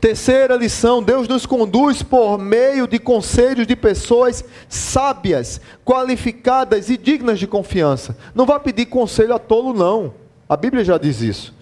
Terceira 0.00 0.56
lição: 0.56 1.02
Deus 1.02 1.26
nos 1.26 1.46
conduz 1.46 2.02
por 2.02 2.38
meio 2.38 2.86
de 2.86 2.98
conselhos 2.98 3.66
de 3.66 3.74
pessoas 3.74 4.44
sábias, 4.68 5.60
qualificadas 5.84 6.90
e 6.90 6.96
dignas 6.96 7.38
de 7.38 7.46
confiança. 7.46 8.16
Não 8.34 8.44
vá 8.44 8.60
pedir 8.60 8.86
conselho 8.86 9.34
a 9.34 9.38
tolo, 9.38 9.72
não. 9.72 10.14
A 10.48 10.56
Bíblia 10.56 10.84
já 10.84 10.98
diz 10.98 11.20
isso. 11.20 11.54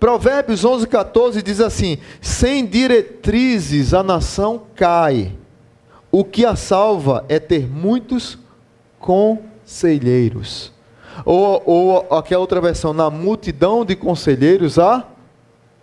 Provérbios 0.00 0.64
11, 0.64 0.86
14 0.86 1.42
diz 1.42 1.60
assim: 1.60 1.98
Sem 2.20 2.64
diretrizes 2.66 3.94
a 3.94 4.02
nação 4.02 4.62
cai. 4.74 5.32
O 6.10 6.24
que 6.24 6.44
a 6.44 6.56
salva 6.56 7.24
é 7.28 7.38
ter 7.38 7.68
muitos 7.68 8.38
conselheiros. 8.98 10.73
Ou, 11.24 11.62
ou 11.64 12.18
aquela 12.18 12.40
outra 12.40 12.60
versão, 12.60 12.92
na 12.92 13.10
multidão 13.10 13.84
de 13.84 13.94
conselheiros, 13.94 14.78
a 14.78 15.06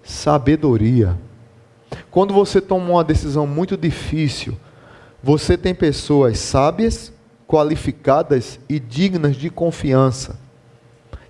sabedoria. 0.03 1.17
Quando 2.09 2.33
você 2.33 2.59
toma 2.59 2.89
uma 2.89 3.03
decisão 3.03 3.45
muito 3.45 3.77
difícil, 3.77 4.57
você 5.23 5.57
tem 5.57 5.73
pessoas 5.75 6.39
sábias, 6.39 7.13
qualificadas 7.47 8.59
e 8.69 8.79
dignas 8.79 9.35
de 9.35 9.49
confiança, 9.49 10.39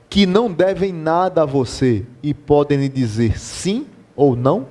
que 0.09 0.25
não 0.25 0.51
devem 0.51 0.93
nada 0.93 1.43
a 1.43 1.45
você 1.45 2.05
e 2.21 2.33
podem 2.33 2.77
lhe 2.77 2.89
dizer 2.89 3.39
sim 3.39 3.87
ou 4.15 4.35
não 4.35 4.67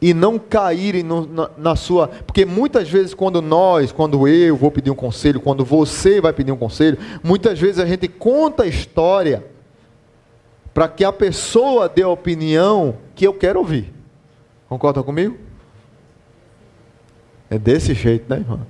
e 0.00 0.14
não 0.14 0.38
caírem 0.38 1.02
no, 1.02 1.26
na, 1.26 1.50
na, 1.58 1.76
sua. 1.76 2.08
Porque 2.08 2.44
muitas 2.44 2.88
vezes, 2.88 3.12
quando 3.12 3.42
nós, 3.42 3.92
quando 3.92 4.26
eu 4.26 4.56
vou 4.56 4.70
pedir 4.70 4.90
um 4.90 4.94
conselho, 4.94 5.40
quando 5.40 5.64
você 5.64 6.20
vai 6.20 6.32
pedir 6.32 6.52
um 6.52 6.56
conselho, 6.56 6.98
muitas 7.22 7.58
vezes 7.58 7.78
a 7.78 7.86
gente 7.86 8.08
conta 8.08 8.62
a 8.62 8.66
história 8.66 9.44
para 10.72 10.88
que 10.88 11.04
a 11.04 11.12
pessoa 11.12 11.88
dê 11.88 12.02
a 12.02 12.08
opinião 12.08 12.96
que 13.14 13.26
eu 13.26 13.34
quero 13.34 13.58
ouvir. 13.58 13.92
Concorda 14.68 15.02
comigo? 15.02 15.36
É 17.50 17.58
desse 17.58 17.92
jeito, 17.92 18.30
né, 18.30 18.36
irmão? 18.38 18.64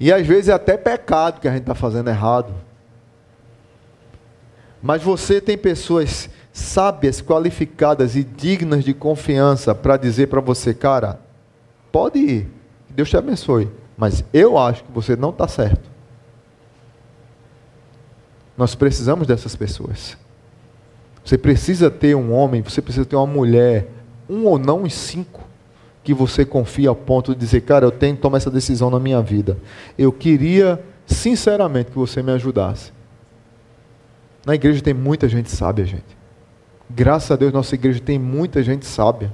E 0.00 0.12
às 0.12 0.26
vezes 0.26 0.48
é 0.48 0.52
até 0.52 0.76
pecado 0.76 1.40
que 1.40 1.46
a 1.46 1.52
gente 1.52 1.62
está 1.62 1.74
fazendo 1.74 2.08
errado. 2.08 2.52
Mas 4.82 5.02
você 5.02 5.40
tem 5.40 5.56
pessoas 5.56 6.28
sábias, 6.56 7.20
qualificadas 7.20 8.16
e 8.16 8.24
dignas 8.24 8.82
de 8.82 8.94
confiança 8.94 9.74
para 9.74 9.98
dizer 9.98 10.28
para 10.28 10.40
você, 10.40 10.72
cara, 10.72 11.20
pode 11.92 12.18
ir, 12.18 12.48
Deus 12.88 13.10
te 13.10 13.16
abençoe, 13.16 13.70
mas 13.94 14.24
eu 14.32 14.56
acho 14.56 14.82
que 14.82 14.90
você 14.90 15.14
não 15.14 15.30
está 15.30 15.46
certo. 15.46 15.90
Nós 18.56 18.74
precisamos 18.74 19.26
dessas 19.26 19.54
pessoas. 19.54 20.16
Você 21.22 21.36
precisa 21.36 21.90
ter 21.90 22.14
um 22.14 22.32
homem, 22.32 22.62
você 22.62 22.80
precisa 22.80 23.04
ter 23.04 23.16
uma 23.16 23.26
mulher, 23.26 23.88
um 24.26 24.46
ou 24.46 24.58
não 24.58 24.84
os 24.84 24.94
cinco, 24.94 25.44
que 26.02 26.14
você 26.14 26.42
confia 26.42 26.88
ao 26.88 26.96
ponto 26.96 27.34
de 27.34 27.40
dizer, 27.40 27.60
cara, 27.62 27.84
eu 27.84 27.90
tenho 27.90 28.16
que 28.16 28.22
tomar 28.22 28.38
essa 28.38 28.50
decisão 28.50 28.88
na 28.88 28.98
minha 28.98 29.20
vida. 29.20 29.58
Eu 29.98 30.10
queria, 30.10 30.82
sinceramente, 31.04 31.90
que 31.90 31.98
você 31.98 32.22
me 32.22 32.32
ajudasse. 32.32 32.92
Na 34.46 34.54
igreja 34.54 34.80
tem 34.80 34.94
muita 34.94 35.28
gente 35.28 35.50
sábia, 35.50 35.84
gente. 35.84 36.15
Graças 36.88 37.30
a 37.30 37.36
Deus, 37.36 37.52
nossa 37.52 37.74
igreja 37.74 38.00
tem 38.00 38.18
muita 38.18 38.62
gente 38.62 38.86
sábia. 38.86 39.32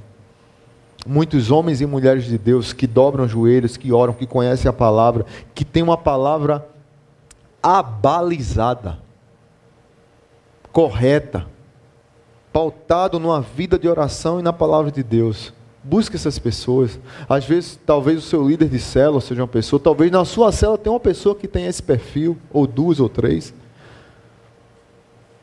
Muitos 1.05 1.51
homens 1.51 1.81
e 1.81 1.85
mulheres 1.85 2.25
de 2.25 2.37
Deus 2.37 2.73
que 2.73 2.87
dobram 2.87 3.25
os 3.25 3.31
joelhos, 3.31 3.77
que 3.77 3.91
oram, 3.91 4.13
que 4.13 4.25
conhecem 4.25 4.69
a 4.69 4.73
palavra, 4.73 5.25
que 5.53 5.65
tem 5.65 5.83
uma 5.83 5.97
palavra 5.97 6.65
abalizada, 7.61 8.99
correta, 10.71 11.45
pautado 12.51 13.19
numa 13.19 13.41
vida 13.41 13.77
de 13.77 13.87
oração 13.87 14.39
e 14.39 14.43
na 14.43 14.53
palavra 14.53 14.91
de 14.91 15.03
Deus. 15.03 15.53
Busque 15.83 16.15
essas 16.15 16.39
pessoas. 16.39 16.97
Às 17.27 17.45
vezes, 17.45 17.77
talvez 17.85 18.17
o 18.19 18.21
seu 18.21 18.47
líder 18.47 18.69
de 18.69 18.79
célula 18.79 19.19
seja 19.19 19.41
uma 19.41 19.47
pessoa, 19.47 19.79
talvez 19.79 20.09
na 20.09 20.23
sua 20.23 20.51
célula 20.51 20.77
tenha 20.77 20.93
uma 20.93 20.99
pessoa 20.99 21.35
que 21.35 21.47
tenha 21.47 21.67
esse 21.67 21.83
perfil, 21.83 22.37
ou 22.51 22.65
duas 22.65 22.99
ou 22.99 23.09
três. 23.09 23.53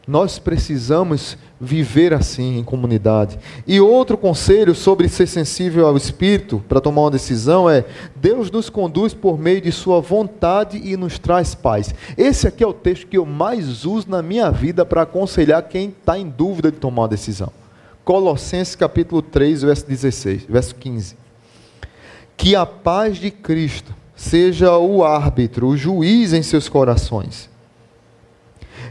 Nós 0.09 0.39
precisamos 0.39 1.37
viver 1.61 2.15
assim 2.15 2.59
em 2.59 2.65
comunidade. 2.65 3.39
E 3.67 3.81
outro 3.81 4.17
conselho 4.17 4.75
sobre 4.75 5.09
ser 5.09 5.27
sensível 5.27 5.87
ao 5.87 5.97
Espírito 5.97 6.65
para 6.69 6.81
tomar 6.81 7.03
uma 7.03 7.11
decisão 7.11 7.69
é: 7.69 7.85
Deus 8.17 8.51
nos 8.51 8.71
conduz 8.71 9.13
por 9.13 9.39
meio 9.39 9.61
de 9.61 9.71
Sua 9.71 10.01
vontade 10.01 10.81
e 10.83 10.97
nos 10.97 11.19
traz 11.19 11.55
paz. 11.55 11.95
Esse 12.17 12.49
aqui 12.49 12.65
é 12.65 12.67
o 12.67 12.73
texto 12.73 13.07
que 13.07 13.19
eu 13.19 13.27
mais 13.27 13.85
uso 13.85 14.09
na 14.09 14.23
minha 14.23 14.51
vida 14.51 14.87
para 14.87 15.03
aconselhar 15.03 15.63
quem 15.65 15.91
está 15.91 16.19
em 16.19 16.29
dúvida 16.29 16.73
de 16.73 16.79
tomar 16.79 17.03
uma 17.03 17.09
decisão. 17.09 17.53
Colossenses 18.03 18.75
capítulo 18.75 19.21
3, 19.21 19.63
verso 19.63 19.87
16, 19.87 20.45
verso 20.49 20.75
15. 20.77 21.17
Que 22.37 22.57
a 22.57 22.65
paz 22.65 23.19
de 23.19 23.31
Cristo 23.31 23.95
seja 24.17 24.77
o 24.79 25.05
árbitro, 25.05 25.69
o 25.69 25.77
juiz 25.77 26.33
em 26.33 26.43
seus 26.43 26.71
corações 26.71 27.50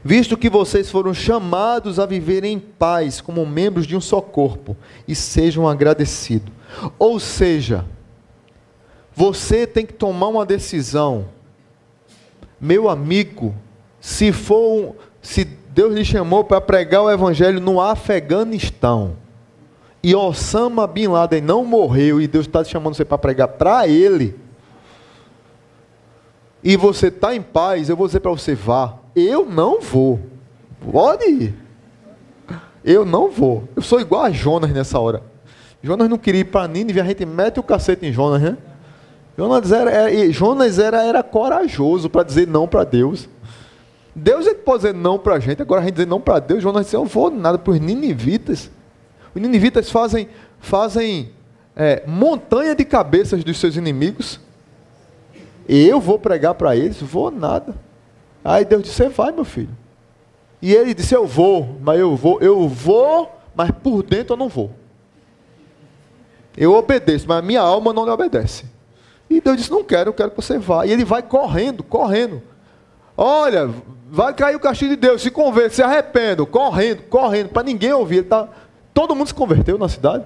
visto 0.04 0.38
que 0.38 0.50
vocês 0.50 0.90
foram 0.90 1.14
chamados 1.14 2.00
a 2.00 2.06
viver 2.06 2.44
em 2.44 2.60
paz 2.60 3.22
como 3.22 3.46
membros 3.46 3.86
de 3.86 3.96
um 3.96 4.02
só 4.02 4.22
corpo, 4.22 4.76
e 5.08 5.16
sejam 5.16 5.68
agradecidos. 5.68 6.54
Ou 6.98 7.20
seja, 7.20 7.86
você 9.16 9.68
tem 9.68 9.86
que 9.86 9.94
tomar 9.94 10.28
uma 10.28 10.46
decisão. 10.46 11.26
Meu 12.60 12.90
amigo, 12.90 13.54
se 14.00 14.32
for 14.32 14.96
se 15.22 15.44
Deus 15.44 15.94
lhe 15.94 16.06
chamou 16.06 16.44
para 16.44 16.62
pregar 16.62 17.04
o 17.04 17.12
evangelho 17.12 17.60
no 17.60 17.80
Afeganistão, 17.80 19.16
e 20.02 20.16
Osama 20.16 20.88
Bin 20.88 21.08
Laden 21.08 21.42
não 21.42 21.66
morreu 21.66 22.22
e 22.22 22.28
Deus 22.28 22.46
está 22.46 22.64
te 22.64 22.72
chamando 22.72 22.96
você 22.96 23.04
para 23.04 23.18
pregar 23.18 23.50
para 23.50 23.88
ele, 23.88 24.36
e 26.64 26.76
você 26.76 27.08
está 27.08 27.36
em 27.36 27.42
paz, 27.42 27.90
eu 27.90 27.96
vou 27.96 28.08
dizer 28.08 28.20
para 28.20 28.32
você: 28.32 28.54
vá. 28.54 28.96
Eu 29.20 29.46
não 29.46 29.82
vou. 29.82 30.20
Pode 30.92 31.26
ir. 31.26 31.54
Eu 32.84 33.06
não 33.06 33.30
vou. 33.30 33.68
Eu 33.76 33.82
sou 33.82 34.00
igual 34.00 34.24
a 34.24 34.32
Jonas 34.32 34.72
nessa 34.72 35.00
hora. 35.00 35.22
Jonas 35.82 36.10
não 36.10 36.18
queria 36.18 36.42
ir 36.42 36.46
para 36.46 36.68
Nínive, 36.68 37.00
a 37.00 37.06
gente 37.06 37.26
mete 37.26 37.60
o 37.60 37.64
cacete 37.64 38.06
em 38.06 38.12
Jonas, 38.12 38.42
né? 38.42 38.58
Jonas 39.38 39.72
era, 39.72 39.90
era 39.90 40.32
Jonas 40.32 40.80
era, 40.80 41.04
era 41.04 41.24
corajoso 41.24 42.10
para 42.10 42.24
dizer 42.24 42.48
não 42.48 42.68
para 42.68 42.84
Deus. 42.84 43.30
Deus 44.14 44.46
ele 44.46 44.56
pode 44.56 44.84
dizer 44.84 44.94
não 44.94 45.18
para 45.18 45.36
a 45.36 45.40
gente, 45.40 45.62
agora 45.62 45.80
a 45.80 45.84
gente 45.84 45.94
dizer 45.94 46.08
não 46.08 46.20
para 46.20 46.40
Deus. 46.40 46.62
Jonas 46.62 46.86
disse: 46.86 46.96
Eu 46.96 47.02
não 47.02 47.08
vou 47.08 47.32
nada 47.32 47.58
para 47.58 47.72
os 47.72 47.80
ninivitas. 47.80 48.70
Os 49.34 49.42
ninivitas 49.42 49.90
fazem, 49.90 50.28
fazem 50.60 51.32
é, 51.76 52.04
montanha 52.06 52.76
de 52.76 52.84
cabeças 52.84 53.44
dos 53.44 53.58
seus 53.58 53.78
inimigos. 53.78 54.40
Eu 55.68 56.02
vou 56.02 56.20
pregar 56.20 56.56
para 56.56 56.76
eles? 56.76 57.02
Vou 57.02 57.32
nada. 57.32 57.76
Aí 58.44 58.66
Deus 58.66 58.84
disse: 58.84 58.96
Você 58.96 59.10
vai, 59.10 59.32
meu 59.32 59.46
filho. 59.46 59.76
E 60.62 60.74
ele 60.74 60.94
disse: 60.94 61.16
Eu 61.16 61.26
vou, 61.26 61.78
mas 61.82 62.00
eu 62.00 62.16
vou, 62.16 62.42
eu 62.42 62.68
vou, 62.68 63.32
mas 63.56 63.72
por 63.72 64.04
dentro 64.04 64.34
eu 64.34 64.38
não 64.38 64.50
vou. 64.50 64.72
Eu 66.58 66.74
obedeço, 66.74 67.26
mas 67.28 67.38
a 67.38 67.42
minha 67.42 67.62
alma 67.62 67.94
não 67.94 68.04
lhe 68.04 68.12
obedece. 68.12 68.66
E 69.30 69.40
Deus 69.40 69.58
disse: 69.58 69.72
Não 69.72 69.84
quero, 69.84 70.10
eu 70.10 70.14
quero 70.14 70.32
que 70.32 70.36
você 70.36 70.58
vá. 70.58 70.86
E 70.86 70.92
ele 70.92 71.06
vai 71.06 71.22
correndo, 71.22 71.84
correndo. 71.84 72.42
Olha, 73.16 73.70
vai 74.10 74.34
cair 74.34 74.56
o 74.56 74.60
castigo 74.60 74.92
de 74.92 74.96
Deus, 74.96 75.22
se 75.22 75.30
converte, 75.30 75.76
se 75.76 75.84
arrependa, 75.84 76.46
correndo, 76.46 77.04
correndo, 77.04 77.50
para 77.50 77.64
ninguém 77.64 77.92
ouvir. 77.92 78.24
Tá... 78.24 78.48
Todo 78.94 79.16
mundo 79.16 79.28
se 79.28 79.34
converteu 79.34 79.78
na 79.78 79.90
cidade. 79.90 80.26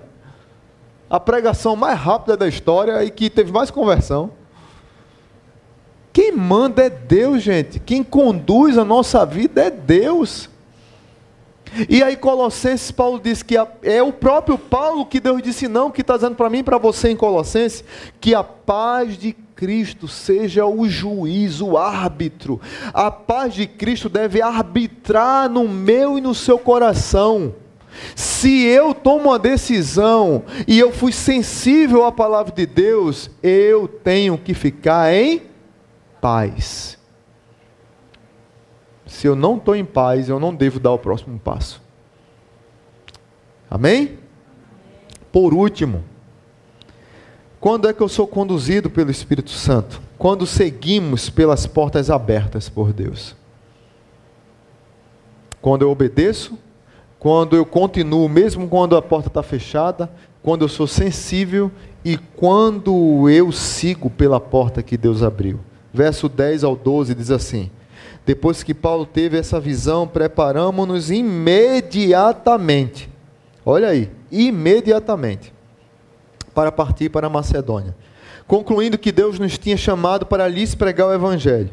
A 1.10 1.20
pregação 1.20 1.76
mais 1.76 2.00
rápida 2.00 2.38
da 2.38 2.48
história 2.48 3.04
e 3.04 3.10
que 3.10 3.30
teve 3.30 3.52
mais 3.52 3.70
conversão. 3.70 4.32
Quem 6.14 6.32
manda 6.32 6.84
é 6.84 6.90
Deus, 6.92 7.42
gente. 7.42 7.80
Quem 7.80 8.04
conduz 8.04 8.78
a 8.78 8.86
nossa 8.86 9.26
vida 9.26 9.64
é 9.64 9.72
Deus. 9.72 10.48
E 11.90 12.04
aí, 12.04 12.16
Colossenses, 12.16 12.92
Paulo 12.92 13.20
diz 13.20 13.42
que 13.42 13.56
é 13.82 14.04
o 14.04 14.14
próprio 14.14 14.60
Paulo 14.60 15.08
que 15.08 15.20
Deus 15.20 15.42
disse 15.42 15.68
não, 15.68 15.90
que 15.90 16.02
está 16.02 16.16
dizendo 16.16 16.36
para 16.36 16.52
mim 16.52 16.60
e 16.60 16.64
para 16.64 16.78
você 16.78 17.10
em 17.10 17.16
Colossenses, 17.16 17.84
que 18.22 18.36
a 18.36 18.44
paz 18.44 19.18
de 19.18 19.34
Cristo 19.56 20.08
seja 20.08 20.68
o 20.68 20.88
juiz, 20.88 21.62
o 21.62 21.78
árbitro. 21.78 22.62
A 22.94 23.10
paz 23.10 23.56
de 23.56 23.66
Cristo 23.66 24.08
deve 24.08 24.40
arbitrar 24.40 25.50
no 25.50 25.68
meu 25.68 26.20
e 26.20 26.22
no 26.22 26.36
seu 26.36 26.60
coração. 26.60 27.56
Se 28.16 28.64
eu 28.66 28.94
tomo 28.94 29.30
uma 29.30 29.40
decisão 29.40 30.44
e 30.68 30.78
eu 30.78 30.92
fui 30.92 31.12
sensível 31.12 32.06
à 32.06 32.12
palavra 32.12 32.54
de 32.54 32.68
Deus, 32.68 33.32
eu 33.42 33.88
tenho 33.88 34.38
que 34.38 34.54
ficar 34.54 35.12
em 35.12 35.53
paz. 36.24 36.98
Se 39.06 39.28
eu 39.28 39.36
não 39.36 39.58
estou 39.58 39.76
em 39.76 39.84
paz, 39.84 40.30
eu 40.30 40.40
não 40.40 40.56
devo 40.56 40.80
dar 40.80 40.92
o 40.94 40.98
próximo 40.98 41.38
passo. 41.38 41.82
Amém? 43.70 44.20
Por 45.34 45.54
último, 45.54 46.02
quando 47.60 47.90
é 47.90 47.94
que 47.94 48.00
eu 48.00 48.08
sou 48.08 48.26
conduzido 48.26 48.90
pelo 48.90 49.12
Espírito 49.12 49.50
Santo? 49.50 50.02
Quando 50.18 50.48
seguimos 50.48 51.30
pelas 51.30 51.68
portas 51.68 52.10
abertas 52.10 52.70
por 52.70 52.94
Deus. 52.94 53.36
Quando 55.62 55.82
eu 55.82 55.92
obedeço, 55.92 56.58
quando 57.20 57.54
eu 57.54 57.66
continuo, 57.66 58.30
mesmo 58.30 58.70
quando 58.70 58.96
a 58.96 59.02
porta 59.02 59.28
está 59.28 59.44
fechada, 59.44 60.10
quando 60.42 60.62
eu 60.62 60.70
sou 60.70 60.88
sensível 60.88 61.70
e 62.06 62.18
quando 62.18 63.30
eu 63.30 63.52
sigo 63.52 64.10
pela 64.10 64.40
porta 64.40 64.82
que 64.82 64.96
Deus 64.96 65.22
abriu. 65.22 65.60
Verso 65.94 66.28
10 66.28 66.64
ao 66.64 66.76
12 66.76 67.14
diz 67.14 67.30
assim: 67.30 67.70
Depois 68.26 68.64
que 68.64 68.74
Paulo 68.74 69.06
teve 69.06 69.38
essa 69.38 69.60
visão, 69.60 70.08
preparamos-nos 70.08 71.12
imediatamente. 71.12 73.10
Olha 73.66 73.90
aí, 73.90 74.10
imediatamente 74.32 75.54
para 76.54 76.72
partir 76.72 77.10
para 77.10 77.28
a 77.28 77.30
Macedônia, 77.30 77.96
concluindo 78.48 78.98
que 78.98 79.12
Deus 79.12 79.40
nos 79.40 79.58
tinha 79.58 79.76
chamado 79.76 80.26
para 80.26 80.48
lhes 80.48 80.76
pregar 80.76 81.08
o 81.08 81.14
Evangelho. 81.14 81.72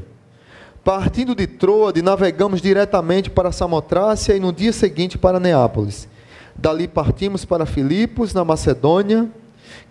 Partindo 0.82 1.34
de 1.34 1.46
Troade, 1.46 2.00
navegamos 2.00 2.62
diretamente 2.62 3.28
para 3.28 3.52
Samotrácia 3.52 4.34
e 4.34 4.40
no 4.40 4.52
dia 4.52 4.72
seguinte 4.72 5.18
para 5.18 5.38
Neápolis. 5.38 6.08
Dali 6.56 6.88
partimos 6.88 7.44
para 7.44 7.66
Filipos, 7.66 8.32
na 8.32 8.44
Macedônia, 8.44 9.28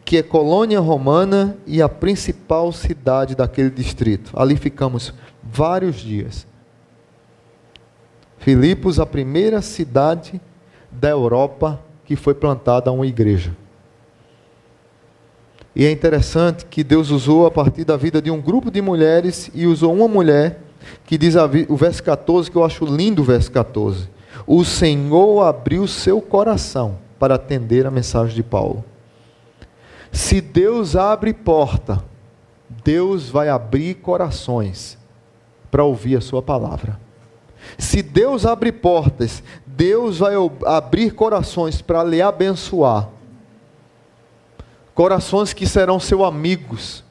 que 0.03 0.17
é 0.17 0.23
colônia 0.23 0.79
romana 0.79 1.57
e 1.67 1.81
a 1.81 1.89
principal 1.89 2.71
cidade 2.71 3.35
daquele 3.35 3.69
distrito. 3.69 4.31
Ali 4.35 4.55
ficamos 4.55 5.13
vários 5.43 5.97
dias. 5.97 6.47
Filipos, 8.37 8.99
a 8.99 9.05
primeira 9.05 9.61
cidade 9.61 10.41
da 10.91 11.09
Europa 11.09 11.79
que 12.05 12.15
foi 12.15 12.33
plantada 12.33 12.91
uma 12.91 13.05
igreja. 13.05 13.55
E 15.75 15.85
é 15.85 15.91
interessante 15.91 16.65
que 16.65 16.83
Deus 16.83 17.11
usou 17.11 17.45
a 17.45 17.51
partir 17.51 17.85
da 17.85 17.95
vida 17.95 18.21
de 18.21 18.31
um 18.31 18.41
grupo 18.41 18.71
de 18.71 18.81
mulheres 18.81 19.51
e 19.53 19.67
usou 19.67 19.93
uma 19.93 20.07
mulher 20.07 20.61
que 21.05 21.17
diz 21.17 21.35
o 21.67 21.75
verso 21.75 22.01
14, 22.03 22.49
que 22.49 22.57
eu 22.57 22.63
acho 22.63 22.85
lindo 22.85 23.21
o 23.21 23.25
verso 23.25 23.51
14. 23.51 24.09
O 24.47 24.63
Senhor 24.65 25.43
abriu 25.43 25.85
seu 25.87 26.19
coração 26.19 26.97
para 27.19 27.35
atender 27.35 27.85
a 27.85 27.91
mensagem 27.91 28.35
de 28.35 28.43
Paulo. 28.43 28.83
Se 30.11 30.41
Deus 30.41 30.95
abre 30.95 31.33
porta, 31.33 32.03
Deus 32.83 33.29
vai 33.29 33.49
abrir 33.49 33.95
corações 33.95 34.97
para 35.71 35.83
ouvir 35.83 36.17
a 36.17 36.21
sua 36.21 36.41
palavra. 36.41 36.99
Se 37.77 38.01
Deus 38.01 38.45
abre 38.45 38.71
portas, 38.71 39.43
Deus 39.65 40.19
vai 40.19 40.33
abrir 40.65 41.11
corações 41.11 41.81
para 41.81 42.03
lhe 42.03 42.21
abençoar 42.21 43.09
corações 44.99 45.53
que 45.53 45.65
serão 45.65 45.97
seus 45.97 46.21
amigos, 46.23 47.05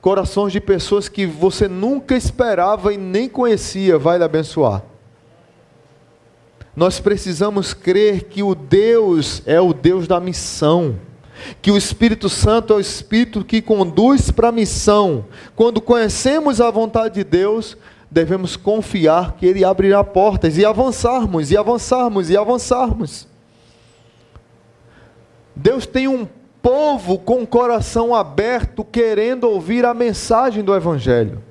corações 0.00 0.50
de 0.50 0.58
pessoas 0.58 1.10
que 1.10 1.26
você 1.26 1.68
nunca 1.68 2.16
esperava 2.16 2.90
e 2.90 2.96
nem 2.96 3.28
conhecia, 3.28 3.98
vai 3.98 4.16
lhe 4.16 4.24
abençoar. 4.24 4.82
Nós 6.74 6.98
precisamos 6.98 7.74
crer 7.74 8.24
que 8.24 8.42
o 8.42 8.54
Deus 8.54 9.42
é 9.44 9.60
o 9.60 9.74
Deus 9.74 10.08
da 10.08 10.18
missão, 10.18 10.98
que 11.60 11.70
o 11.70 11.76
Espírito 11.76 12.28
Santo 12.28 12.72
é 12.72 12.76
o 12.76 12.80
Espírito 12.80 13.44
que 13.44 13.62
conduz 13.62 14.30
para 14.30 14.48
a 14.48 14.52
missão. 14.52 15.24
Quando 15.56 15.80
conhecemos 15.80 16.60
a 16.60 16.70
vontade 16.70 17.14
de 17.14 17.24
Deus, 17.24 17.76
devemos 18.10 18.56
confiar 18.56 19.32
que 19.32 19.46
Ele 19.46 19.64
abrirá 19.64 20.04
portas 20.04 20.58
e 20.58 20.64
avançarmos, 20.64 21.50
e 21.50 21.56
avançarmos, 21.56 22.30
e 22.30 22.36
avançarmos. 22.36 23.26
Deus 25.54 25.86
tem 25.86 26.08
um 26.08 26.26
povo 26.62 27.18
com 27.18 27.42
o 27.42 27.46
coração 27.46 28.14
aberto, 28.14 28.84
querendo 28.84 29.44
ouvir 29.44 29.84
a 29.84 29.92
mensagem 29.92 30.62
do 30.62 30.74
Evangelho. 30.74 31.42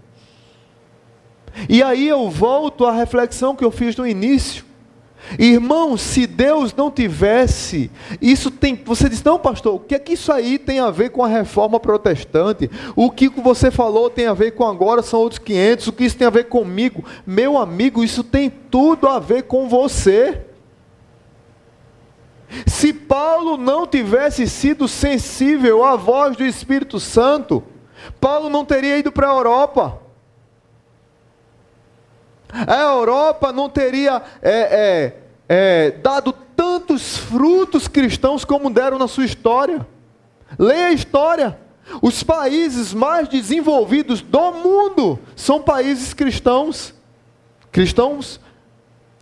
E 1.67 1.83
aí 1.83 2.07
eu 2.07 2.29
volto 2.29 2.85
à 2.85 2.91
reflexão 2.91 3.55
que 3.55 3.63
eu 3.63 3.71
fiz 3.71 3.95
no 3.97 4.07
início. 4.07 4.70
Irmão, 5.37 5.95
se 5.95 6.27
Deus 6.27 6.73
não 6.75 6.91
tivesse, 6.91 7.89
isso 8.21 8.51
tem. 8.51 8.75
Você 8.85 9.07
diz, 9.07 9.23
não, 9.23 9.39
pastor, 9.39 9.75
o 9.75 9.79
que 9.79 9.95
é 9.95 9.99
que 9.99 10.13
isso 10.13 10.31
aí 10.31 10.57
tem 10.57 10.79
a 10.79 10.91
ver 10.91 11.11
com 11.11 11.23
a 11.23 11.27
reforma 11.27 11.79
protestante? 11.79 12.69
O 12.95 13.09
que 13.09 13.29
você 13.29 13.71
falou 13.71 14.09
tem 14.09 14.27
a 14.27 14.33
ver 14.33 14.51
com 14.51 14.67
agora, 14.67 15.01
são 15.01 15.19
outros 15.19 15.39
500. 15.39 15.87
O 15.87 15.93
que 15.93 16.03
isso 16.03 16.17
tem 16.17 16.27
a 16.27 16.31
ver 16.31 16.45
comigo? 16.45 17.05
Meu 17.25 17.57
amigo, 17.57 18.03
isso 18.03 18.23
tem 18.23 18.49
tudo 18.49 19.07
a 19.07 19.19
ver 19.19 19.43
com 19.43 19.69
você. 19.69 20.41
Se 22.67 22.91
Paulo 22.91 23.55
não 23.55 23.87
tivesse 23.87 24.47
sido 24.47 24.87
sensível 24.87 25.85
à 25.85 25.95
voz 25.95 26.35
do 26.35 26.43
Espírito 26.43 26.99
Santo, 26.99 27.63
Paulo 28.19 28.49
não 28.49 28.65
teria 28.65 28.97
ido 28.97 29.11
para 29.11 29.29
a 29.29 29.33
Europa. 29.33 30.00
A 32.67 32.75
Europa 32.75 33.51
não 33.51 33.69
teria 33.69 34.21
é, 34.41 34.51
é, 34.51 35.15
é, 35.47 35.91
dado 35.91 36.33
tantos 36.55 37.17
frutos 37.17 37.87
cristãos 37.87 38.45
como 38.45 38.69
deram 38.69 38.97
na 38.99 39.07
sua 39.07 39.25
história. 39.25 39.85
Leia 40.57 40.87
a 40.87 40.91
história. 40.91 41.57
Os 42.01 42.23
países 42.23 42.93
mais 42.93 43.27
desenvolvidos 43.27 44.21
do 44.21 44.51
mundo 44.51 45.19
são 45.35 45.61
países 45.61 46.13
cristãos. 46.13 46.93
Cristãos 47.71 48.39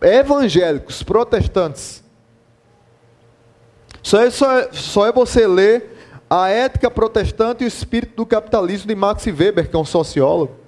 evangélicos, 0.02 1.02
protestantes. 1.02 2.02
Só 4.02 4.20
é, 4.24 4.30
só, 4.30 4.58
é, 4.58 4.68
só 4.72 5.06
é 5.06 5.12
você 5.12 5.46
ler 5.46 5.96
A 6.28 6.48
Ética 6.48 6.90
Protestante 6.90 7.62
e 7.62 7.66
o 7.66 7.68
Espírito 7.68 8.16
do 8.16 8.26
Capitalismo 8.26 8.88
de 8.88 8.94
Max 8.94 9.26
Weber, 9.26 9.68
que 9.68 9.76
é 9.76 9.78
um 9.78 9.84
sociólogo. 9.84 10.59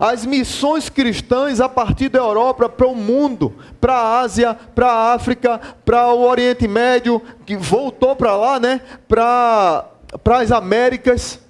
As 0.00 0.24
missões 0.24 0.88
cristãs 0.88 1.60
a 1.60 1.68
partir 1.68 2.08
da 2.08 2.18
Europa 2.18 2.68
para 2.68 2.86
o 2.86 2.94
mundo, 2.94 3.54
para 3.80 3.94
a 3.94 4.20
Ásia, 4.20 4.54
para 4.74 4.90
a 4.90 5.14
África, 5.14 5.60
para 5.84 6.12
o 6.12 6.22
Oriente 6.26 6.66
Médio, 6.66 7.20
que 7.44 7.56
voltou 7.56 8.16
para 8.16 8.36
lá, 8.36 8.58
né? 8.58 8.80
Para, 9.06 9.86
para 10.22 10.40
as 10.40 10.50
Américas. 10.50 11.40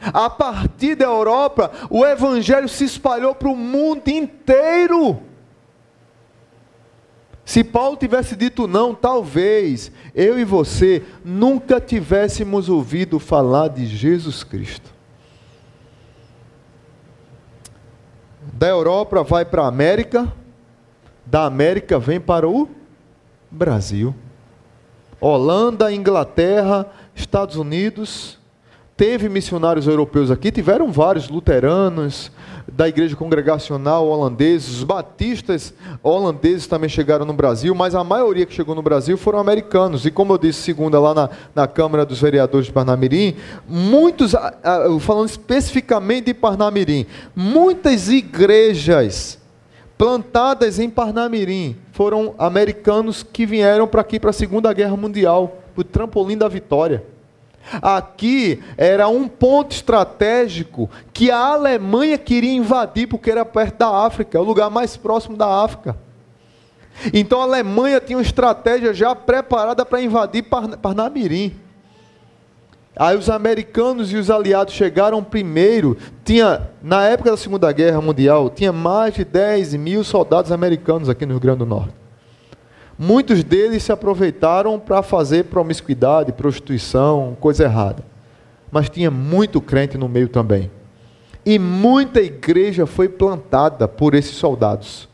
A 0.00 0.28
partir 0.28 0.94
da 0.94 1.06
Europa, 1.06 1.70
o 1.88 2.04
Evangelho 2.04 2.68
se 2.68 2.84
espalhou 2.84 3.34
para 3.34 3.48
o 3.48 3.56
mundo 3.56 4.08
inteiro. 4.08 5.18
Se 7.44 7.62
Paulo 7.62 7.96
tivesse 7.96 8.34
dito 8.34 8.66
não, 8.66 8.94
talvez 8.94 9.92
eu 10.14 10.38
e 10.38 10.44
você 10.44 11.02
nunca 11.24 11.80
tivéssemos 11.80 12.68
ouvido 12.68 13.18
falar 13.18 13.68
de 13.68 13.86
Jesus 13.86 14.42
Cristo. 14.42 14.93
Da 18.64 18.70
Europa 18.70 19.22
vai 19.22 19.44
para 19.44 19.64
a 19.64 19.66
América, 19.66 20.32
da 21.26 21.44
América 21.44 21.98
vem 21.98 22.18
para 22.18 22.48
o 22.48 22.66
Brasil. 23.50 24.14
Holanda, 25.20 25.92
Inglaterra, 25.92 26.86
Estados 27.14 27.56
Unidos, 27.56 28.38
teve 28.96 29.28
missionários 29.28 29.86
europeus 29.86 30.30
aqui, 30.30 30.50
tiveram 30.50 30.92
vários 30.92 31.28
luteranos, 31.28 32.30
da 32.70 32.88
igreja 32.88 33.14
congregacional 33.14 34.06
holandesa, 34.06 34.70
os 34.70 34.82
batistas 34.82 35.74
holandeses 36.02 36.66
também 36.66 36.88
chegaram 36.88 37.24
no 37.24 37.32
Brasil, 37.32 37.74
mas 37.74 37.94
a 37.94 38.02
maioria 38.02 38.46
que 38.46 38.54
chegou 38.54 38.74
no 38.74 38.82
Brasil 38.82 39.16
foram 39.16 39.38
americanos. 39.38 40.06
E 40.06 40.10
como 40.10 40.32
eu 40.32 40.38
disse 40.38 40.62
segunda 40.62 40.98
lá 40.98 41.14
na, 41.14 41.30
na 41.54 41.66
Câmara 41.66 42.04
dos 42.04 42.20
Vereadores 42.20 42.66
de 42.66 42.72
Parnamirim, 42.72 43.36
muitos, 43.68 44.34
falando 45.00 45.28
especificamente 45.28 46.26
de 46.26 46.34
Parnamirim, 46.34 47.06
muitas 47.34 48.08
igrejas 48.08 49.38
plantadas 49.96 50.78
em 50.78 50.90
Parnamirim 50.90 51.76
foram 51.92 52.34
americanos 52.38 53.22
que 53.22 53.46
vieram 53.46 53.86
para 53.86 54.00
aqui 54.00 54.18
para 54.18 54.30
a 54.30 54.32
Segunda 54.32 54.72
Guerra 54.72 54.96
Mundial, 54.96 55.58
o 55.76 55.84
trampolim 55.84 56.36
da 56.36 56.48
vitória. 56.48 57.13
Aqui 57.80 58.62
era 58.76 59.08
um 59.08 59.26
ponto 59.26 59.72
estratégico 59.72 60.90
que 61.12 61.30
a 61.30 61.38
Alemanha 61.38 62.18
queria 62.18 62.52
invadir 62.52 63.08
porque 63.08 63.30
era 63.30 63.44
perto 63.44 63.78
da 63.78 64.04
África, 64.06 64.36
é 64.36 64.40
o 64.40 64.44
lugar 64.44 64.70
mais 64.70 64.96
próximo 64.96 65.36
da 65.36 65.62
África. 65.62 65.96
Então 67.12 67.40
a 67.40 67.44
Alemanha 67.44 68.00
tinha 68.00 68.16
uma 68.16 68.22
estratégia 68.22 68.94
já 68.94 69.14
preparada 69.14 69.84
para 69.84 70.00
invadir 70.00 70.44
Parnamirim. 70.44 71.54
Aí 72.96 73.16
os 73.16 73.28
americanos 73.28 74.12
e 74.12 74.16
os 74.16 74.30
aliados 74.30 74.72
chegaram 74.72 75.22
primeiro. 75.24 75.96
Tinha, 76.24 76.70
na 76.80 77.04
época 77.04 77.32
da 77.32 77.36
Segunda 77.36 77.72
Guerra 77.72 78.00
Mundial, 78.00 78.48
tinha 78.48 78.72
mais 78.72 79.14
de 79.14 79.24
10 79.24 79.74
mil 79.74 80.04
soldados 80.04 80.52
americanos 80.52 81.08
aqui 81.08 81.26
no 81.26 81.32
Rio 81.32 81.40
Grande 81.40 81.58
do 81.58 81.66
Norte. 81.66 82.03
Muitos 82.98 83.42
deles 83.42 83.82
se 83.82 83.92
aproveitaram 83.92 84.78
para 84.78 85.02
fazer 85.02 85.44
promiscuidade, 85.44 86.32
prostituição, 86.32 87.36
coisa 87.40 87.64
errada. 87.64 88.04
Mas 88.70 88.88
tinha 88.88 89.10
muito 89.10 89.60
crente 89.60 89.98
no 89.98 90.08
meio 90.08 90.28
também. 90.28 90.70
E 91.44 91.58
muita 91.58 92.20
igreja 92.20 92.86
foi 92.86 93.08
plantada 93.08 93.86
por 93.88 94.14
esses 94.14 94.36
soldados. 94.36 95.08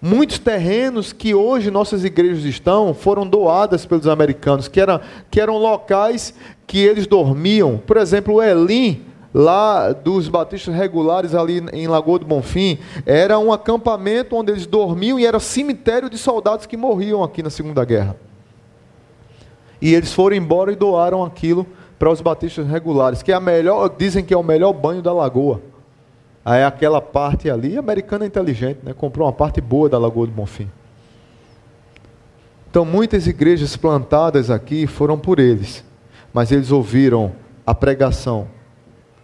Muitos 0.00 0.38
terrenos 0.38 1.12
que 1.12 1.34
hoje 1.34 1.70
nossas 1.70 2.04
igrejas 2.04 2.44
estão 2.44 2.94
foram 2.94 3.26
doadas 3.26 3.84
pelos 3.84 4.06
americanos, 4.06 4.68
que, 4.68 4.80
eram 4.80 5.00
que 5.30 5.40
eram 5.40 5.56
locais 5.56 6.32
que 6.66 6.78
eles 6.78 7.06
dormiam. 7.06 7.78
Por 7.78 7.96
exemplo, 7.96 8.34
o 8.34 8.42
Elim 8.42 9.04
lá 9.36 9.92
dos 9.92 10.30
batistas 10.30 10.74
regulares 10.74 11.34
ali 11.34 11.62
em 11.74 11.86
Lagoa 11.86 12.18
do 12.18 12.24
Bonfim, 12.24 12.78
era 13.04 13.38
um 13.38 13.52
acampamento 13.52 14.34
onde 14.34 14.50
eles 14.50 14.64
dormiam 14.64 15.20
e 15.20 15.26
era 15.26 15.38
cemitério 15.38 16.08
de 16.08 16.16
soldados 16.16 16.64
que 16.64 16.74
morriam 16.74 17.22
aqui 17.22 17.42
na 17.42 17.50
Segunda 17.50 17.84
Guerra. 17.84 18.16
E 19.78 19.92
eles 19.92 20.10
foram 20.10 20.34
embora 20.34 20.72
e 20.72 20.74
doaram 20.74 21.22
aquilo 21.22 21.66
para 21.98 22.10
os 22.10 22.22
batistas 22.22 22.66
regulares, 22.66 23.22
que 23.22 23.30
é 23.30 23.34
a 23.34 23.40
melhor, 23.40 23.90
dizem 23.90 24.24
que 24.24 24.32
é 24.32 24.36
o 24.38 24.42
melhor 24.42 24.72
banho 24.72 25.02
da 25.02 25.12
lagoa. 25.12 25.60
Aí 26.42 26.64
aquela 26.64 27.02
parte 27.02 27.50
ali, 27.50 27.76
americana 27.76 28.24
é 28.24 28.28
inteligente, 28.28 28.78
né? 28.82 28.94
comprou 28.94 29.26
uma 29.26 29.34
parte 29.34 29.60
boa 29.60 29.86
da 29.86 29.98
Lagoa 29.98 30.26
do 30.26 30.32
Bonfim. 30.32 30.70
Então 32.70 32.86
muitas 32.86 33.26
igrejas 33.26 33.76
plantadas 33.76 34.50
aqui 34.50 34.86
foram 34.86 35.18
por 35.18 35.38
eles, 35.38 35.84
mas 36.32 36.50
eles 36.50 36.72
ouviram 36.72 37.32
a 37.66 37.74
pregação 37.74 38.55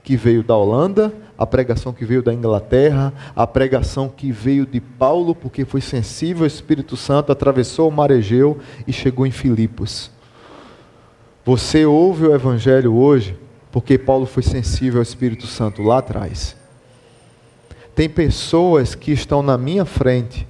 que 0.02 0.16
veio 0.16 0.42
da 0.42 0.56
Holanda, 0.56 1.12
a 1.38 1.46
pregação 1.46 1.92
que 1.92 2.04
veio 2.04 2.22
da 2.22 2.34
Inglaterra, 2.34 3.12
a 3.34 3.46
pregação 3.46 4.08
que 4.08 4.32
veio 4.32 4.66
de 4.66 4.80
Paulo, 4.80 5.34
porque 5.34 5.64
foi 5.64 5.80
sensível 5.80 6.42
ao 6.42 6.46
Espírito 6.46 6.96
Santo, 6.96 7.30
atravessou 7.30 7.88
o 7.88 7.92
mar 7.92 8.10
Egeu 8.10 8.58
e 8.86 8.92
chegou 8.92 9.26
em 9.26 9.30
Filipos. 9.30 10.10
Você 11.44 11.84
ouve 11.84 12.26
o 12.26 12.34
Evangelho 12.34 12.94
hoje 12.94 13.36
porque 13.72 13.96
Paulo 13.96 14.26
foi 14.26 14.42
sensível 14.42 14.98
ao 14.98 15.02
Espírito 15.02 15.46
Santo 15.46 15.82
lá 15.82 15.98
atrás. 15.98 16.54
Tem 17.94 18.08
pessoas 18.08 18.94
que 18.94 19.12
estão 19.12 19.42
na 19.42 19.56
minha 19.56 19.84
frente, 19.84 20.46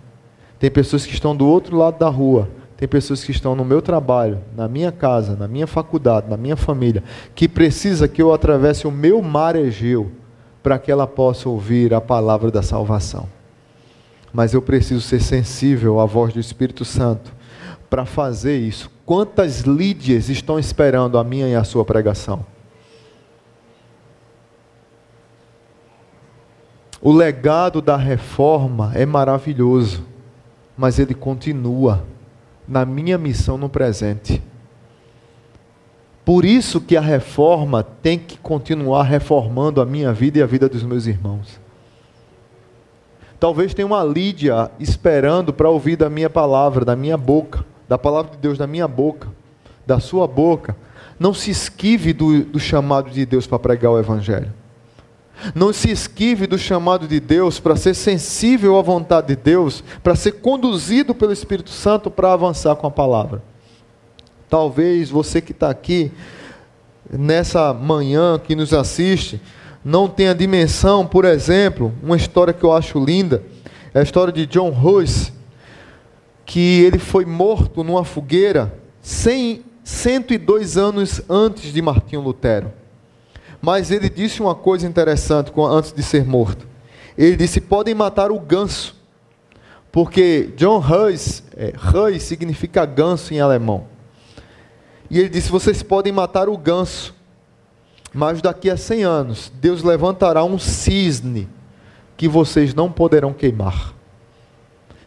tem 0.58 0.70
pessoas 0.70 1.06
que 1.06 1.12
estão 1.12 1.34
do 1.34 1.46
outro 1.46 1.76
lado 1.76 1.98
da 1.98 2.08
rua, 2.08 2.50
tem 2.82 2.88
pessoas 2.88 3.22
que 3.22 3.30
estão 3.30 3.54
no 3.54 3.64
meu 3.64 3.80
trabalho, 3.80 4.40
na 4.56 4.66
minha 4.66 4.90
casa, 4.90 5.36
na 5.36 5.46
minha 5.46 5.68
faculdade, 5.68 6.28
na 6.28 6.36
minha 6.36 6.56
família, 6.56 7.04
que 7.32 7.48
precisa 7.48 8.08
que 8.08 8.20
eu 8.20 8.34
atravesse 8.34 8.88
o 8.88 8.90
meu 8.90 9.22
mar 9.22 9.54
Egeu 9.54 10.10
para 10.64 10.76
que 10.80 10.90
ela 10.90 11.06
possa 11.06 11.48
ouvir 11.48 11.94
a 11.94 12.00
palavra 12.00 12.50
da 12.50 12.60
salvação. 12.60 13.28
Mas 14.32 14.52
eu 14.52 14.60
preciso 14.60 15.00
ser 15.00 15.22
sensível 15.22 16.00
à 16.00 16.06
voz 16.06 16.34
do 16.34 16.40
Espírito 16.40 16.84
Santo 16.84 17.32
para 17.88 18.04
fazer 18.04 18.58
isso. 18.58 18.90
Quantas 19.06 19.60
Lídias 19.60 20.28
estão 20.28 20.58
esperando 20.58 21.18
a 21.18 21.22
minha 21.22 21.46
e 21.46 21.54
a 21.54 21.62
sua 21.62 21.84
pregação? 21.84 22.44
O 27.00 27.12
legado 27.12 27.80
da 27.80 27.96
reforma 27.96 28.90
é 28.92 29.06
maravilhoso, 29.06 30.04
mas 30.76 30.98
ele 30.98 31.14
continua 31.14 32.10
na 32.72 32.86
minha 32.86 33.18
missão 33.18 33.58
no 33.58 33.68
presente. 33.68 34.42
Por 36.24 36.42
isso 36.42 36.80
que 36.80 36.96
a 36.96 37.02
reforma 37.02 37.82
tem 37.82 38.18
que 38.18 38.38
continuar 38.38 39.02
reformando 39.02 39.78
a 39.78 39.84
minha 39.84 40.10
vida 40.10 40.38
e 40.38 40.42
a 40.42 40.46
vida 40.46 40.70
dos 40.70 40.82
meus 40.82 41.06
irmãos. 41.06 41.60
Talvez 43.38 43.74
tenha 43.74 43.84
uma 43.84 44.02
Lídia 44.02 44.70
esperando 44.80 45.52
para 45.52 45.68
ouvir 45.68 45.96
da 45.96 46.08
minha 46.08 46.30
palavra, 46.30 46.82
da 46.82 46.96
minha 46.96 47.18
boca, 47.18 47.62
da 47.86 47.98
palavra 47.98 48.30
de 48.30 48.38
Deus 48.38 48.56
da 48.56 48.66
minha 48.66 48.88
boca, 48.88 49.28
da 49.86 50.00
sua 50.00 50.26
boca. 50.26 50.74
Não 51.20 51.34
se 51.34 51.50
esquive 51.50 52.14
do, 52.14 52.42
do 52.44 52.58
chamado 52.58 53.10
de 53.10 53.26
Deus 53.26 53.46
para 53.46 53.58
pregar 53.58 53.92
o 53.92 53.98
Evangelho. 53.98 54.50
Não 55.54 55.72
se 55.72 55.90
esquive 55.90 56.46
do 56.46 56.58
chamado 56.58 57.06
de 57.06 57.18
Deus 57.18 57.58
para 57.58 57.76
ser 57.76 57.94
sensível 57.94 58.78
à 58.78 58.82
vontade 58.82 59.28
de 59.28 59.36
Deus, 59.36 59.82
para 60.02 60.14
ser 60.14 60.32
conduzido 60.32 61.14
pelo 61.14 61.32
Espírito 61.32 61.70
Santo 61.70 62.10
para 62.10 62.32
avançar 62.32 62.76
com 62.76 62.86
a 62.86 62.90
palavra. 62.90 63.42
Talvez 64.48 65.10
você 65.10 65.40
que 65.40 65.52
está 65.52 65.70
aqui 65.70 66.12
nessa 67.10 67.72
manhã 67.72 68.38
que 68.38 68.54
nos 68.54 68.72
assiste 68.72 69.40
não 69.84 70.08
tenha 70.08 70.34
dimensão, 70.34 71.06
por 71.06 71.24
exemplo, 71.24 71.92
uma 72.02 72.16
história 72.16 72.52
que 72.52 72.64
eu 72.64 72.72
acho 72.72 73.02
linda, 73.02 73.42
é 73.92 74.00
a 74.00 74.02
história 74.02 74.32
de 74.32 74.46
John 74.46 74.70
Hus, 74.70 75.32
que 76.46 76.82
ele 76.82 76.98
foi 76.98 77.24
morto 77.24 77.82
numa 77.82 78.04
fogueira 78.04 78.72
100, 79.00 79.64
102 79.82 80.76
anos 80.76 81.20
antes 81.28 81.72
de 81.72 81.82
Martinho 81.82 82.22
Lutero. 82.22 82.72
Mas 83.62 83.92
ele 83.92 84.10
disse 84.10 84.42
uma 84.42 84.56
coisa 84.56 84.88
interessante 84.88 85.52
antes 85.56 85.92
de 85.92 86.02
ser 86.02 86.24
morto. 86.24 86.66
Ele 87.16 87.36
disse: 87.36 87.60
podem 87.60 87.94
matar 87.94 88.32
o 88.32 88.40
ganso. 88.40 89.00
Porque 89.92 90.50
John 90.56 90.78
Hus, 90.78 91.44
é, 91.56 92.18
significa 92.18 92.84
ganso 92.84 93.32
em 93.32 93.40
alemão. 93.40 93.86
E 95.08 95.20
ele 95.20 95.28
disse: 95.28 95.48
vocês 95.48 95.80
podem 95.80 96.12
matar 96.12 96.48
o 96.48 96.58
ganso. 96.58 97.14
Mas 98.12 98.42
daqui 98.42 98.68
a 98.68 98.76
100 98.76 99.04
anos, 99.04 99.52
Deus 99.60 99.82
levantará 99.82 100.44
um 100.44 100.58
cisne 100.58 101.48
que 102.16 102.28
vocês 102.28 102.74
não 102.74 102.90
poderão 102.90 103.32
queimar. 103.32 103.94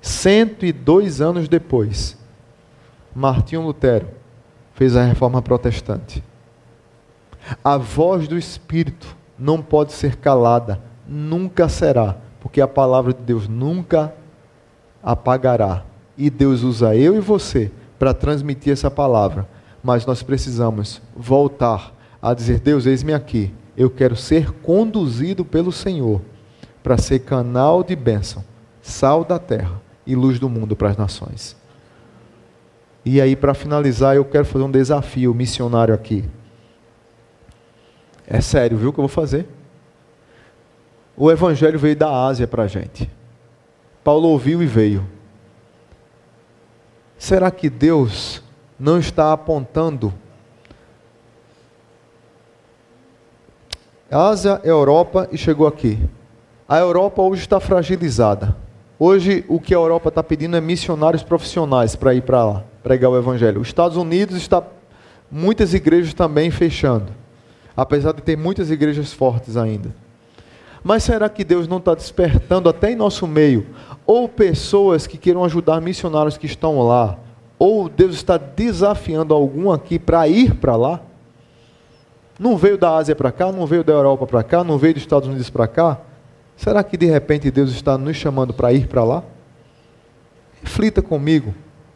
102 0.01 1.21
anos 1.21 1.47
depois, 1.47 2.17
Martinho 3.13 3.61
Lutero 3.61 4.07
fez 4.73 4.95
a 4.95 5.03
reforma 5.03 5.41
protestante. 5.41 6.23
A 7.63 7.77
voz 7.77 8.27
do 8.27 8.37
Espírito 8.37 9.15
não 9.37 9.61
pode 9.61 9.93
ser 9.93 10.15
calada, 10.17 10.81
nunca 11.07 11.69
será, 11.69 12.17
porque 12.39 12.61
a 12.61 12.67
palavra 12.67 13.13
de 13.13 13.21
Deus 13.21 13.47
nunca 13.47 14.13
apagará. 15.03 15.83
E 16.17 16.29
Deus 16.29 16.63
usa 16.63 16.95
eu 16.95 17.15
e 17.15 17.19
você 17.19 17.71
para 17.99 18.13
transmitir 18.13 18.73
essa 18.73 18.89
palavra. 18.89 19.47
Mas 19.83 20.05
nós 20.05 20.23
precisamos 20.23 21.01
voltar 21.15 21.93
a 22.21 22.33
dizer: 22.33 22.59
Deus, 22.59 22.85
eis-me 22.85 23.13
aqui. 23.13 23.53
Eu 23.77 23.89
quero 23.89 24.15
ser 24.15 24.51
conduzido 24.51 25.43
pelo 25.43 25.71
Senhor 25.71 26.21
para 26.81 26.97
ser 26.97 27.19
canal 27.19 27.83
de 27.83 27.95
bênção, 27.95 28.43
sal 28.81 29.25
da 29.25 29.37
terra 29.37 29.81
e 30.07 30.15
luz 30.15 30.39
do 30.39 30.47
mundo 30.47 30.75
para 30.75 30.89
as 30.89 30.97
nações. 30.97 31.55
E 33.03 33.19
aí, 33.19 33.35
para 33.35 33.53
finalizar, 33.53 34.15
eu 34.15 34.25
quero 34.25 34.45
fazer 34.45 34.63
um 34.63 34.71
desafio 34.71 35.33
missionário 35.33 35.93
aqui. 35.93 36.23
É 38.27 38.41
sério, 38.41 38.77
viu 38.77 38.89
o 38.89 38.93
que 38.93 38.99
eu 38.99 39.03
vou 39.03 39.09
fazer? 39.09 39.47
O 41.15 41.31
evangelho 41.31 41.79
veio 41.79 41.95
da 41.95 42.25
Ásia 42.25 42.47
para 42.47 42.63
a 42.63 42.67
gente. 42.67 43.09
Paulo 44.03 44.27
ouviu 44.29 44.61
e 44.61 44.65
veio. 44.65 45.05
Será 47.17 47.49
que 47.49 47.69
Deus 47.69 48.43
não 48.79 48.99
está 48.99 49.31
apontando 49.31 50.13
Ásia, 54.11 54.61
Europa 54.63 55.27
e 55.31 55.37
chegou 55.37 55.65
aqui? 55.65 55.99
A 56.67 56.77
Europa 56.77 57.21
hoje 57.21 57.41
está 57.41 57.59
fragilizada. 57.59 58.55
Hoje, 58.97 59.43
o 59.49 59.59
que 59.59 59.73
a 59.73 59.77
Europa 59.77 60.09
está 60.09 60.23
pedindo 60.23 60.55
é 60.55 60.61
missionários 60.61 61.21
profissionais 61.21 61.95
para 61.95 62.13
ir 62.13 62.21
para 62.21 62.45
lá, 62.45 62.63
pregar 62.81 63.11
o 63.11 63.17
Evangelho. 63.17 63.59
Os 63.59 63.67
Estados 63.67 63.97
Unidos 63.97 64.37
está 64.37 64.63
muitas 65.29 65.73
igrejas 65.73 66.13
também 66.13 66.49
fechando, 66.49 67.11
apesar 67.75 68.13
de 68.13 68.21
ter 68.21 68.37
muitas 68.37 68.71
igrejas 68.71 69.11
fortes 69.11 69.57
ainda. 69.57 69.93
Mas 70.83 71.03
será 71.03 71.27
que 71.27 71.43
Deus 71.43 71.67
não 71.67 71.77
está 71.77 71.95
despertando 71.95 72.69
até 72.69 72.91
em 72.91 72.95
nosso 72.95 73.25
meio, 73.25 73.65
ou 74.05 74.29
pessoas 74.29 75.07
que 75.07 75.17
queiram 75.17 75.43
ajudar 75.43 75.81
missionários 75.81 76.37
que 76.37 76.45
estão 76.45 76.79
lá, 76.87 77.17
ou 77.57 77.89
Deus 77.89 78.15
está 78.15 78.37
desafiando 78.37 79.33
algum 79.33 79.71
aqui 79.71 79.97
para 79.97 80.27
ir 80.27 80.53
para 80.55 80.75
lá? 80.75 81.01
Não 82.39 82.57
veio 82.57 82.77
da 82.77 82.95
Ásia 82.95 83.15
para 83.15 83.31
cá, 83.31 83.51
não 83.51 83.65
veio 83.65 83.83
da 83.83 83.93
Europa 83.93 84.27
para 84.27 84.43
cá, 84.43 84.63
não 84.63 84.77
veio 84.77 84.93
dos 84.93 85.03
Estados 85.03 85.27
Unidos 85.27 85.49
para 85.49 85.67
cá? 85.67 85.99
Será 86.55 86.83
que 86.83 86.97
de 86.97 87.05
repente 87.05 87.49
Deus 87.49 87.71
está 87.71 87.97
nos 87.97 88.15
chamando 88.15 88.53
para 88.53 88.71
ir 88.71 88.87
para 88.87 89.03
lá? 89.03 89.23
Reflita 90.61 91.01
comigo, 91.01 91.53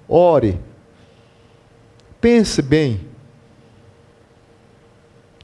ore, 0.07 0.59
pense 2.19 2.61
bem. 2.61 3.08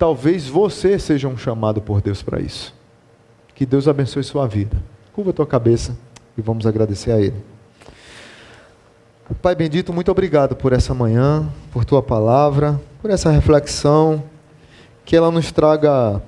Talvez 0.06 0.48
você 0.48 1.00
seja 1.00 1.28
um 1.28 1.36
chamado 1.36 1.82
por 1.82 2.00
Deus 2.00 2.22
para 2.22 2.40
isso. 2.40 2.76
Que 3.56 3.66
Deus 3.66 3.88
abençoe 3.88 4.24
sua 4.24 4.46
vida. 4.46 4.78
Curva 5.12 5.32
a 5.32 5.34
tua 5.34 5.48
cabeça 5.48 5.98
e 6.38 6.44
vamos 6.44 6.68
agradecer 6.68 7.12
a 7.12 7.20
Ele. 7.20 7.44
Pai 9.42 9.56
bendito, 9.56 9.92
muito 9.92 10.12
obrigado 10.12 10.56
por 10.56 10.74
essa 10.74 10.94
manhã, 10.94 11.50
por 11.72 11.84
tua 11.84 12.04
palavra, 12.04 12.80
por 13.02 13.10
essa 13.10 13.32
reflexão, 13.32 14.24
que 15.04 15.16
ela 15.16 15.32
nos 15.32 15.52
traga 15.52 16.22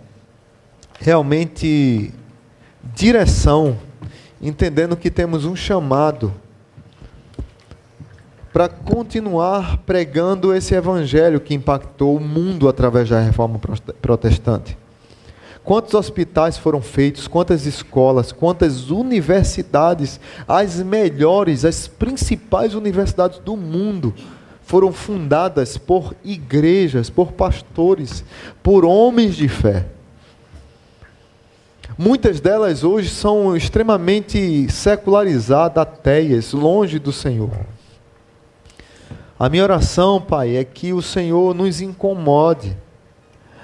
realmente 0.99 2.11
direção, 2.95 3.77
entendendo 4.41 4.97
que 4.97 5.11
temos 5.11 5.45
um 5.45 5.55
chamado 5.55 6.33
para 8.51 8.67
continuar 8.69 9.77
pregando 9.85 10.53
esse 10.53 10.73
evangelho 10.73 11.39
que 11.39 11.53
impactou 11.53 12.15
o 12.15 12.19
mundo 12.19 12.67
através 12.67 13.09
da 13.09 13.19
reforma 13.19 13.59
protestante. 14.01 14.77
Quantos 15.63 15.93
hospitais 15.93 16.57
foram 16.57 16.81
feitos, 16.81 17.27
quantas 17.27 17.65
escolas, 17.65 18.31
quantas 18.31 18.89
universidades, 18.89 20.17
as 20.47 20.81
melhores, 20.81 21.65
as 21.65 21.89
principais 21.89 22.73
universidades 22.73 23.39
do 23.39 23.57
mundo 23.57 24.13
foram 24.63 24.91
fundadas 24.91 25.77
por 25.77 26.15
igrejas, 26.23 27.09
por 27.09 27.33
pastores, 27.33 28.23
por 28.63 28.85
homens 28.85 29.35
de 29.35 29.47
fé. 29.47 29.85
Muitas 31.97 32.39
delas 32.39 32.83
hoje 32.83 33.09
são 33.09 33.55
extremamente 33.55 34.71
secularizadas, 34.71 35.81
ateias, 35.81 36.53
longe 36.53 36.99
do 36.99 37.11
Senhor. 37.11 37.76
A 39.39 39.49
minha 39.49 39.61
oração, 39.61 40.19
Pai, 40.19 40.55
é 40.55 40.63
que 40.63 40.93
o 40.93 41.01
Senhor 41.01 41.53
nos 41.53 41.79
incomode 41.79 42.75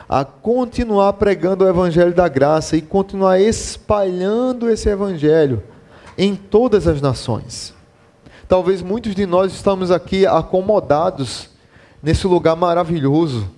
a 0.07 0.23
continuar 0.23 1.13
pregando 1.13 1.65
o 1.65 1.67
Evangelho 1.67 2.13
da 2.13 2.27
graça 2.27 2.77
e 2.77 2.81
continuar 2.81 3.39
espalhando 3.39 4.69
esse 4.69 4.87
Evangelho 4.87 5.63
em 6.15 6.35
todas 6.35 6.87
as 6.87 7.01
nações. 7.01 7.73
Talvez 8.47 8.83
muitos 8.83 9.15
de 9.15 9.25
nós 9.25 9.51
estamos 9.51 9.89
aqui 9.89 10.27
acomodados 10.27 11.49
nesse 12.03 12.27
lugar 12.27 12.55
maravilhoso, 12.55 13.49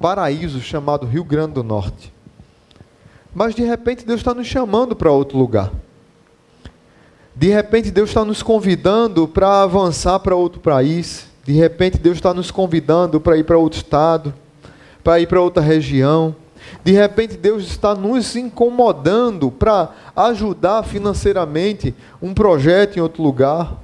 paraíso 0.00 0.62
chamado 0.62 1.06
Rio 1.06 1.24
Grande 1.24 1.52
do 1.52 1.62
Norte. 1.62 2.10
Mas 3.34 3.54
de 3.54 3.64
repente 3.64 4.06
Deus 4.06 4.20
está 4.20 4.32
nos 4.32 4.46
chamando 4.46 4.96
para 4.96 5.12
outro 5.12 5.36
lugar. 5.36 5.70
De 7.36 7.48
repente 7.48 7.90
Deus 7.90 8.08
está 8.08 8.24
nos 8.24 8.42
convidando 8.42 9.28
para 9.28 9.62
avançar 9.62 10.18
para 10.20 10.34
outro 10.34 10.58
país. 10.58 11.29
De 11.50 11.56
repente 11.56 11.98
Deus 11.98 12.14
está 12.14 12.32
nos 12.32 12.52
convidando 12.52 13.20
para 13.20 13.36
ir 13.36 13.42
para 13.42 13.58
outro 13.58 13.76
estado, 13.76 14.32
para 15.02 15.18
ir 15.18 15.26
para 15.26 15.40
outra 15.40 15.60
região. 15.60 16.36
De 16.84 16.92
repente 16.92 17.36
Deus 17.36 17.64
está 17.64 17.92
nos 17.92 18.36
incomodando 18.36 19.50
para 19.50 19.88
ajudar 20.14 20.84
financeiramente 20.84 21.92
um 22.22 22.32
projeto 22.32 22.98
em 22.98 23.00
outro 23.00 23.20
lugar. 23.24 23.82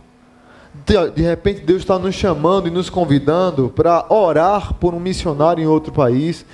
De, 1.12 1.22
repente 1.22 1.62
Deus 1.62 1.80
está 1.80 1.98
nos 1.98 2.14
chamando 2.14 2.68
e 2.68 2.70
nos 2.70 2.88
convidando 2.88 3.68
para 3.74 4.06
orar 4.10 4.74
por 4.74 4.94
um 4.94 5.00
missionário 5.00 5.64
em 5.64 5.66
outro 5.66 5.92
país. 5.92 6.46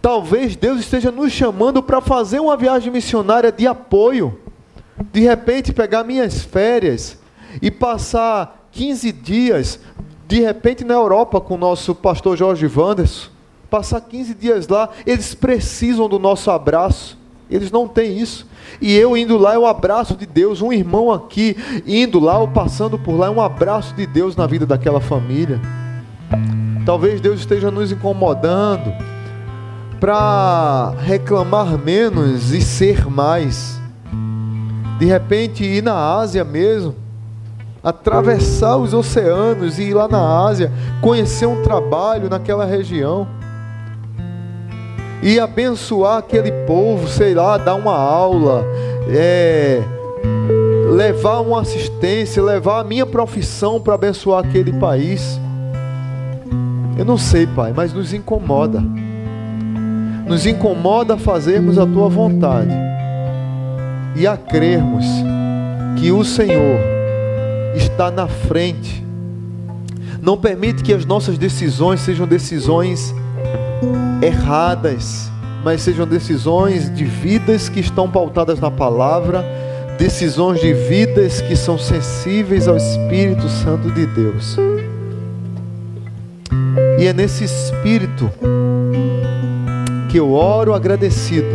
Talvez 0.00 0.54
Deus 0.54 0.78
esteja 0.78 1.10
nos 1.10 1.32
chamando 1.32 1.82
para 1.82 2.00
fazer 2.00 2.38
uma 2.38 2.56
viagem 2.56 2.92
missionária 2.92 3.50
de 3.50 3.66
apoio. 3.66 4.38
De 5.12 5.22
repente, 5.22 5.72
pegar 5.72 6.04
minhas 6.04 6.44
férias 6.44 7.18
e 7.60 7.68
passar 7.68 8.68
15 8.70 9.12
dias, 9.12 9.80
de 10.28 10.40
repente, 10.40 10.84
na 10.84 10.94
Europa 10.94 11.40
com 11.40 11.54
o 11.54 11.58
nosso 11.58 11.94
pastor 11.94 12.36
Jorge 12.36 12.66
Wanderson. 12.66 13.30
Passar 13.70 14.00
15 14.02 14.34
dias 14.34 14.68
lá, 14.68 14.90
eles 15.06 15.34
precisam 15.34 16.08
do 16.08 16.18
nosso 16.18 16.50
abraço. 16.50 17.18
Eles 17.50 17.70
não 17.70 17.88
têm 17.88 18.18
isso. 18.18 18.46
E 18.80 18.94
eu 18.94 19.16
indo 19.16 19.36
lá 19.36 19.54
é 19.54 19.58
um 19.58 19.66
abraço 19.66 20.16
de 20.16 20.26
Deus. 20.26 20.62
Um 20.62 20.72
irmão 20.72 21.12
aqui 21.12 21.56
indo 21.86 22.18
lá 22.18 22.38
ou 22.38 22.48
passando 22.48 22.98
por 22.98 23.16
lá 23.16 23.26
é 23.26 23.30
um 23.30 23.40
abraço 23.40 23.94
de 23.94 24.06
Deus 24.06 24.36
na 24.36 24.46
vida 24.46 24.66
daquela 24.66 25.00
família. 25.00 25.60
Talvez 26.84 27.20
Deus 27.20 27.40
esteja 27.40 27.70
nos 27.70 27.92
incomodando 27.92 28.92
para 30.00 30.94
reclamar 30.98 31.78
menos 31.78 32.52
e 32.52 32.60
ser 32.60 33.08
mais. 33.08 33.80
De 34.98 35.06
repente 35.06 35.64
ir 35.64 35.82
na 35.82 36.16
Ásia 36.16 36.44
mesmo, 36.44 36.94
atravessar 37.82 38.76
os 38.76 38.94
oceanos 38.94 39.78
e 39.78 39.84
ir 39.84 39.94
lá 39.94 40.08
na 40.08 40.46
Ásia, 40.46 40.70
conhecer 41.00 41.46
um 41.46 41.62
trabalho 41.62 42.28
naquela 42.28 42.64
região. 42.64 43.26
E 45.22 45.38
abençoar 45.38 46.18
aquele 46.18 46.50
povo, 46.66 47.06
sei 47.08 47.34
lá, 47.34 47.56
dar 47.56 47.74
uma 47.74 47.96
aula, 47.96 48.64
é, 49.08 49.80
levar 50.94 51.40
uma 51.40 51.60
assistência, 51.60 52.42
levar 52.42 52.80
a 52.80 52.84
minha 52.84 53.06
profissão 53.06 53.80
para 53.80 53.94
abençoar 53.94 54.44
aquele 54.44 54.72
país. 54.72 55.40
Eu 56.98 57.04
não 57.04 57.16
sei, 57.16 57.46
Pai, 57.46 57.72
mas 57.74 57.92
nos 57.92 58.12
incomoda 58.12 58.82
nos 60.32 60.46
incomoda 60.46 61.18
fazermos 61.18 61.78
a 61.78 61.86
tua 61.86 62.08
vontade 62.08 62.74
e 64.16 64.26
a 64.26 64.34
crermos 64.34 65.04
que 65.98 66.10
o 66.10 66.24
Senhor 66.24 66.91
está 67.74 68.10
na 68.10 68.28
frente. 68.28 69.04
Não 70.20 70.36
permite 70.36 70.82
que 70.82 70.92
as 70.92 71.04
nossas 71.04 71.36
decisões 71.36 72.00
sejam 72.00 72.26
decisões 72.26 73.14
erradas, 74.22 75.30
mas 75.64 75.82
sejam 75.82 76.06
decisões 76.06 76.94
de 76.94 77.04
vidas 77.04 77.68
que 77.68 77.80
estão 77.80 78.08
pautadas 78.08 78.60
na 78.60 78.70
palavra, 78.70 79.44
decisões 79.98 80.60
de 80.60 80.72
vidas 80.72 81.40
que 81.40 81.56
são 81.56 81.78
sensíveis 81.78 82.68
ao 82.68 82.76
Espírito 82.76 83.48
Santo 83.48 83.90
de 83.90 84.06
Deus. 84.06 84.56
E 86.98 87.06
é 87.06 87.12
nesse 87.12 87.44
espírito 87.44 88.30
que 90.08 90.18
eu 90.18 90.32
oro 90.32 90.74
agradecido, 90.74 91.48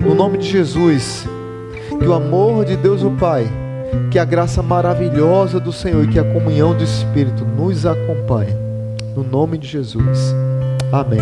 no 0.00 0.14
nome 0.14 0.38
de 0.38 0.48
Jesus, 0.48 1.26
que 1.98 2.06
o 2.06 2.14
amor 2.14 2.64
de 2.64 2.76
Deus 2.76 3.02
o 3.02 3.10
Pai, 3.10 3.46
que 4.10 4.18
a 4.18 4.24
graça 4.24 4.62
maravilhosa 4.62 5.58
do 5.58 5.72
Senhor 5.72 6.04
e 6.04 6.08
que 6.08 6.18
a 6.18 6.32
comunhão 6.32 6.76
do 6.76 6.84
Espírito 6.84 7.44
nos 7.44 7.84
acompanhe, 7.84 8.54
no 9.16 9.24
nome 9.24 9.58
de 9.58 9.66
Jesus. 9.66 10.34
Amém. 10.92 11.20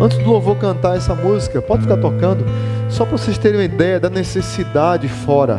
Antes 0.00 0.18
do 0.18 0.30
louvor 0.30 0.56
cantar 0.56 0.96
essa 0.96 1.14
música, 1.14 1.60
pode 1.60 1.82
ficar 1.82 1.98
tocando, 1.98 2.44
só 2.88 3.04
para 3.04 3.16
vocês 3.18 3.38
terem 3.38 3.58
uma 3.58 3.64
ideia 3.64 4.00
da 4.00 4.08
necessidade 4.10 5.08
fora. 5.08 5.58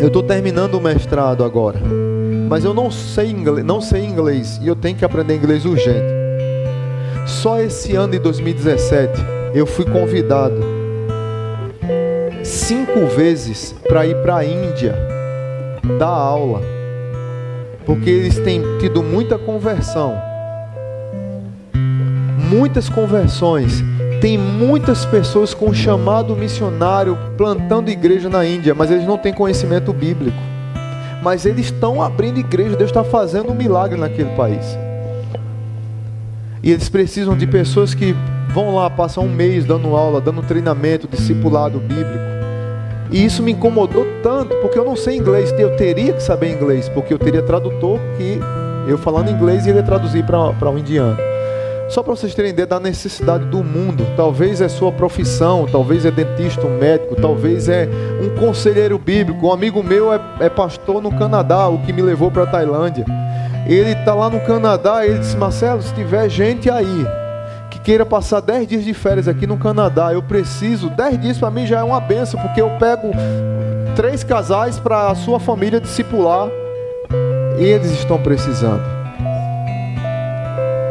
Eu 0.00 0.08
estou 0.08 0.22
terminando 0.22 0.74
o 0.74 0.80
mestrado 0.80 1.44
agora, 1.44 1.78
mas 2.48 2.64
eu 2.64 2.74
não 2.74 2.90
sei 2.90 3.30
inglês, 3.30 3.64
não 3.64 3.80
sei 3.80 4.04
inglês 4.04 4.58
e 4.62 4.66
eu 4.66 4.74
tenho 4.74 4.96
que 4.96 5.04
aprender 5.04 5.36
inglês 5.36 5.64
urgente. 5.64 6.20
Só 7.26 7.60
esse 7.60 7.94
ano 7.94 8.12
de 8.12 8.18
2017 8.18 9.12
eu 9.54 9.66
fui 9.66 9.84
convidado 9.84 10.79
cinco 12.50 13.06
vezes 13.06 13.74
para 13.88 14.04
ir 14.06 14.16
para 14.22 14.38
a 14.38 14.44
Índia 14.44 14.94
dar 15.98 16.08
aula, 16.08 16.60
porque 17.86 18.10
eles 18.10 18.38
têm 18.40 18.62
tido 18.78 19.02
muita 19.02 19.38
conversão, 19.38 20.20
muitas 22.50 22.88
conversões. 22.88 23.82
Tem 24.20 24.36
muitas 24.36 25.06
pessoas 25.06 25.54
com 25.54 25.72
chamado 25.72 26.36
missionário 26.36 27.16
plantando 27.38 27.88
igreja 27.88 28.28
na 28.28 28.44
Índia, 28.44 28.74
mas 28.74 28.90
eles 28.90 29.06
não 29.06 29.16
têm 29.16 29.32
conhecimento 29.32 29.94
bíblico. 29.94 30.36
Mas 31.22 31.46
eles 31.46 31.66
estão 31.66 32.02
abrindo 32.02 32.38
igreja, 32.38 32.76
Deus 32.76 32.90
está 32.90 33.02
fazendo 33.02 33.50
um 33.50 33.54
milagre 33.54 33.98
naquele 33.98 34.30
país. 34.36 34.76
E 36.62 36.70
eles 36.70 36.90
precisam 36.90 37.34
de 37.34 37.46
pessoas 37.46 37.94
que 37.94 38.14
vão 38.52 38.74
lá, 38.74 38.90
passam 38.90 39.24
um 39.24 39.28
mês 39.28 39.64
dando 39.64 39.96
aula, 39.96 40.20
dando 40.20 40.42
treinamento, 40.42 41.08
discipulado 41.08 41.78
bíblico. 41.78 42.39
E 43.12 43.24
isso 43.24 43.42
me 43.42 43.52
incomodou 43.52 44.06
tanto, 44.22 44.54
porque 44.56 44.78
eu 44.78 44.84
não 44.84 44.94
sei 44.94 45.16
inglês. 45.16 45.52
Eu 45.58 45.76
teria 45.76 46.12
que 46.12 46.22
saber 46.22 46.52
inglês, 46.52 46.88
porque 46.88 47.12
eu 47.12 47.18
teria 47.18 47.42
tradutor 47.42 47.98
que 48.16 48.38
eu 48.86 48.96
falando 48.96 49.30
inglês 49.30 49.66
iria 49.66 49.82
traduzir 49.82 50.24
para 50.24 50.70
um 50.70 50.78
indiano. 50.78 51.16
Só 51.88 52.04
para 52.04 52.14
vocês 52.14 52.32
terem 52.34 52.52
ideia 52.52 52.66
da 52.66 52.78
necessidade 52.78 53.44
do 53.46 53.64
mundo. 53.64 54.06
Talvez 54.16 54.60
é 54.60 54.68
sua 54.68 54.92
profissão, 54.92 55.66
talvez 55.70 56.04
é 56.04 56.10
dentista, 56.10 56.64
um 56.64 56.78
médico, 56.78 57.16
talvez 57.16 57.68
é 57.68 57.88
um 58.22 58.38
conselheiro 58.38 58.96
bíblico. 58.96 59.48
Um 59.48 59.52
amigo 59.52 59.82
meu 59.82 60.12
é, 60.12 60.20
é 60.38 60.48
pastor 60.48 61.02
no 61.02 61.10
Canadá, 61.10 61.68
o 61.68 61.78
que 61.78 61.92
me 61.92 62.00
levou 62.00 62.30
para 62.30 62.44
a 62.44 62.46
Tailândia. 62.46 63.04
Ele 63.66 63.90
está 63.90 64.14
lá 64.14 64.30
no 64.30 64.40
Canadá, 64.40 65.04
ele 65.04 65.18
disse, 65.18 65.36
Marcelo, 65.36 65.82
se 65.82 65.92
tiver 65.94 66.28
gente 66.28 66.70
aí 66.70 67.06
queira 67.84 68.04
passar 68.04 68.40
10 68.40 68.66
dias 68.66 68.84
de 68.84 68.94
férias 68.94 69.26
aqui 69.26 69.46
no 69.46 69.56
Canadá, 69.56 70.12
eu 70.12 70.22
preciso, 70.22 70.90
10 70.90 71.20
dias 71.20 71.38
para 71.38 71.50
mim 71.50 71.66
já 71.66 71.80
é 71.80 71.82
uma 71.82 72.00
benção, 72.00 72.40
porque 72.40 72.60
eu 72.60 72.70
pego 72.78 73.10
três 73.96 74.22
casais 74.22 74.78
para 74.78 75.08
a 75.08 75.14
sua 75.14 75.40
família 75.40 75.80
discipular 75.80 76.48
e 77.58 77.64
eles 77.64 77.90
estão 77.92 78.18
precisando. 78.22 78.82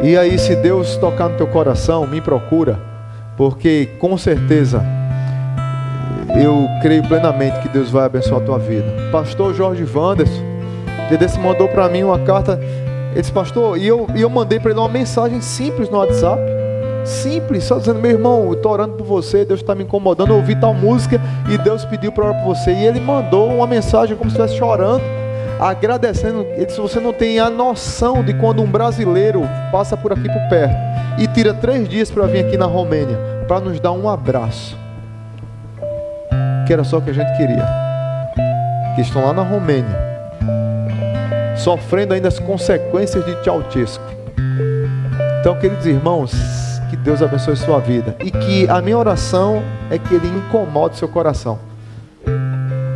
E 0.02 0.16
aí, 0.16 0.38
se 0.38 0.56
Deus 0.56 0.96
tocar 0.96 1.28
no 1.28 1.36
teu 1.36 1.46
coração, 1.46 2.06
me 2.06 2.20
procura, 2.20 2.80
porque 3.36 3.86
com 3.98 4.16
certeza 4.16 4.82
eu 6.40 6.66
creio 6.80 7.02
plenamente 7.06 7.58
que 7.60 7.68
Deus 7.68 7.90
vai 7.90 8.06
abençoar 8.06 8.40
a 8.40 8.44
tua 8.44 8.58
vida. 8.58 8.86
Pastor 9.12 9.54
Jorge 9.54 9.84
Wanderson, 9.84 10.42
ele 11.10 11.42
mandou 11.42 11.68
para 11.68 11.88
mim 11.88 12.02
uma 12.04 12.18
carta. 12.20 12.58
Ele 13.12 13.20
disse, 13.20 13.32
pastor, 13.32 13.76
e 13.76 13.86
eu, 13.86 14.06
e 14.14 14.22
eu 14.22 14.30
mandei 14.30 14.60
para 14.60 14.70
ele 14.70 14.78
uma 14.78 14.88
mensagem 14.88 15.40
simples 15.40 15.90
no 15.90 15.98
WhatsApp. 15.98 16.40
Simples, 17.04 17.64
só 17.64 17.78
dizendo, 17.78 18.00
meu 18.00 18.10
irmão, 18.10 18.44
eu 18.46 18.52
estou 18.54 18.72
orando 18.72 18.94
por 18.94 19.06
você, 19.06 19.44
Deus 19.44 19.60
está 19.60 19.74
me 19.74 19.84
incomodando, 19.84 20.30
eu 20.30 20.36
ouvi 20.36 20.54
tal 20.54 20.74
música 20.74 21.20
e 21.48 21.58
Deus 21.58 21.84
pediu 21.84 22.12
para 22.12 22.26
orar 22.26 22.42
por 22.42 22.54
você. 22.54 22.72
E 22.72 22.84
ele 22.84 23.00
mandou 23.00 23.48
uma 23.48 23.66
mensagem 23.66 24.16
como 24.16 24.30
se 24.30 24.36
estivesse 24.36 24.58
chorando 24.58 25.02
agradecendo. 25.60 26.42
Ele 26.54 26.64
disse: 26.64 26.80
Você 26.80 26.98
não 26.98 27.12
tem 27.12 27.38
a 27.38 27.50
noção 27.50 28.24
de 28.24 28.32
quando 28.34 28.62
um 28.62 28.70
brasileiro 28.70 29.42
passa 29.70 29.96
por 29.96 30.12
aqui 30.12 30.28
por 30.28 30.48
perto 30.48 30.74
e 31.18 31.26
tira 31.28 31.52
três 31.52 31.88
dias 31.88 32.10
para 32.10 32.26
vir 32.26 32.46
aqui 32.46 32.56
na 32.56 32.66
Romênia 32.66 33.18
para 33.46 33.60
nos 33.60 33.78
dar 33.78 33.92
um 33.92 34.08
abraço. 34.08 34.78
Que 36.66 36.72
era 36.72 36.82
só 36.84 36.98
o 36.98 37.02
que 37.02 37.10
a 37.10 37.14
gente 37.14 37.36
queria. 37.36 37.66
Que 38.94 39.02
estão 39.02 39.24
lá 39.24 39.32
na 39.32 39.42
Romênia, 39.42 39.96
sofrendo 41.56 42.14
ainda 42.14 42.28
as 42.28 42.38
consequências 42.38 43.24
de 43.24 43.44
Ceausescu. 43.44 44.04
Então, 45.40 45.58
queridos 45.58 45.86
irmãos, 45.86 46.32
que 46.90 46.96
Deus 46.96 47.22
abençoe 47.22 47.56
sua 47.56 47.78
vida 47.78 48.16
e 48.18 48.32
que 48.32 48.68
a 48.68 48.82
minha 48.82 48.98
oração 48.98 49.62
é 49.88 49.96
que 49.96 50.12
Ele 50.12 50.26
incomode 50.26 50.96
seu 50.96 51.08
coração 51.08 51.58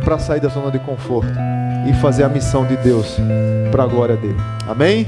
para 0.03 0.19
sair 0.19 0.41
da 0.41 0.49
zona 0.49 0.69
de 0.69 0.79
conforto 0.79 1.33
e 1.89 1.93
fazer 1.95 2.23
a 2.25 2.29
missão 2.29 2.65
de 2.65 2.75
Deus 2.77 3.17
para 3.71 3.83
a 3.83 3.87
glória 3.87 4.17
dele. 4.17 4.37
Amém? 4.67 5.07